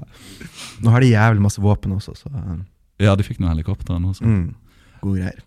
[0.80, 2.54] Nå har de jævlig masse våpen også, så eh,
[3.04, 4.14] Ja, de fikk noen helikoptre nå.
[4.16, 4.24] Så.
[4.24, 4.46] mm,
[5.02, 5.42] Gode greier.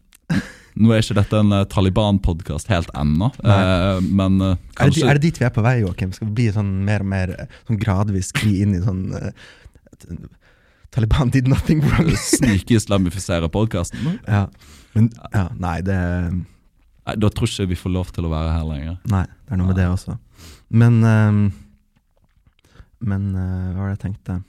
[0.78, 5.18] Nå er ikke dette en uh, Taliban-podkast helt ennå, uh, men eh, Er det, er
[5.18, 6.12] det dit vi er på vei, Joakim?
[6.14, 9.32] Skal vi bli sånn mer og mer eh, sånn gradvis skli inn i sånn eh,
[10.06, 10.20] eh,
[10.96, 12.12] Taliban did nothing wrong.
[12.16, 14.20] snikislamifisere podkasten?
[14.28, 14.48] ja.
[14.96, 15.98] Men ja, nei, det
[17.08, 18.96] Nei, Da tror ikke vi får lov til å være her lenger.
[19.12, 20.18] Nei, det er noe med det også.
[20.70, 21.42] Men um,
[23.00, 24.40] Men uh, hva var det jeg tenkte?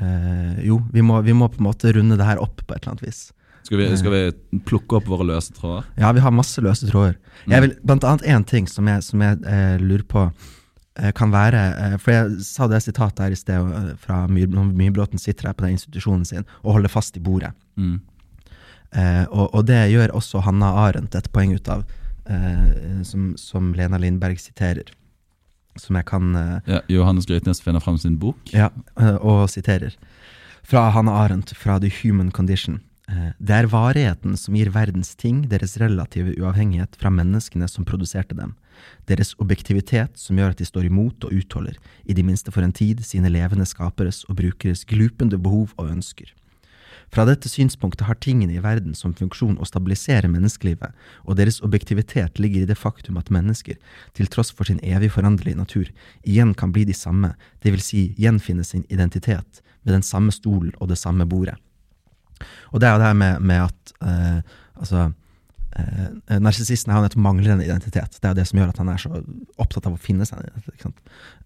[0.00, 2.82] Uh, jo, vi må, vi må på en måte runde det her opp på et
[2.82, 3.22] eller annet vis.
[3.62, 5.86] Skal vi, skal vi plukke opp våre løse tråder?
[6.00, 7.14] Ja, vi har masse løse tråder.
[7.44, 7.52] Mm.
[7.52, 10.50] Jeg vil, blant annet én ting som jeg, som jeg eh, lurer på eh,
[11.16, 15.18] kan være eh, For jeg sa det sitatet her i sted eh, fra Myhr- Myrbråten
[15.18, 17.52] sitter her på den institusjonen sin og holder fast i bordet.
[17.80, 18.00] Mm.
[18.92, 21.84] Eh, og, og det gjør også Hanna Arendt et poeng ut av,
[22.28, 24.92] eh, som, som Lena Lindberg siterer.
[25.80, 28.36] Som jeg kan eh, Ja, Johannes Grytnes finner frem sin bok.
[28.52, 28.68] Ja,
[29.00, 29.96] eh, og siterer.
[30.62, 32.82] Fra Hanna Arendt fra The Human Condition.
[33.08, 38.34] Eh, Det er varigheten som gir verdens ting deres relative uavhengighet fra menneskene som produserte
[38.34, 38.54] dem.
[39.06, 42.72] Deres objektivitet som gjør at de står imot og utholder, i det minste for en
[42.72, 46.32] tid, sine levende skaperes og brukeres glupende behov og ønsker.
[47.12, 50.94] Fra dette synspunktet har tingene i verden som funksjon å stabilisere menneskelivet,
[51.28, 53.76] og deres objektivitet ligger i det faktum at mennesker,
[54.16, 55.90] til tross for sin evig foranderlige natur,
[56.24, 60.72] igjen kan bli de samme, det vil si gjenfinne sin identitet med den samme stolen
[60.80, 61.58] og det samme bordet.
[62.72, 65.08] Og det er jo det her med, med at eh, altså,
[65.78, 68.18] eh, Narsissisten mangler en identitet.
[68.18, 69.22] Det er jo det som gjør at han er så
[69.62, 70.94] opptatt av å finne seg en.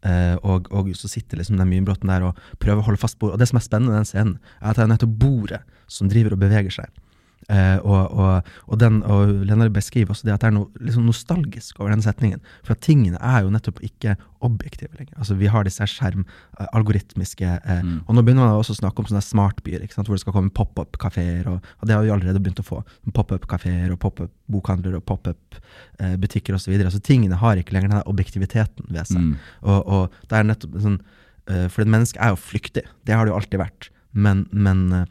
[0.03, 3.36] Eh, og, og så sitter liksom den Myrbråten der og prøver å holde fast bordet.
[3.36, 6.11] Og det som er spennende i den scenen, er at det er nettopp bordet som
[6.12, 7.03] driver og beveger seg.
[7.47, 11.05] Eh, og, og, og, den, og Lennart beskriver også det at det er noe liksom
[11.07, 12.40] nostalgisk over den setningen.
[12.66, 14.16] For at tingene er jo nettopp ikke
[14.47, 15.14] objektive lenger.
[15.16, 18.01] Altså Vi har disse skjermalgoritmiske skjerm, eh, eh, Mm.
[18.09, 20.09] Og nå begynner man også å snakke om sånne smartbyer, ikke sant?
[20.09, 21.47] hvor det skal komme pop-up-kafeer.
[21.51, 22.80] Og, og det har vi allerede begynt å få.
[23.14, 26.66] Pop-up-kafeer og pop-up-bokhandler og pop-up-butikker osv.
[26.66, 26.90] Så videre.
[26.90, 29.22] altså, tingene har ikke lenger den objektiviteten ved seg.
[29.22, 29.36] Mm.
[29.62, 30.99] Og, og det er nettopp sånn
[31.47, 32.82] eh, For et menneske er jo flyktig.
[33.07, 33.90] Det har det jo alltid vært.
[34.16, 35.07] Men, men, eh,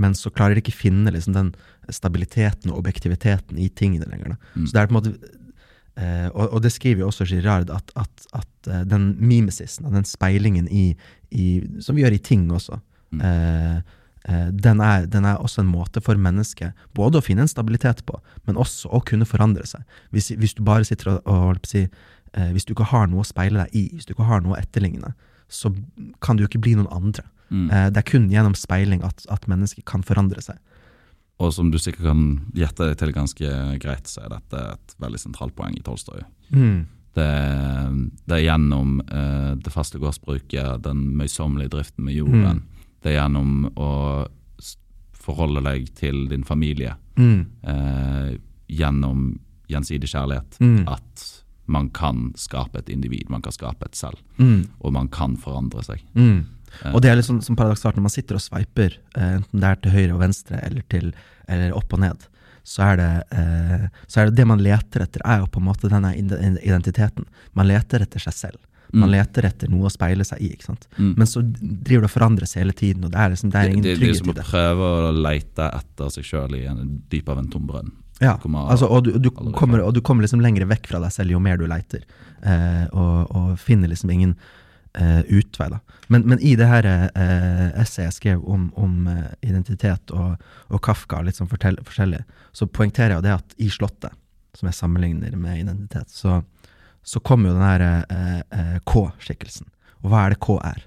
[0.00, 1.52] men så klarer de ikke finne liksom, den
[1.92, 4.34] stabiliteten og objektiviteten i tingene lenger.
[4.34, 4.54] Da.
[4.54, 4.66] Mm.
[4.66, 5.14] Så det er på en måte
[6.00, 10.08] eh, og, og det skriver jo også Girard, at, at, at eh, den mimesisen, den
[10.08, 10.92] speilingen i,
[11.30, 11.48] i
[11.80, 12.80] Som vi gjør i ting også.
[13.10, 13.24] Mm.
[13.26, 13.76] eh,
[14.30, 18.04] eh, den, er, den er også en måte for mennesket både å finne en stabilitet
[18.06, 19.82] på, men også å kunne forandre seg.
[20.14, 21.88] Hvis, hvis du bare sitter og, og si,
[22.32, 24.56] eh, Hvis du ikke har noe å speile deg i, hvis du ikke har noe
[24.56, 25.12] å etterligne,
[25.50, 25.72] så
[26.22, 27.26] kan du jo ikke bli noen andre.
[27.50, 27.70] Mm.
[27.70, 30.56] Eh, det er kun gjennom speiling at, at mennesket kan forandre seg.
[31.40, 32.24] Og som du sikkert kan
[32.54, 36.20] gjette deg til ganske greit, så er dette et veldig sentralt poeng i Tolstoy.
[36.52, 36.86] Mm.
[37.16, 37.28] Det,
[38.28, 42.60] det er gjennom eh, det faste gårdsbruket, den møysommelige driften med jorden.
[43.02, 43.90] Det er gjennom å
[45.20, 47.46] forholde deg til din familie, Mm.
[47.64, 48.38] eh,
[48.70, 49.38] gjennom
[49.68, 50.88] gjensidig kjærlighet, Mm.
[50.88, 54.68] at man kan skape et individ, man kan skape et selv, Mm.
[54.80, 56.00] og man kan forandre seg.
[56.14, 56.46] Mm.
[56.92, 59.70] Og det er litt sånn, som paradoksalt når man sitter og sveiper, eh, enten det
[59.70, 61.12] er til høyre og venstre eller, til,
[61.48, 62.26] eller opp og ned,
[62.70, 65.68] så er, det, eh, så er det det man leter etter, er jo på en
[65.70, 67.26] måte denne identiteten.
[67.58, 68.60] Man leter etter seg selv.
[68.92, 69.12] Man Mm.
[69.12, 70.48] leter etter noe å speile seg i.
[70.50, 70.88] ikke sant?
[70.98, 71.14] Mm.
[71.16, 73.84] Men så driver det og forandres hele tiden, og det er liksom, det er ingen
[73.84, 76.80] det, det er trygghet som i å prøve å lete etter seg sjøl i en
[77.12, 77.92] dyp av en tom brønn.
[78.20, 81.32] Ja, altså, og, du, du kommer, og du kommer liksom lenger vekk fra deg selv
[81.32, 82.02] jo mer du leiter,
[82.42, 84.34] eh, og, og finner liksom ingen
[84.98, 85.68] eh, utvei.
[85.70, 85.80] da.
[86.08, 90.82] Men, men i det her eh, essayet jeg skrev om, om eh, identitet og, og
[90.84, 92.22] Kafka, litt sånn fortell, forskjellig,
[92.52, 94.16] så poengterer jeg det at i Slottet,
[94.56, 96.40] som jeg sammenligner med identitet, så,
[97.06, 99.68] så kommer jo den her eh, eh, K-skikkelsen.
[100.00, 100.86] Og hva er det K er?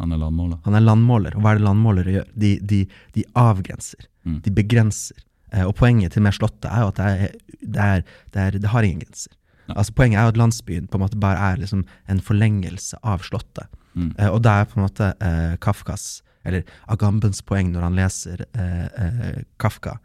[0.00, 0.60] Han er landmåler.
[0.66, 2.28] Han er landmåler, og hva er det landmålere gjør?
[2.36, 2.82] De, de,
[3.16, 4.08] de avgrenser.
[4.28, 4.40] Mm.
[4.44, 5.22] De begrenser.
[5.52, 8.58] Eh, og poenget til med Slottet er jo at det, er, det, er, det, er,
[8.64, 9.32] det har ingen grenser.
[9.74, 13.24] Altså Poenget er jo at landsbyen på en måte bare er liksom en forlengelse av
[13.26, 13.70] Slottet.
[13.96, 14.12] Mm.
[14.18, 18.44] Eh, og det er på en måte eh, Kafkas, eller Agambens poeng når han leser
[18.46, 19.96] eh, eh, Kafka,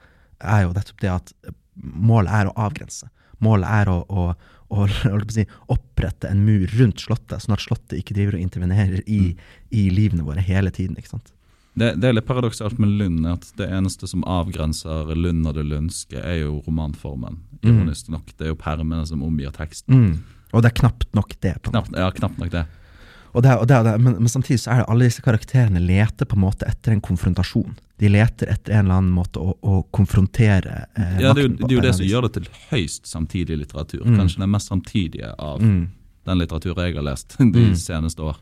[0.41, 1.33] er jo nettopp det at
[1.81, 3.11] målet er å avgrense.
[3.41, 4.25] Målet er å, å,
[4.73, 9.35] å, å opprette en mur rundt Slottet, sånn at Slottet ikke driver og intervenerer i,
[9.69, 10.97] i livene våre hele tiden.
[10.97, 11.33] ikke sant?
[11.73, 15.63] Det, det er litt paradoksalt med Lund, at det eneste som avgrenser Lund og det
[15.69, 17.37] lundske, er jo romanformen.
[17.63, 18.33] Ironisk nok.
[18.37, 19.95] Det er jo permene som omgir teksten.
[19.95, 20.13] Mm.
[20.51, 21.53] Og det er knapt nok det.
[21.69, 22.65] Knapt, ja, knapt nok det.
[23.31, 25.79] Og det, og det, og det, men, men samtidig så er det alle disse karakterene
[25.79, 27.77] leter på en måte etter en konfrontasjon.
[28.03, 31.53] De leter etter en eller annen måte å, å konfrontere eh, Ja, det, er jo,
[31.61, 34.03] det er jo det som gjør det til høyst samtidig litteratur.
[34.03, 34.17] Mm.
[34.19, 35.63] Kanskje den mest samtidige av.
[35.63, 35.85] Mm.
[36.27, 37.75] den litteraturen jeg har lest de Mm.
[37.79, 38.41] seneste år.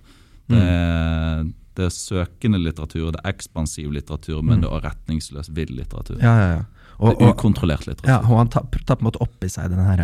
[0.50, 1.46] Det er,
[1.80, 4.66] det er søkende litteratur, det er ekspansiv litteratur, men Mm.
[4.66, 6.20] det er retningsløs vill litteratur.
[6.22, 6.64] Ja, ja, ja.
[7.00, 8.12] Og, det er ukontrollert litteratur.
[8.12, 10.02] ja, og han tar, tar på en måte opp i seg den her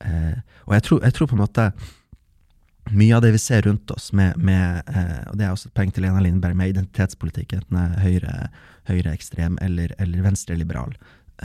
[0.00, 1.66] eh, Og jeg tror, jeg tror på en måte
[2.90, 5.76] mye av det vi ser rundt oss med, med eh, og det er også et
[5.76, 8.36] poeng til Lena Lindberg, med identitetspolitikk, enten er høyre,
[8.90, 10.96] høyreekstrem eller, eller venstreliberal,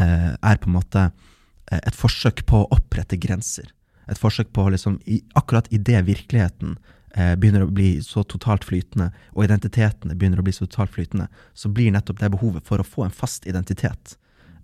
[0.02, 3.70] eh, er på en måte eh, et forsøk på å opprette grenser.
[4.08, 6.78] Et forsøk på liksom, i, akkurat idet virkeligheten
[7.18, 11.28] begynner å bli så totalt flytende, og identitetene begynner å bli så totalt flytende,
[11.58, 14.18] så blir nettopp det behovet for å få en fast identitet.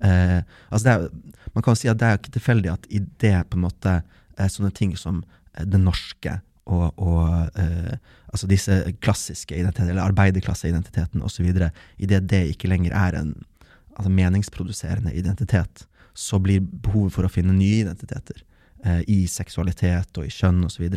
[0.03, 0.39] Eh,
[0.69, 1.05] altså er,
[1.55, 4.51] man kan si at det er ikke tilfeldig at i det på en måte er
[4.51, 5.21] sånne ting som
[5.53, 7.95] eh, det norske og, og eh,
[8.31, 11.49] altså disse klassiske identiteter, eller arbeiderklasseidentiteten osv.,
[11.97, 13.33] idet det ikke lenger er en
[13.93, 18.41] altså meningsproduserende identitet, så blir behovet for å finne nye identiteter
[18.85, 20.87] eh, i seksualitet og i kjønn osv.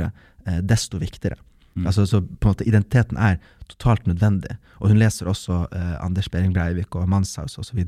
[0.46, 1.38] Eh, desto viktigere.
[1.76, 1.86] Mm.
[1.90, 3.36] Altså, så på en måte Identiteten er
[3.68, 4.54] totalt nødvendig.
[4.78, 7.82] Og hun leser også eh, Anders Behring Breivik og Manshaus osv.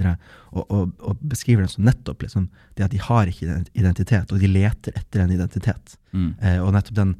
[0.51, 4.43] Og, og, og beskriver dem som nettopp liksom, det at de har ikke identitet, og
[4.43, 5.97] de leter etter en identitet.
[6.13, 6.35] Mm.
[6.43, 7.17] Eh, og nettopp den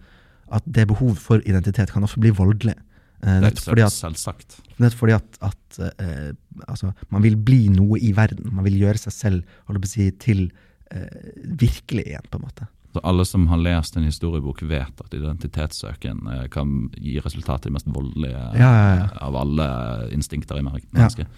[0.49, 2.75] at det behovet for identitet kan også bli voldelig.
[3.23, 4.59] Eh, nettopp fordi at, selvsagt.
[4.79, 6.31] nettopp fordi at, at eh,
[6.67, 8.51] altså, man vil bli noe i verden.
[8.53, 10.49] Man vil gjøre seg selv holdt på å si, til
[10.91, 12.69] eh, virkelig igjen, på en måte.
[12.93, 17.69] Så alle som har lest en historiebok, vet at identitetssøken eh, kan gi resultat i
[17.69, 19.09] det mest voldelige Ja, ja, ja.
[19.27, 19.69] av alle
[20.17, 21.29] instinkter i mennesket.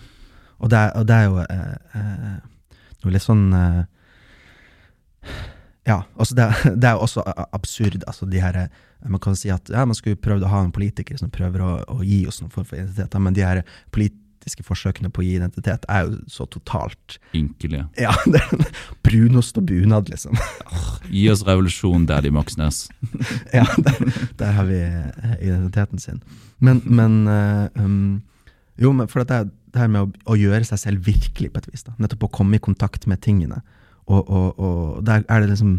[0.60, 2.36] Og det er, og det er jo eh, eh,
[3.02, 3.80] noe litt sånn eh,
[5.88, 6.46] Ja, altså det,
[6.80, 8.04] det er jo også absurd.
[8.06, 10.74] Altså de her, eh, man kan si at ja, man skulle prøvd å ha en
[10.76, 13.64] politiker som prøver å, å gi oss noen form for identitet, men de her
[14.40, 17.82] politiske forsøkene på å gi identitet er jo så totalt Ynkelige.
[18.00, 18.40] Ja, det
[19.04, 20.32] brunost og bunad, liksom.
[21.12, 22.86] Gi oss revolusjon, Daddy Moxnes.
[23.52, 23.98] Ja, der,
[24.40, 26.22] der har vi eh, identiteten sin.
[26.58, 28.22] Men, men eh, um,
[28.80, 31.58] Jo, men for det, er- det her med å, å gjøre seg selv virkelig, på
[31.60, 31.84] et vis.
[31.86, 31.92] da.
[32.00, 33.60] Nettopp å komme i kontakt med tingene.
[34.10, 35.76] Og, og, og der er det liksom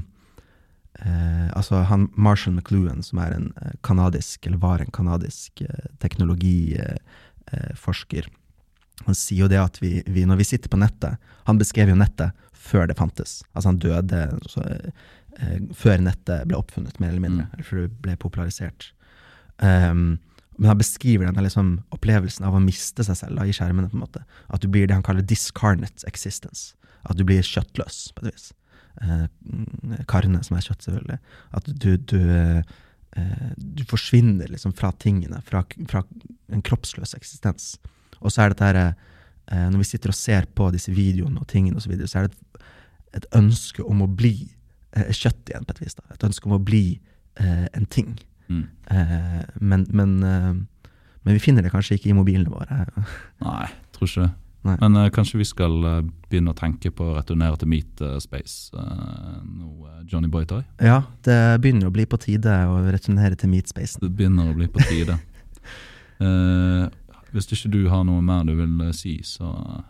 [1.01, 5.85] eh, Altså, han Marshall McLuhan, som er en eh, kanadisk, eller var en kanadisk eh,
[6.03, 8.37] teknologiforsker, eh,
[9.05, 11.17] han sier jo det at vi, vi, når vi sitter på nettet
[11.47, 13.41] Han beskrev jo nettet før det fantes.
[13.55, 14.19] Altså, han døde
[14.51, 14.63] så,
[15.41, 17.47] eh, før nettet ble oppfunnet, mer eller mindre.
[17.55, 18.91] Eller før det ble popularisert.
[19.57, 20.19] Um,
[20.61, 23.89] men han beskriver denne liksom, opplevelsen av å miste seg selv da, i skjermene.
[23.89, 24.21] på en måte.
[24.53, 26.75] At du blir det han kaller discarnate existence.
[27.01, 28.51] At du blir kjøttløs, på et vis.
[29.01, 31.17] Eh, mm, karne, som er kjøtt, selvfølgelig.
[31.57, 32.19] At du, du,
[33.17, 36.03] eh, du forsvinner liksom fra tingene, fra, fra
[36.53, 37.73] en kroppsløs eksistens.
[38.21, 41.47] Og så er dette her eh, Når vi sitter og ser på disse videoene og
[41.51, 42.67] tingene og så videre, så er det et,
[43.21, 44.35] et ønske om å bli
[44.95, 45.97] eh, kjøtt igjen, på et vis.
[45.97, 46.05] da.
[46.15, 46.85] Et ønske om å bli
[47.41, 48.13] eh, en ting.
[48.51, 48.67] Mm.
[48.91, 50.53] Eh, men, men, eh,
[51.23, 52.85] men vi finner det kanskje ikke i mobilene våre.
[53.45, 54.33] Nei, tror ikke det.
[54.61, 54.75] Nei.
[54.77, 58.19] Men uh, kanskje vi skal uh, begynne å tenke på å returnere til Meet uh,
[58.21, 59.71] Space nå,
[60.05, 60.61] Johnny Boytoy.
[60.77, 63.97] Ja, det begynner å bli på tide å returnere til Meet Space.
[64.01, 65.17] Det begynner å bli på tide.
[67.31, 69.87] Hvis ikke du har noe mer du vil eh, si, så eh,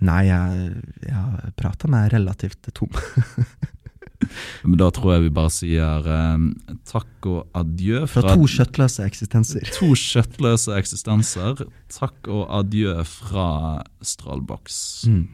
[0.00, 0.70] Nei, jeg,
[1.04, 2.88] jeg prata meg relativt tom.
[4.64, 6.46] Men da tror jeg vi bare sier eh,
[6.88, 9.68] takk og adjø Fra fra to kjøttløse eksistenser.
[9.76, 11.64] to kjøttløse eksistenser.
[11.92, 13.48] Takk og adjø fra
[14.00, 14.80] strålboks.
[15.10, 15.26] Mm.